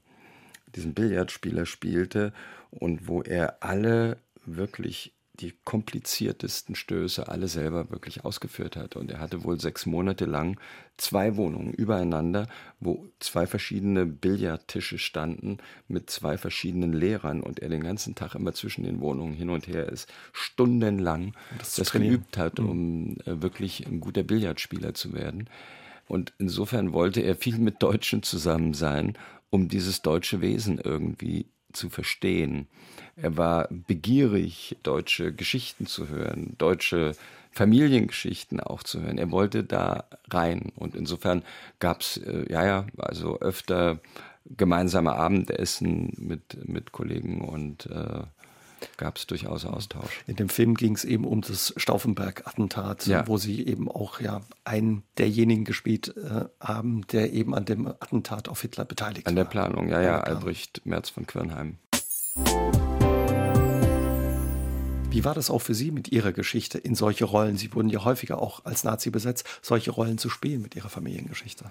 diesen 0.76 0.94
Billardspieler 0.94 1.66
spielte 1.66 2.32
und 2.70 3.08
wo 3.08 3.22
er 3.22 3.58
alle 3.62 4.18
wirklich 4.46 5.14
die 5.42 5.54
kompliziertesten 5.64 6.76
Stöße 6.76 7.28
alle 7.28 7.48
selber 7.48 7.90
wirklich 7.90 8.24
ausgeführt 8.24 8.76
hat. 8.76 8.96
Und 8.96 9.12
er 9.12 9.20
hatte 9.20 9.44
wohl 9.44 9.60
sechs 9.60 9.86
Monate 9.86 10.26
lang 10.26 10.60
zwei 10.98 11.36
Wohnungen 11.36 11.74
übereinander, 11.74 12.48
wo 12.80 13.08
zwei 13.20 13.48
verschiedene 13.48 14.06
Billardtische 14.06 15.00
standen 15.00 15.58
mit 15.88 16.10
zwei 16.10 16.38
verschiedenen 16.38 16.94
Lehrern 16.94 17.42
und 17.42 17.60
er 17.60 17.70
den 17.70 17.84
ganzen 17.84 18.16
Tag 18.16 18.36
immer 18.36 18.54
zwischen 18.54 18.84
den 18.84 19.02
Wohnungen 19.02 19.34
hin 19.34 19.50
und 19.50 19.68
her 19.68 19.90
ist, 19.90 20.12
stundenlang 20.32 21.34
das, 21.58 21.76
das 21.76 21.92
geübt 21.92 22.38
hat, 22.38 22.60
mhm. 22.60 22.70
um 22.70 23.18
äh, 23.26 23.42
wirklich 23.42 23.88
ein 23.88 24.00
guter 24.00 24.24
Billardspieler 24.24 24.94
zu 24.94 25.14
werden. 25.14 25.50
Und 26.08 26.34
insofern 26.38 26.94
wollte 26.94 27.22
er 27.22 27.36
viel 27.36 27.58
mit 27.58 27.82
Deutschen 27.82 28.22
zusammen 28.22 28.74
sein, 28.74 29.18
um 29.50 29.70
dieses 29.70 30.02
deutsche 30.02 30.42
Wesen 30.42 30.78
irgendwie 30.78 31.48
zu 31.74 31.90
verstehen. 31.90 32.68
Er 33.16 33.38
war 33.38 33.68
begierig, 33.70 34.78
deutsche 34.84 35.34
Geschichten 35.34 35.86
zu 35.86 36.08
hören, 36.08 36.56
deutsche 36.58 37.16
Familiengeschichten 37.52 38.60
auch 38.60 38.84
zu 38.84 39.02
hören. 39.02 39.18
Er 39.18 39.32
wollte 39.32 39.64
da 39.64 40.06
rein. 40.30 40.72
Und 40.76 40.96
insofern 40.96 41.44
gab 41.80 42.02
es, 42.02 42.18
äh, 42.18 42.46
ja, 42.50 42.66
ja, 42.66 42.88
also 42.98 43.40
öfter 43.40 44.00
gemeinsame 44.46 45.14
Abendessen 45.14 46.14
mit, 46.18 46.68
mit 46.68 46.92
Kollegen 46.92 47.42
und 47.42 47.86
äh, 47.88 48.24
gab 48.98 49.18
es 49.18 49.28
durchaus 49.28 49.66
Austausch. 49.66 50.24
In 50.28 50.36
dem 50.36 50.50
Film 50.50 50.76
ging 50.76 50.96
es 50.96 51.04
eben 51.04 51.26
um 51.26 51.42
das 51.42 51.74
Stauffenberg-Attentat, 51.78 53.08
ja. 53.08 53.28
wo 53.28 53.38
Sie 53.38 53.66
eben 53.66 53.90
auch 53.90 54.20
ja 54.20 54.42
einen 54.64 55.04
derjenigen 55.18 55.66
gespielt 55.66 56.16
äh, 56.18 56.46
haben, 56.60 57.06
der 57.08 57.34
eben 57.34 57.54
an 57.56 57.66
dem 57.66 57.88
Attentat 57.88 58.50
auf 58.50 58.62
Hitler 58.62 58.86
beteiligt 58.86 59.26
war. 59.26 59.30
An 59.30 59.36
der 59.36 59.46
Planung, 59.46 59.90
ja, 59.90 60.02
ja, 60.02 60.20
Albrecht 60.20 60.82
Merz 60.86 61.10
von 61.10 61.28
Quirnheim. 61.28 61.78
Wie 65.12 65.26
war 65.26 65.34
das 65.34 65.50
auch 65.50 65.62
für 65.62 65.76
Sie 65.76 65.92
mit 65.92 66.10
Ihrer 66.14 66.32
Geschichte 66.32 66.78
in 66.78 66.96
solche 66.96 67.26
Rollen? 67.26 67.58
Sie 67.58 67.74
wurden 67.74 67.90
ja 67.90 68.06
häufiger 68.06 68.42
auch 68.42 68.64
als 68.64 68.86
Nazi 68.86 69.10
besetzt, 69.10 69.46
solche 69.62 69.92
Rollen 69.92 70.18
zu 70.18 70.30
spielen 70.30 70.62
mit 70.62 70.76
Ihrer 70.78 70.88
Familiengeschichte. 70.88 71.66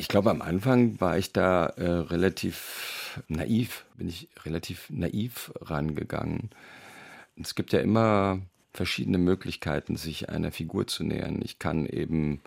Ich 0.00 0.08
glaube, 0.08 0.30
am 0.30 0.40
Anfang 0.40 0.98
war 0.98 1.18
ich 1.18 1.30
da 1.34 1.66
äh, 1.66 1.84
relativ 1.84 3.20
naiv, 3.28 3.84
bin 3.98 4.08
ich 4.08 4.30
relativ 4.46 4.88
naiv 4.88 5.52
rangegangen. 5.60 6.48
Es 7.38 7.54
gibt 7.54 7.74
ja 7.74 7.80
immer 7.80 8.40
verschiedene 8.72 9.18
Möglichkeiten, 9.18 9.96
sich 9.96 10.30
einer 10.30 10.52
Figur 10.52 10.86
zu 10.86 11.04
nähern. 11.04 11.42
Ich 11.44 11.58
kann 11.58 11.84
eben 11.84 12.40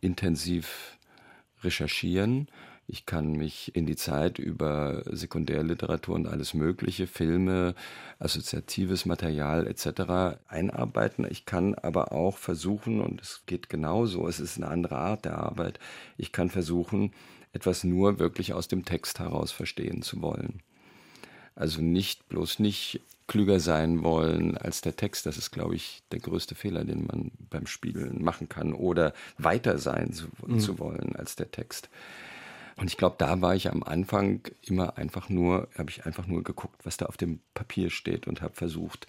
intensiv 0.00 0.96
recherchieren 1.64 2.46
ich 2.86 3.06
kann 3.06 3.32
mich 3.32 3.74
in 3.74 3.86
die 3.86 3.96
Zeit 3.96 4.38
über 4.38 5.02
Sekundärliteratur 5.06 6.14
und 6.14 6.26
alles 6.26 6.52
Mögliche, 6.52 7.06
Filme, 7.06 7.74
assoziatives 8.18 9.06
Material 9.06 9.66
etc. 9.66 10.38
einarbeiten. 10.48 11.26
Ich 11.30 11.46
kann 11.46 11.74
aber 11.74 12.12
auch 12.12 12.36
versuchen, 12.36 13.00
und 13.00 13.20
es 13.20 13.42
geht 13.46 13.68
genauso, 13.68 14.26
es 14.26 14.40
ist 14.40 14.56
eine 14.56 14.68
andere 14.68 14.96
Art 14.96 15.24
der 15.24 15.38
Arbeit, 15.38 15.78
ich 16.16 16.32
kann 16.32 16.50
versuchen, 16.50 17.12
etwas 17.52 17.84
nur 17.84 18.18
wirklich 18.18 18.52
aus 18.52 18.68
dem 18.68 18.84
Text 18.84 19.20
heraus 19.20 19.52
verstehen 19.52 20.02
zu 20.02 20.22
wollen. 20.22 20.60
Also 21.54 21.82
nicht 21.82 22.28
bloß 22.28 22.58
nicht 22.58 23.00
klüger 23.26 23.60
sein 23.60 24.02
wollen 24.02 24.56
als 24.56 24.80
der 24.80 24.96
Text. 24.96 25.26
Das 25.26 25.36
ist, 25.36 25.50
glaube 25.50 25.74
ich, 25.74 26.02
der 26.12 26.20
größte 26.20 26.54
Fehler, 26.54 26.84
den 26.84 27.06
man 27.06 27.30
beim 27.50 27.66
Spielen 27.66 28.22
machen 28.22 28.48
kann. 28.48 28.72
Oder 28.72 29.12
weiter 29.38 29.78
sein 29.78 30.12
zu, 30.12 30.26
mhm. 30.46 30.58
zu 30.58 30.78
wollen 30.78 31.14
als 31.16 31.36
der 31.36 31.50
Text. 31.50 31.88
Und 32.76 32.88
ich 32.88 32.96
glaube, 32.96 33.16
da 33.18 33.40
war 33.40 33.54
ich 33.54 33.70
am 33.70 33.82
Anfang 33.82 34.40
immer 34.62 34.96
einfach 34.98 35.28
nur, 35.28 35.68
habe 35.76 35.90
ich 35.90 36.06
einfach 36.06 36.26
nur 36.26 36.42
geguckt, 36.42 36.84
was 36.84 36.96
da 36.96 37.06
auf 37.06 37.16
dem 37.16 37.40
Papier 37.54 37.90
steht 37.90 38.26
und 38.26 38.42
habe 38.42 38.54
versucht, 38.54 39.06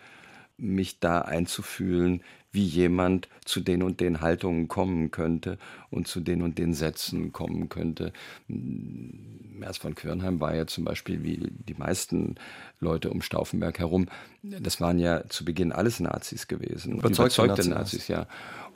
mich 0.57 0.99
da 0.99 1.21
einzufühlen, 1.21 2.21
wie 2.51 2.63
jemand 2.63 3.27
zu 3.43 3.61
den 3.61 3.81
und 3.81 3.99
den 3.99 4.21
Haltungen 4.21 4.67
kommen 4.67 5.09
könnte 5.09 5.57
und 5.89 6.07
zu 6.07 6.19
den 6.19 6.43
und 6.43 6.59
den 6.59 6.75
Sätzen 6.75 7.31
kommen 7.33 7.67
könnte. 7.67 8.13
Mers 8.47 9.79
von 9.79 9.95
Quirnheim 9.95 10.39
war 10.39 10.55
ja 10.55 10.67
zum 10.67 10.85
Beispiel 10.85 11.23
wie 11.23 11.39
die 11.51 11.73
meisten 11.73 12.35
Leute 12.79 13.09
um 13.09 13.23
Stauffenberg 13.23 13.79
herum, 13.79 14.07
das 14.43 14.79
waren 14.79 14.99
ja 14.99 15.27
zu 15.29 15.45
Beginn 15.45 15.71
alles 15.71 15.99
Nazis 15.99 16.47
gewesen. 16.47 16.99
Überzeugte, 16.99 17.43
überzeugte 17.43 17.69
Nazis, 17.69 18.07
Nazis, 18.07 18.07
ja. 18.07 18.27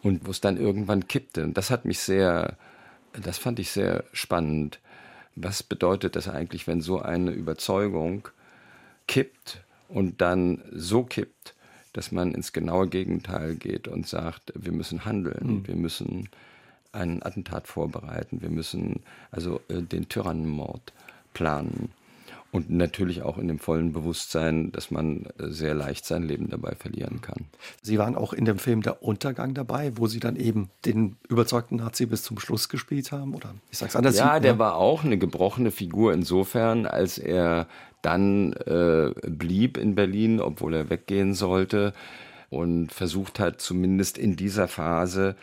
Und 0.02 0.26
wo 0.26 0.32
es 0.32 0.42
dann 0.42 0.58
irgendwann 0.58 1.08
kippte. 1.08 1.44
Und 1.44 1.58
das 1.58 1.70
hat 1.70 1.86
mich 1.86 2.00
sehr, 2.00 2.58
das 3.22 3.38
fand 3.38 3.60
ich 3.60 3.72
sehr 3.72 4.04
spannend. 4.14 4.80
Was 5.36 5.64
bedeutet 5.64 6.16
das 6.16 6.28
eigentlich, 6.28 6.68
wenn 6.68 6.82
so 6.82 7.02
eine 7.02 7.32
Überzeugung 7.32 8.28
kippt 9.08 9.64
und 9.88 10.22
dann 10.22 10.62
so 10.72 11.04
kippt, 11.04 11.56
dass 11.94 12.12
man 12.12 12.34
ins 12.34 12.54
genaue 12.54 12.88
Gegenteil 12.88 13.56
geht 13.56 13.88
und 13.88 14.08
sagt, 14.08 14.54
wir 14.56 14.72
müssen 14.72 15.06
handeln, 15.06 15.60
mhm. 15.60 15.68
wir 15.68 15.76
müssen 15.76 16.30
ein 16.92 17.24
Attentat 17.24 17.68
vorbereiten, 17.68 18.42
wir 18.42 18.50
müssen 18.50 19.02
also 19.32 19.62
äh, 19.68 19.82
den 19.82 20.10
Tyrannenmord 20.10 20.94
planen. 21.34 21.92
Und 22.58 22.72
natürlich 22.72 23.22
auch 23.22 23.38
in 23.38 23.48
dem 23.48 23.60
vollen 23.60 23.94
Bewusstsein, 23.94 24.72
dass 24.72 24.90
man 24.90 25.28
äh, 25.38 25.50
sehr 25.50 25.76
leicht 25.76 26.06
sein 26.06 26.24
Leben 26.24 26.50
dabei 26.50 26.74
verlieren 26.74 27.22
kann. 27.22 27.46
Sie 27.84 28.00
waren 28.00 28.16
auch 28.16 28.34
in 28.34 28.46
dem 28.46 28.58
Film 28.58 28.82
Der 28.82 29.04
Untergang 29.04 29.54
dabei, 29.54 29.92
wo 29.96 30.08
Sie 30.08 30.20
dann 30.20 30.36
eben 30.36 30.72
den 30.84 31.18
überzeugten 31.30 31.76
Nazi 31.76 32.08
bis 32.08 32.24
zum 32.24 32.40
Schluss 32.40 32.68
gespielt 32.68 33.12
haben, 33.12 33.36
oder? 33.36 33.54
Ich 33.70 33.78
sag's 33.78 33.96
anders. 33.96 34.18
Ja, 34.18 34.40
der 34.40 34.58
war 34.58 34.76
auch 34.76 35.04
eine 35.04 35.20
gebrochene 35.20 35.70
Figur 35.70 36.14
insofern, 36.14 36.88
als 36.88 37.20
er 37.20 37.68
dann 38.02 38.54
äh, 38.54 39.12
blieb 39.28 39.78
in 39.78 39.94
Berlin, 39.94 40.42
obwohl 40.42 40.74
er 40.74 40.90
weggehen 40.90 41.36
sollte 41.36 41.94
und 42.50 42.92
versucht 42.92 43.40
hat, 43.40 43.62
zumindest 43.62 44.18
in 44.18 44.36
dieser 44.36 44.68
Phase 44.68 45.36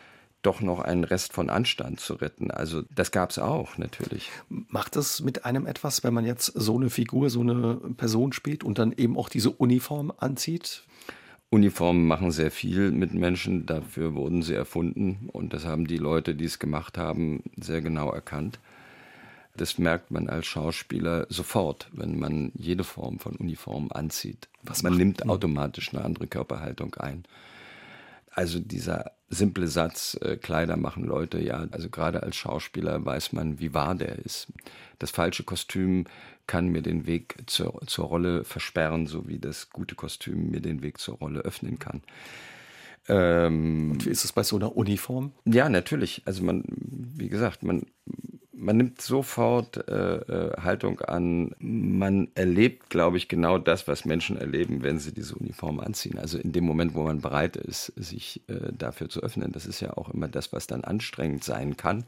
doch 0.47 0.61
noch 0.61 0.81
einen 0.81 1.05
Rest 1.05 1.33
von 1.33 1.51
Anstand 1.51 2.01
zu 2.01 2.15
retten. 2.15 2.51
Also 2.51 2.83
das 2.95 3.11
gab 3.11 3.31
es 3.31 3.39
auch 3.39 3.79
natürlich. 3.79 4.31
Macht 4.49 4.97
es 4.97 5.23
mit 5.23 5.45
einem 5.45 5.67
etwas, 5.67 6.05
wenn 6.05 6.15
man 6.15 6.25
jetzt 6.25 6.47
so 6.47 6.77
eine 6.77 6.91
Figur, 6.91 7.31
so 7.31 7.41
eine 7.41 7.77
Person 7.97 8.33
spielt 8.33 8.65
und 8.65 8.79
dann 8.79 8.93
eben 8.93 9.17
auch 9.17 9.29
diese 9.29 9.51
Uniform 9.51 10.13
anzieht? 10.17 10.85
Uniformen 11.51 12.07
machen 12.07 12.33
sehr 12.33 12.51
viel 12.51 12.91
mit 12.91 13.15
Menschen, 13.15 13.65
dafür 13.65 14.15
wurden 14.15 14.43
sie 14.43 14.55
erfunden 14.55 15.29
und 15.33 15.53
das 15.53 15.65
haben 15.65 15.87
die 15.87 15.99
Leute, 15.99 16.35
die 16.35 16.47
es 16.47 16.59
gemacht 16.59 16.99
haben, 16.99 17.45
sehr 17.57 17.81
genau 17.81 18.11
erkannt. 18.11 18.59
Das 19.57 19.79
merkt 19.79 20.11
man 20.11 20.29
als 20.29 20.47
Schauspieler 20.47 21.27
sofort, 21.29 21.89
wenn 21.93 22.19
man 22.19 22.51
jede 22.57 22.83
Form 22.83 23.21
von 23.21 23.37
Uniform 23.37 23.89
anzieht. 23.93 24.49
Was 24.65 24.83
man 24.83 24.97
nimmt 24.97 25.29
automatisch 25.29 25.95
eine 25.95 26.05
andere 26.05 26.27
Körperhaltung 26.27 26.97
ein. 26.97 27.25
Also 28.35 28.59
dieser 28.59 29.13
simple 29.29 29.69
Satz, 29.69 30.19
äh, 30.21 30.37
Kleider 30.37 30.77
machen 30.77 31.05
Leute, 31.05 31.41
ja, 31.41 31.67
also 31.71 31.89
gerade 31.89 32.23
als 32.23 32.37
Schauspieler 32.37 33.05
weiß 33.05 33.33
man, 33.33 33.61
wie 33.61 33.75
wahr 33.75 33.95
der 33.95 34.19
ist. 34.19 34.53
Das 34.99 35.11
falsche 35.11 35.45
Kostüm 35.45 36.05
kann 36.47 36.69
mir 36.69 36.83
den 36.83 37.07
Weg 37.07 37.37
zur, 37.47 37.81
zur 37.87 38.07
Rolle 38.07 38.45
versperren, 38.45 39.07
so 39.07 39.29
wie 39.29 39.39
das 39.39 39.71
gute 39.71 39.95
Kostüm 39.95 40.51
mir 40.51 40.61
den 40.61 40.83
Weg 40.83 40.99
zur 40.99 41.17
Rolle 41.17 41.41
öffnen 41.41 41.79
kann. 41.79 42.03
Ähm, 43.09 43.93
Und 43.93 44.07
wie 44.07 44.11
ist 44.11 44.25
es 44.25 44.33
bei 44.33 44.43
so 44.43 44.57
einer 44.57 44.77
Uniform? 44.77 45.33
Ja, 45.45 45.69
natürlich. 45.69 46.23
Also 46.25 46.43
man, 46.43 46.65
wie 46.67 47.29
gesagt, 47.29 47.63
man 47.63 47.87
man 48.57 48.77
nimmt 48.77 49.01
sofort 49.01 49.89
äh, 49.89 50.17
äh, 50.17 50.61
Haltung 50.61 51.01
an. 51.01 51.55
Man 51.59 52.29
erlebt, 52.35 52.91
glaube 52.91 53.17
ich, 53.17 53.29
genau 53.29 53.59
das, 53.59 53.89
was 53.89 54.05
Menschen 54.05 54.37
erleben, 54.37 54.83
wenn 54.83 54.99
sie 54.99 55.13
diese 55.13 55.35
Uniform 55.35 55.81
anziehen. 55.81 56.19
Also 56.19 56.39
in 56.39 56.53
dem 56.53 56.65
Moment, 56.65 56.95
wo 56.95 57.03
man 57.03 57.21
bereit 57.21 57.57
ist, 57.57 57.93
sich 57.97 58.43
äh, 58.49 58.73
dafür 58.73 59.09
zu 59.09 59.23
öffnen. 59.23 59.53
Das 59.53 59.67
ist 59.67 59.81
ja 59.81 59.97
auch 59.97 60.11
immer 60.11 60.29
das, 60.29 60.53
was 60.53 60.67
dann 60.67 60.85
anstrengend 60.85 61.45
sein 61.45 61.77
kann. 61.77 62.05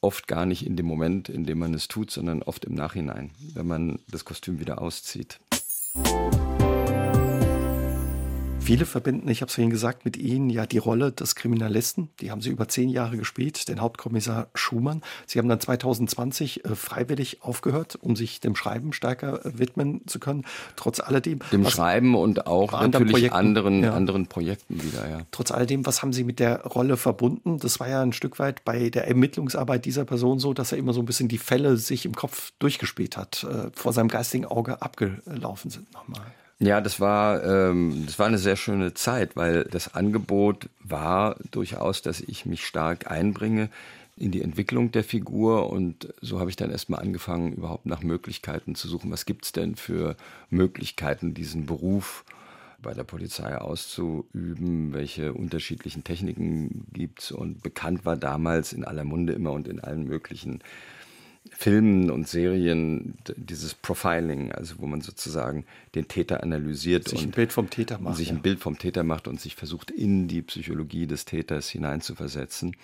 Oft 0.00 0.28
gar 0.28 0.46
nicht 0.46 0.66
in 0.66 0.76
dem 0.76 0.86
Moment, 0.86 1.28
in 1.28 1.44
dem 1.44 1.58
man 1.58 1.74
es 1.74 1.88
tut, 1.88 2.10
sondern 2.10 2.42
oft 2.42 2.64
im 2.64 2.74
Nachhinein, 2.74 3.30
wenn 3.54 3.66
man 3.66 3.98
das 4.10 4.24
Kostüm 4.24 4.58
wieder 4.58 4.80
auszieht. 4.80 5.38
Viele 8.70 8.86
verbinden, 8.86 9.28
ich 9.28 9.40
habe 9.40 9.48
es 9.48 9.56
vorhin 9.56 9.70
gesagt, 9.70 10.04
mit 10.04 10.16
Ihnen 10.16 10.48
ja 10.48 10.64
die 10.64 10.78
Rolle 10.78 11.10
des 11.10 11.34
Kriminalisten. 11.34 12.08
Die 12.20 12.30
haben 12.30 12.40
Sie 12.40 12.50
über 12.50 12.68
zehn 12.68 12.88
Jahre 12.88 13.16
gespielt, 13.16 13.66
den 13.66 13.80
Hauptkommissar 13.80 14.46
Schumann. 14.54 15.02
Sie 15.26 15.40
haben 15.40 15.48
dann 15.48 15.58
2020 15.58 16.64
äh, 16.64 16.76
freiwillig 16.76 17.42
aufgehört, 17.42 17.98
um 18.00 18.14
sich 18.14 18.38
dem 18.38 18.54
Schreiben 18.54 18.92
stärker 18.92 19.44
äh, 19.44 19.58
widmen 19.58 20.06
zu 20.06 20.20
können. 20.20 20.44
Trotz 20.76 21.00
alledem. 21.00 21.40
Dem 21.50 21.66
Schreiben 21.66 22.14
und 22.14 22.46
auch 22.46 22.70
natürlich 22.70 23.10
Projekten, 23.10 23.36
anderen, 23.36 23.82
ja. 23.82 23.92
anderen 23.92 24.28
Projekten 24.28 24.80
wieder, 24.80 25.10
ja. 25.10 25.22
Trotz 25.32 25.50
alledem, 25.50 25.84
was 25.84 26.02
haben 26.02 26.12
Sie 26.12 26.22
mit 26.22 26.38
der 26.38 26.62
Rolle 26.62 26.96
verbunden? 26.96 27.58
Das 27.58 27.80
war 27.80 27.88
ja 27.88 28.02
ein 28.02 28.12
Stück 28.12 28.38
weit 28.38 28.64
bei 28.64 28.88
der 28.88 29.08
Ermittlungsarbeit 29.08 29.84
dieser 29.84 30.04
Person 30.04 30.38
so, 30.38 30.54
dass 30.54 30.70
er 30.70 30.78
immer 30.78 30.92
so 30.92 31.00
ein 31.00 31.06
bisschen 31.06 31.26
die 31.26 31.38
Fälle 31.38 31.76
sich 31.76 32.06
im 32.06 32.14
Kopf 32.14 32.52
durchgespielt 32.60 33.16
hat, 33.16 33.42
äh, 33.42 33.72
vor 33.72 33.92
seinem 33.92 34.06
geistigen 34.06 34.44
Auge 34.44 34.80
abgelaufen 34.80 35.72
sind 35.72 35.92
nochmal. 35.92 36.22
Ja, 36.62 36.82
das 36.82 37.00
war, 37.00 37.42
ähm, 37.42 38.04
das 38.04 38.18
war 38.18 38.26
eine 38.26 38.36
sehr 38.36 38.56
schöne 38.56 38.92
Zeit, 38.92 39.34
weil 39.34 39.64
das 39.64 39.94
Angebot 39.94 40.68
war 40.84 41.36
durchaus, 41.50 42.02
dass 42.02 42.20
ich 42.20 42.44
mich 42.44 42.66
stark 42.66 43.10
einbringe 43.10 43.70
in 44.18 44.30
die 44.30 44.42
Entwicklung 44.42 44.92
der 44.92 45.02
Figur 45.02 45.70
und 45.70 46.12
so 46.20 46.38
habe 46.38 46.50
ich 46.50 46.56
dann 46.56 46.70
erstmal 46.70 47.00
angefangen, 47.00 47.54
überhaupt 47.54 47.86
nach 47.86 48.02
Möglichkeiten 48.02 48.74
zu 48.74 48.88
suchen. 48.88 49.10
Was 49.10 49.24
gibt's 49.24 49.52
denn 49.52 49.74
für 49.74 50.16
Möglichkeiten, 50.50 51.32
diesen 51.32 51.64
Beruf 51.64 52.26
bei 52.82 52.92
der 52.92 53.04
Polizei 53.04 53.56
auszuüben? 53.56 54.92
Welche 54.92 55.32
unterschiedlichen 55.32 56.04
Techniken 56.04 56.86
gibt's? 56.92 57.32
Und 57.32 57.62
bekannt 57.62 58.04
war 58.04 58.18
damals 58.18 58.74
in 58.74 58.84
aller 58.84 59.04
Munde 59.04 59.32
immer 59.32 59.52
und 59.52 59.66
in 59.66 59.80
allen 59.80 60.06
möglichen 60.06 60.60
Filmen 61.48 62.10
und 62.10 62.28
Serien 62.28 63.14
dieses 63.36 63.74
Profiling, 63.74 64.52
also 64.52 64.76
wo 64.78 64.86
man 64.86 65.00
sozusagen 65.00 65.64
den 65.94 66.06
Täter 66.06 66.42
analysiert 66.42 67.08
sich 67.08 67.20
und 67.20 67.28
ein 67.28 67.30
Bild 67.30 67.52
vom 67.52 67.70
Täter 67.70 67.98
macht, 67.98 68.16
sich 68.16 68.30
ein 68.30 68.42
Bild 68.42 68.60
vom 68.60 68.78
Täter 68.78 69.04
macht 69.04 69.26
und 69.26 69.40
sich 69.40 69.56
versucht 69.56 69.90
in 69.90 70.28
die 70.28 70.42
Psychologie 70.42 71.06
des 71.06 71.24
Täters 71.24 71.68
hineinzuversetzen, 71.70 72.76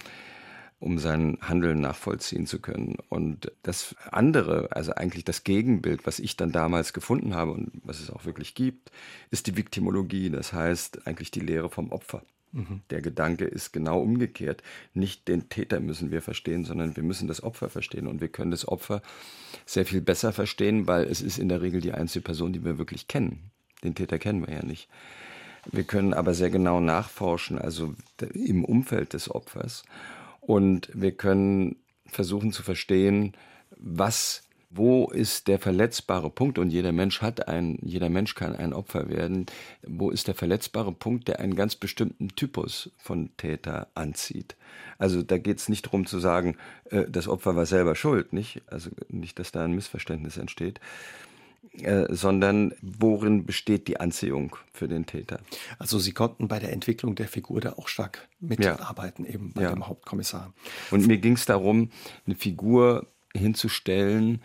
um 0.79 0.99
sein 0.99 1.37
Handeln 1.43 1.81
nachvollziehen 1.81 2.47
zu 2.47 2.59
können. 2.59 2.97
Und 3.11 3.53
das 3.63 3.95
andere, 4.11 4.69
also 4.71 4.93
eigentlich 4.93 5.25
das 5.25 5.45
Gegenbild, 5.45 6.07
was 6.07 6.19
ich 6.19 6.37
dann 6.37 6.51
damals 6.51 6.95
gefunden 6.95 7.35
habe 7.35 7.53
und 7.53 7.71
was 7.85 8.01
es 8.01 8.11
auch 8.11 8.25
wirklich 8.25 8.55
gibt, 8.55 8.91
ist 9.31 9.47
die 9.47 9.57
Viktimologie, 9.57 10.31
das 10.31 10.55
heißt 10.55 11.07
eigentlich 11.07 11.31
die 11.31 11.41
Lehre 11.41 11.69
vom 11.69 11.93
Opfer. 11.93 12.23
Mhm. 12.57 12.81
Der 12.89 13.03
Gedanke 13.03 13.45
ist 13.45 13.73
genau 13.73 14.01
umgekehrt. 14.01 14.63
Nicht 14.95 15.29
den 15.29 15.51
Täter 15.51 15.79
müssen 15.79 16.11
wir 16.11 16.23
verstehen, 16.23 16.65
sondern 16.65 16.97
wir 16.97 17.03
müssen 17.03 17.29
das 17.29 17.43
Opfer 17.43 17.69
verstehen. 17.69 18.07
Und 18.07 18.23
wir 18.23 18.29
können 18.29 18.51
das 18.51 18.67
Opfer 18.67 19.03
sehr 19.67 19.85
viel 19.85 20.01
besser 20.01 20.33
verstehen, 20.33 20.87
weil 20.87 21.05
es 21.05 21.21
ist 21.21 21.39
in 21.39 21.51
der 21.51 21.61
Regel 21.61 21.83
die 21.83 21.93
einzige 21.93 22.25
Person, 22.25 22.55
die 22.55 22.65
wir 22.65 22.79
wirklich 22.79 23.09
kennen. 23.09 23.51
Den 23.85 23.95
Täter 23.95 24.19
kennen 24.19 24.47
wir 24.47 24.55
ja 24.55 24.65
nicht. 24.65 24.89
Wir 25.71 25.85
können 25.85 26.15
aber 26.15 26.33
sehr 26.33 26.49
genau 26.49 26.81
nachforschen, 26.81 27.59
also 27.59 27.95
im 28.33 28.65
Umfeld 28.65 29.13
des 29.13 29.31
Opfers. 29.31 29.85
Und 30.41 30.89
wir 30.95 31.13
können 31.13 31.77
versuchen 32.07 32.53
zu 32.53 32.63
verstehen, 32.63 33.35
was 33.77 34.46
wo 34.71 35.09
ist 35.09 35.49
der 35.49 35.59
verletzbare 35.59 36.31
Punkt? 36.31 36.59
Und 36.59 36.71
jeder 36.71 36.93
Mensch 36.93 37.23
hat 37.23 37.49
ein, 37.49 37.79
jeder 37.83 38.09
Mensch 38.09 38.35
kann 38.35 38.55
ein 38.55 38.73
Opfer 38.73 39.09
werden. 39.09 39.47
Wo 39.87 40.11
ist 40.11 40.29
der 40.29 40.35
verletzbare 40.35 40.93
Punkt, 40.93 41.29
der 41.29 41.41
einen 41.41 41.55
ganz 41.55 41.77
bestimmten 41.77 42.29
Typus 42.29 42.91
von 42.99 43.31
Täter 43.37 43.89
anzieht? 43.95 44.57
Also 44.99 45.23
da 45.23 45.39
geht 45.39 45.59
es 45.59 45.69
nicht 45.69 45.87
darum 45.87 46.07
zu 46.07 46.19
sagen, 46.19 46.57
äh, 46.91 47.05
das 47.09 47.29
Opfer 47.29 47.57
war 47.57 47.67
selber 47.67 47.95
schuld, 47.95 48.33
nicht? 48.33 48.63
Also 48.67 48.91
nicht, 49.09 49.39
dass 49.39 49.53
da 49.53 49.65
ein 49.65 49.73
Missverständnis 49.73 50.37
entsteht. 50.37 50.81
Äh, 51.83 52.07
sondern 52.15 52.73
worin 52.81 53.45
besteht 53.45 53.87
die 53.89 54.01
Anziehung 54.01 54.57
für 54.73 54.89
den 54.89 55.05
Täter? 55.05 55.41
Also 55.79 55.99
Sie 55.99 56.13
konnten 56.13 56.49
bei 56.49 56.59
der 56.59 56.73
Entwicklung 56.73 57.17
der 57.17 57.29
Figur 57.29 57.61
da 57.61 57.75
auch 57.75 57.89
stark 57.89 58.29
mitarbeiten, 58.41 59.25
ja. 59.25 59.33
eben 59.33 59.53
bei 59.53 59.63
ja. 59.63 59.71
dem 59.71 59.87
Hauptkommissar. 59.87 60.55
Und 60.91 61.07
mir 61.07 61.19
ging 61.19 61.35
es 61.35 61.45
darum, 61.45 61.91
eine 62.25 62.35
Figur 62.35 63.07
hinzustellen, 63.37 64.41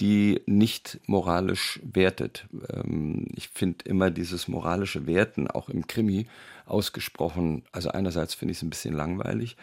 die 0.00 0.40
nicht 0.46 0.98
moralisch 1.06 1.78
wertet. 1.82 2.46
Ähm, 2.72 3.26
ich 3.34 3.48
finde 3.48 3.84
immer 3.84 4.10
dieses 4.10 4.48
moralische 4.48 5.06
Werten 5.06 5.46
auch 5.48 5.68
im 5.68 5.86
Krimi 5.86 6.26
ausgesprochen. 6.66 7.62
Also 7.72 7.90
einerseits 7.90 8.34
finde 8.34 8.52
ich 8.52 8.58
es 8.58 8.62
ein 8.62 8.70
bisschen 8.70 8.94
langweilig, 8.94 9.56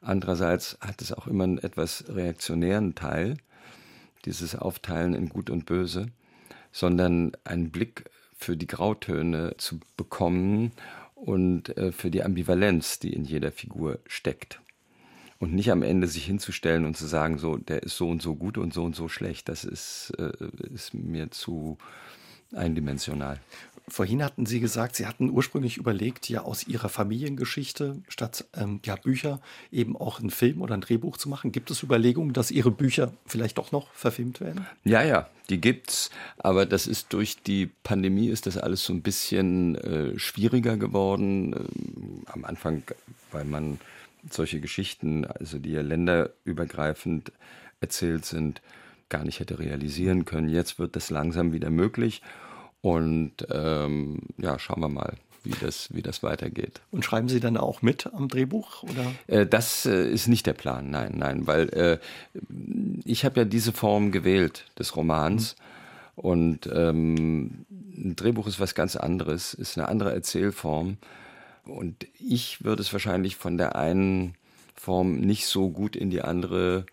andererseits 0.00 0.78
hat 0.80 1.02
es 1.02 1.12
auch 1.12 1.26
immer 1.26 1.44
einen 1.44 1.58
etwas 1.58 2.04
reaktionären 2.08 2.94
Teil, 2.94 3.36
dieses 4.24 4.54
Aufteilen 4.54 5.14
in 5.14 5.28
Gut 5.28 5.50
und 5.50 5.66
Böse, 5.66 6.06
sondern 6.72 7.32
einen 7.44 7.70
Blick 7.70 8.04
für 8.36 8.56
die 8.56 8.66
Grautöne 8.66 9.56
zu 9.58 9.80
bekommen 9.96 10.72
und 11.14 11.76
äh, 11.76 11.92
für 11.92 12.10
die 12.10 12.22
Ambivalenz, 12.22 13.00
die 13.00 13.12
in 13.12 13.24
jeder 13.24 13.50
Figur 13.50 13.98
steckt 14.06 14.60
und 15.40 15.54
nicht 15.54 15.72
am 15.72 15.82
Ende 15.82 16.06
sich 16.06 16.26
hinzustellen 16.26 16.84
und 16.84 16.96
zu 16.96 17.06
sagen, 17.06 17.38
so, 17.38 17.56
der 17.56 17.82
ist 17.82 17.96
so 17.96 18.08
und 18.08 18.22
so 18.22 18.36
gut 18.36 18.58
und 18.58 18.72
so 18.72 18.84
und 18.84 18.94
so 18.94 19.08
schlecht. 19.08 19.48
Das 19.48 19.64
ist, 19.64 20.12
äh, 20.18 20.32
ist 20.72 20.94
mir 20.94 21.30
zu 21.30 21.78
eindimensional. 22.54 23.40
Vorhin 23.88 24.22
hatten 24.22 24.44
Sie 24.44 24.60
gesagt, 24.60 24.96
Sie 24.96 25.06
hatten 25.06 25.30
ursprünglich 25.30 25.78
überlegt, 25.78 26.28
ja 26.28 26.42
aus 26.42 26.66
Ihrer 26.66 26.90
Familiengeschichte 26.90 28.02
statt 28.08 28.44
ähm, 28.54 28.80
ja, 28.84 28.96
Bücher 28.96 29.40
eben 29.72 29.96
auch 29.96 30.20
einen 30.20 30.30
Film 30.30 30.60
oder 30.60 30.74
ein 30.74 30.82
Drehbuch 30.82 31.16
zu 31.16 31.28
machen. 31.28 31.52
Gibt 31.52 31.70
es 31.70 31.82
Überlegungen, 31.82 32.34
dass 32.34 32.50
Ihre 32.50 32.70
Bücher 32.70 33.12
vielleicht 33.26 33.56
doch 33.56 33.72
noch 33.72 33.90
verfilmt 33.94 34.40
werden? 34.40 34.66
Ja, 34.84 35.02
ja, 35.02 35.28
die 35.48 35.60
gibt's. 35.60 36.10
Aber 36.36 36.66
das 36.66 36.86
ist 36.86 37.12
durch 37.14 37.42
die 37.42 37.70
Pandemie 37.82 38.28
ist 38.28 38.46
das 38.46 38.58
alles 38.58 38.84
so 38.84 38.92
ein 38.92 39.02
bisschen 39.02 39.74
äh, 39.76 40.18
schwieriger 40.18 40.76
geworden. 40.76 41.54
Ähm, 41.54 42.22
am 42.26 42.44
Anfang, 42.44 42.82
weil 43.32 43.44
man 43.44 43.80
solche 44.28 44.60
Geschichten, 44.60 45.24
also 45.24 45.58
die 45.58 45.72
ja 45.72 45.82
länderübergreifend 45.82 47.32
erzählt 47.80 48.24
sind, 48.24 48.60
gar 49.08 49.24
nicht 49.24 49.40
hätte 49.40 49.58
realisieren 49.58 50.24
können. 50.24 50.48
Jetzt 50.48 50.78
wird 50.78 50.96
das 50.96 51.10
langsam 51.10 51.52
wieder 51.52 51.70
möglich. 51.70 52.22
Und 52.80 53.46
ähm, 53.50 54.20
ja, 54.38 54.58
schauen 54.58 54.80
wir 54.80 54.88
mal, 54.88 55.14
wie 55.42 55.54
das, 55.60 55.92
wie 55.92 56.02
das 56.02 56.22
weitergeht. 56.22 56.80
Und 56.90 57.04
schreiben 57.04 57.28
Sie 57.28 57.40
dann 57.40 57.56
auch 57.56 57.82
mit 57.82 58.06
am 58.14 58.28
Drehbuch? 58.28 58.82
Oder? 58.84 59.12
Äh, 59.26 59.46
das 59.46 59.86
äh, 59.86 60.10
ist 60.10 60.28
nicht 60.28 60.46
der 60.46 60.54
Plan, 60.54 60.90
nein, 60.90 61.14
nein, 61.16 61.46
weil 61.46 61.68
äh, 61.70 61.98
ich 63.04 63.24
habe 63.24 63.40
ja 63.40 63.44
diese 63.44 63.72
Form 63.72 64.12
gewählt 64.12 64.66
des 64.78 64.96
Romans. 64.96 65.56
Mhm. 65.56 65.64
Und 66.16 66.70
ähm, 66.72 67.66
ein 67.70 68.16
Drehbuch 68.16 68.46
ist 68.46 68.60
was 68.60 68.74
ganz 68.74 68.96
anderes, 68.96 69.54
ist 69.54 69.78
eine 69.78 69.88
andere 69.88 70.12
Erzählform. 70.12 70.98
Und 71.70 72.06
ich 72.18 72.64
würde 72.64 72.82
es 72.82 72.92
wahrscheinlich 72.92 73.36
von 73.36 73.56
der 73.56 73.76
einen 73.76 74.34
Form 74.74 75.20
nicht 75.20 75.46
so 75.46 75.70
gut 75.70 75.96
in 75.96 76.10
die 76.10 76.22
andere 76.22 76.86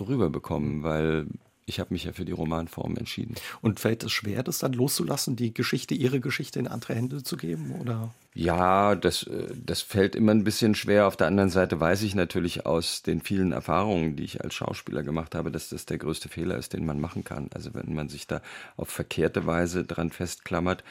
rüberbekommen, 0.00 0.82
weil 0.82 1.26
ich 1.64 1.78
habe 1.78 1.94
mich 1.94 2.04
ja 2.04 2.12
für 2.12 2.24
die 2.24 2.32
Romanform 2.32 2.96
entschieden. 2.96 3.36
Und 3.60 3.80
fällt 3.80 4.02
es 4.02 4.12
schwer, 4.12 4.42
das 4.42 4.58
dann 4.58 4.72
loszulassen, 4.72 5.36
die 5.36 5.54
Geschichte, 5.54 5.94
Ihre 5.94 6.20
Geschichte 6.20 6.58
in 6.58 6.66
andere 6.66 6.94
Hände 6.94 7.22
zu 7.22 7.36
geben? 7.36 7.72
Oder? 7.80 8.12
Ja, 8.34 8.94
das, 8.94 9.22
äh, 9.24 9.54
das 9.54 9.80
fällt 9.80 10.16
immer 10.16 10.32
ein 10.32 10.44
bisschen 10.44 10.74
schwer. 10.74 11.06
Auf 11.06 11.16
der 11.16 11.28
anderen 11.28 11.50
Seite 11.50 11.78
weiß 11.78 12.02
ich 12.02 12.14
natürlich 12.14 12.66
aus 12.66 13.02
den 13.02 13.20
vielen 13.20 13.52
Erfahrungen, 13.52 14.16
die 14.16 14.24
ich 14.24 14.42
als 14.42 14.54
Schauspieler 14.54 15.02
gemacht 15.02 15.34
habe, 15.34 15.50
dass 15.50 15.68
das 15.68 15.86
der 15.86 15.98
größte 15.98 16.28
Fehler 16.28 16.56
ist, 16.56 16.72
den 16.72 16.84
man 16.84 17.00
machen 17.00 17.24
kann. 17.24 17.48
Also 17.54 17.74
wenn 17.74 17.94
man 17.94 18.08
sich 18.08 18.26
da 18.26 18.42
auf 18.76 18.88
verkehrte 18.88 19.46
Weise 19.46 19.84
dran 19.84 20.10
festklammert, 20.10 20.82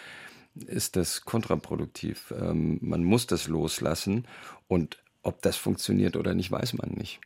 ist 0.55 0.95
das 0.95 1.21
kontraproduktiv. 1.21 2.33
Ähm, 2.37 2.79
man 2.81 3.03
muss 3.03 3.27
das 3.27 3.47
loslassen 3.47 4.27
und 4.67 4.97
ob 5.23 5.41
das 5.41 5.57
funktioniert 5.57 6.15
oder 6.15 6.33
nicht, 6.33 6.51
weiß 6.51 6.73
man 6.73 6.91
nicht. 6.91 7.19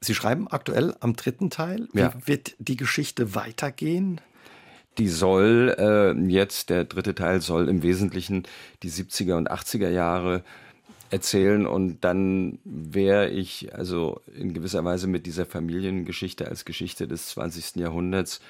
Sie 0.00 0.14
schreiben 0.14 0.48
aktuell 0.48 0.94
am 1.00 1.16
dritten 1.16 1.50
Teil. 1.50 1.88
Wie 1.92 2.00
ja. 2.00 2.14
wird 2.26 2.54
die 2.58 2.76
Geschichte 2.76 3.34
weitergehen? 3.34 4.20
Die 4.98 5.08
soll 5.08 5.74
äh, 5.78 6.12
jetzt, 6.30 6.70
der 6.70 6.84
dritte 6.84 7.14
Teil 7.14 7.40
soll 7.40 7.68
im 7.68 7.82
Wesentlichen 7.82 8.44
die 8.82 8.90
70er 8.90 9.36
und 9.36 9.50
80er 9.50 9.88
Jahre 9.88 10.44
erzählen 11.10 11.66
und 11.66 12.02
dann 12.02 12.58
wäre 12.64 13.28
ich 13.30 13.74
also 13.74 14.20
in 14.36 14.52
gewisser 14.52 14.84
Weise 14.84 15.06
mit 15.06 15.26
dieser 15.26 15.46
Familiengeschichte 15.46 16.48
als 16.48 16.64
Geschichte 16.64 17.08
des 17.08 17.28
20. 17.28 17.76
Jahrhunderts 17.76 18.40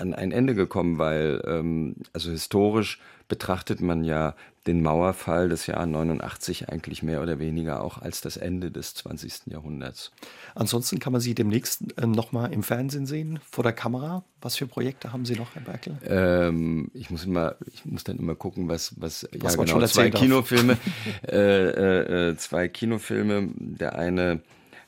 an 0.00 0.14
ein 0.14 0.32
Ende 0.32 0.54
gekommen, 0.54 0.98
weil 0.98 1.42
ähm, 1.46 1.96
also 2.12 2.30
historisch 2.30 3.00
betrachtet 3.28 3.80
man 3.80 4.02
ja 4.04 4.34
den 4.66 4.82
Mauerfall 4.82 5.48
des 5.48 5.66
Jahres 5.66 5.88
89 5.88 6.68
eigentlich 6.68 7.02
mehr 7.02 7.22
oder 7.22 7.38
weniger 7.38 7.82
auch 7.82 8.02
als 8.02 8.20
das 8.20 8.36
Ende 8.36 8.70
des 8.70 8.94
20. 8.94 9.46
Jahrhunderts. 9.46 10.12
Ansonsten 10.54 10.98
kann 10.98 11.12
man 11.12 11.22
Sie 11.22 11.34
demnächst 11.34 11.96
äh, 11.96 12.06
nochmal 12.06 12.52
im 12.52 12.62
Fernsehen 12.62 13.06
sehen, 13.06 13.38
vor 13.50 13.64
der 13.64 13.72
Kamera. 13.72 14.22
Was 14.42 14.56
für 14.56 14.66
Projekte 14.66 15.12
haben 15.12 15.24
Sie 15.24 15.34
noch, 15.36 15.54
Herr 15.54 15.62
Berkel? 15.62 15.96
Ähm, 16.04 16.90
ich 16.92 17.10
muss 17.10 17.24
immer, 17.24 17.56
ich 17.72 17.86
muss 17.86 18.04
dann 18.04 18.18
immer 18.18 18.34
gucken, 18.34 18.68
was, 18.68 19.00
was, 19.00 19.26
was 19.38 19.56
ja, 19.56 19.64
genau, 19.64 19.86
zwei 19.86 20.10
Kinofilme, 20.10 20.76
äh, 21.26 21.36
äh, 21.36 22.30
äh, 22.30 22.36
zwei 22.36 22.68
Kinofilme. 22.68 23.48
Der 23.56 23.94
eine 23.94 24.40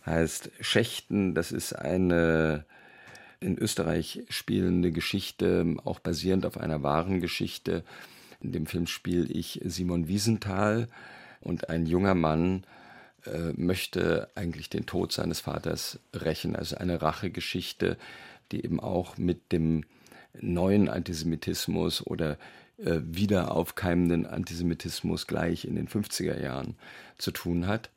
heißt 0.04 0.50
Schächten, 0.60 1.34
das 1.34 1.52
ist 1.52 1.72
eine 1.72 2.66
in 3.42 3.58
Österreich 3.58 4.22
spielende 4.28 4.92
Geschichte, 4.92 5.76
auch 5.84 5.98
basierend 5.98 6.46
auf 6.46 6.56
einer 6.56 6.82
wahren 6.82 7.20
Geschichte. 7.20 7.84
In 8.40 8.52
dem 8.52 8.66
Film 8.66 8.86
spiele 8.86 9.26
ich 9.26 9.60
Simon 9.64 10.08
Wiesenthal 10.08 10.88
und 11.40 11.68
ein 11.68 11.86
junger 11.86 12.14
Mann 12.14 12.64
äh, 13.26 13.52
möchte 13.54 14.28
eigentlich 14.34 14.70
den 14.70 14.86
Tod 14.86 15.12
seines 15.12 15.40
Vaters 15.40 16.00
rächen. 16.14 16.56
Also 16.56 16.76
eine 16.76 17.02
Rachegeschichte, 17.02 17.96
die 18.50 18.64
eben 18.64 18.80
auch 18.80 19.18
mit 19.18 19.52
dem 19.52 19.84
neuen 20.40 20.88
Antisemitismus 20.88 22.06
oder 22.06 22.38
äh, 22.78 23.00
wieder 23.02 23.52
aufkeimenden 23.52 24.26
Antisemitismus 24.26 25.26
gleich 25.26 25.64
in 25.64 25.76
den 25.76 25.88
50er 25.88 26.40
Jahren 26.40 26.76
zu 27.18 27.30
tun 27.30 27.66
hat. 27.66 27.90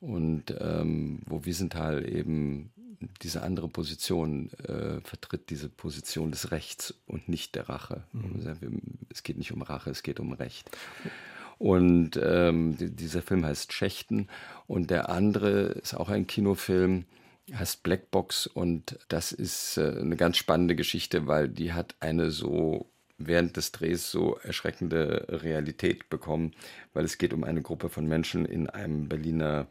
Und 0.00 0.54
ähm, 0.60 1.20
wo 1.26 1.44
Wiesenthal 1.46 2.06
eben 2.06 2.70
diese 3.22 3.42
andere 3.42 3.68
Position 3.68 4.50
äh, 4.64 5.00
vertritt, 5.02 5.50
diese 5.50 5.68
Position 5.68 6.30
des 6.30 6.50
Rechts 6.50 6.94
und 7.06 7.28
nicht 7.28 7.54
der 7.54 7.68
Rache. 7.68 8.04
Mhm. 8.12 8.80
Es 9.10 9.22
geht 9.22 9.38
nicht 9.38 9.52
um 9.52 9.62
Rache, 9.62 9.90
es 9.90 10.02
geht 10.02 10.20
um 10.20 10.32
Recht. 10.32 10.70
Und 11.58 12.18
ähm, 12.22 12.76
dieser 12.78 13.22
Film 13.22 13.44
heißt 13.44 13.72
Schächten 13.72 14.28
und 14.66 14.90
der 14.90 15.08
andere 15.08 15.50
ist 15.50 15.94
auch 15.94 16.08
ein 16.08 16.26
Kinofilm, 16.26 17.04
heißt 17.52 17.82
Blackbox 17.82 18.46
und 18.46 18.98
das 19.08 19.32
ist 19.32 19.76
äh, 19.76 19.98
eine 20.00 20.16
ganz 20.16 20.36
spannende 20.36 20.74
Geschichte, 20.74 21.26
weil 21.26 21.48
die 21.48 21.72
hat 21.72 21.94
eine 22.00 22.30
so 22.30 22.90
während 23.18 23.56
des 23.56 23.72
Drehs 23.72 24.10
so 24.10 24.36
erschreckende 24.42 25.26
Realität 25.28 26.10
bekommen, 26.10 26.52
weil 26.92 27.04
es 27.04 27.18
geht 27.18 27.32
um 27.32 27.44
eine 27.44 27.62
Gruppe 27.62 27.88
von 27.88 28.06
Menschen 28.06 28.44
in 28.44 28.68
einem 28.68 29.08
Berliner 29.08 29.68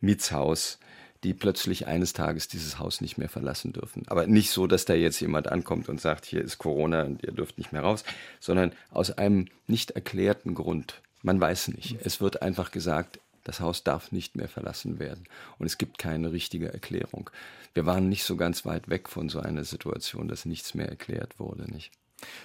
Mietshaus, 0.00 0.78
die 1.24 1.34
plötzlich 1.34 1.86
eines 1.86 2.12
Tages 2.12 2.48
dieses 2.48 2.78
Haus 2.78 3.00
nicht 3.00 3.18
mehr 3.18 3.28
verlassen 3.28 3.72
dürfen. 3.72 4.04
Aber 4.06 4.26
nicht 4.26 4.50
so, 4.50 4.66
dass 4.66 4.84
da 4.84 4.94
jetzt 4.94 5.20
jemand 5.20 5.48
ankommt 5.48 5.88
und 5.88 6.00
sagt, 6.00 6.24
hier 6.24 6.42
ist 6.42 6.58
Corona 6.58 7.02
und 7.02 7.22
ihr 7.22 7.32
dürft 7.32 7.58
nicht 7.58 7.72
mehr 7.72 7.82
raus, 7.82 8.04
sondern 8.40 8.72
aus 8.90 9.10
einem 9.10 9.48
nicht 9.66 9.90
erklärten 9.92 10.54
Grund. 10.54 11.02
Man 11.22 11.40
weiß 11.40 11.68
nicht. 11.68 11.98
Es 12.02 12.20
wird 12.20 12.40
einfach 12.40 12.70
gesagt, 12.70 13.20
das 13.44 13.60
Haus 13.60 13.84
darf 13.84 14.12
nicht 14.12 14.36
mehr 14.36 14.48
verlassen 14.48 14.98
werden. 14.98 15.24
Und 15.58 15.66
es 15.66 15.78
gibt 15.78 15.98
keine 15.98 16.32
richtige 16.32 16.72
Erklärung. 16.72 17.30
Wir 17.74 17.86
waren 17.86 18.08
nicht 18.08 18.24
so 18.24 18.36
ganz 18.36 18.64
weit 18.64 18.88
weg 18.88 19.08
von 19.08 19.28
so 19.28 19.40
einer 19.40 19.64
Situation, 19.64 20.28
dass 20.28 20.44
nichts 20.44 20.74
mehr 20.74 20.88
erklärt 20.88 21.38
wurde, 21.38 21.70
nicht? 21.70 21.90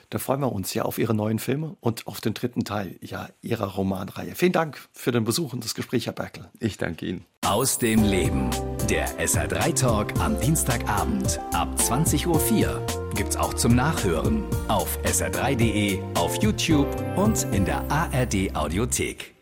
Da 0.09 0.19
freuen 0.19 0.41
wir 0.41 0.51
uns 0.51 0.73
ja 0.73 0.83
auf 0.83 0.97
Ihre 0.97 1.13
neuen 1.13 1.39
Filme 1.39 1.75
und 1.79 2.07
auf 2.07 2.21
den 2.21 2.33
dritten 2.33 2.63
Teil 2.63 2.97
ja, 3.01 3.29
Ihrer 3.41 3.75
Romanreihe. 3.75 4.35
Vielen 4.35 4.51
Dank 4.51 4.87
für 4.93 5.11
den 5.11 5.23
Besuch 5.23 5.53
und 5.53 5.63
das 5.63 5.75
Gespräch, 5.75 6.05
Herr 6.05 6.13
Berkel. 6.13 6.49
Ich 6.59 6.77
danke 6.77 7.05
Ihnen. 7.05 7.25
Aus 7.45 7.77
dem 7.77 8.03
Leben. 8.03 8.49
Der 8.89 9.07
SR3 9.19 9.79
Talk 9.79 10.19
am 10.19 10.39
Dienstagabend 10.39 11.39
ab 11.53 11.69
20.04 11.77 12.27
Uhr 12.27 12.85
gibt's 13.15 13.37
auch 13.37 13.53
zum 13.53 13.75
Nachhören 13.75 14.43
auf 14.67 14.99
sr3.de, 15.03 16.01
auf 16.15 16.41
YouTube 16.41 16.87
und 17.15 17.43
in 17.53 17.65
der 17.65 17.89
ARD 17.89 18.55
Audiothek. 18.55 19.34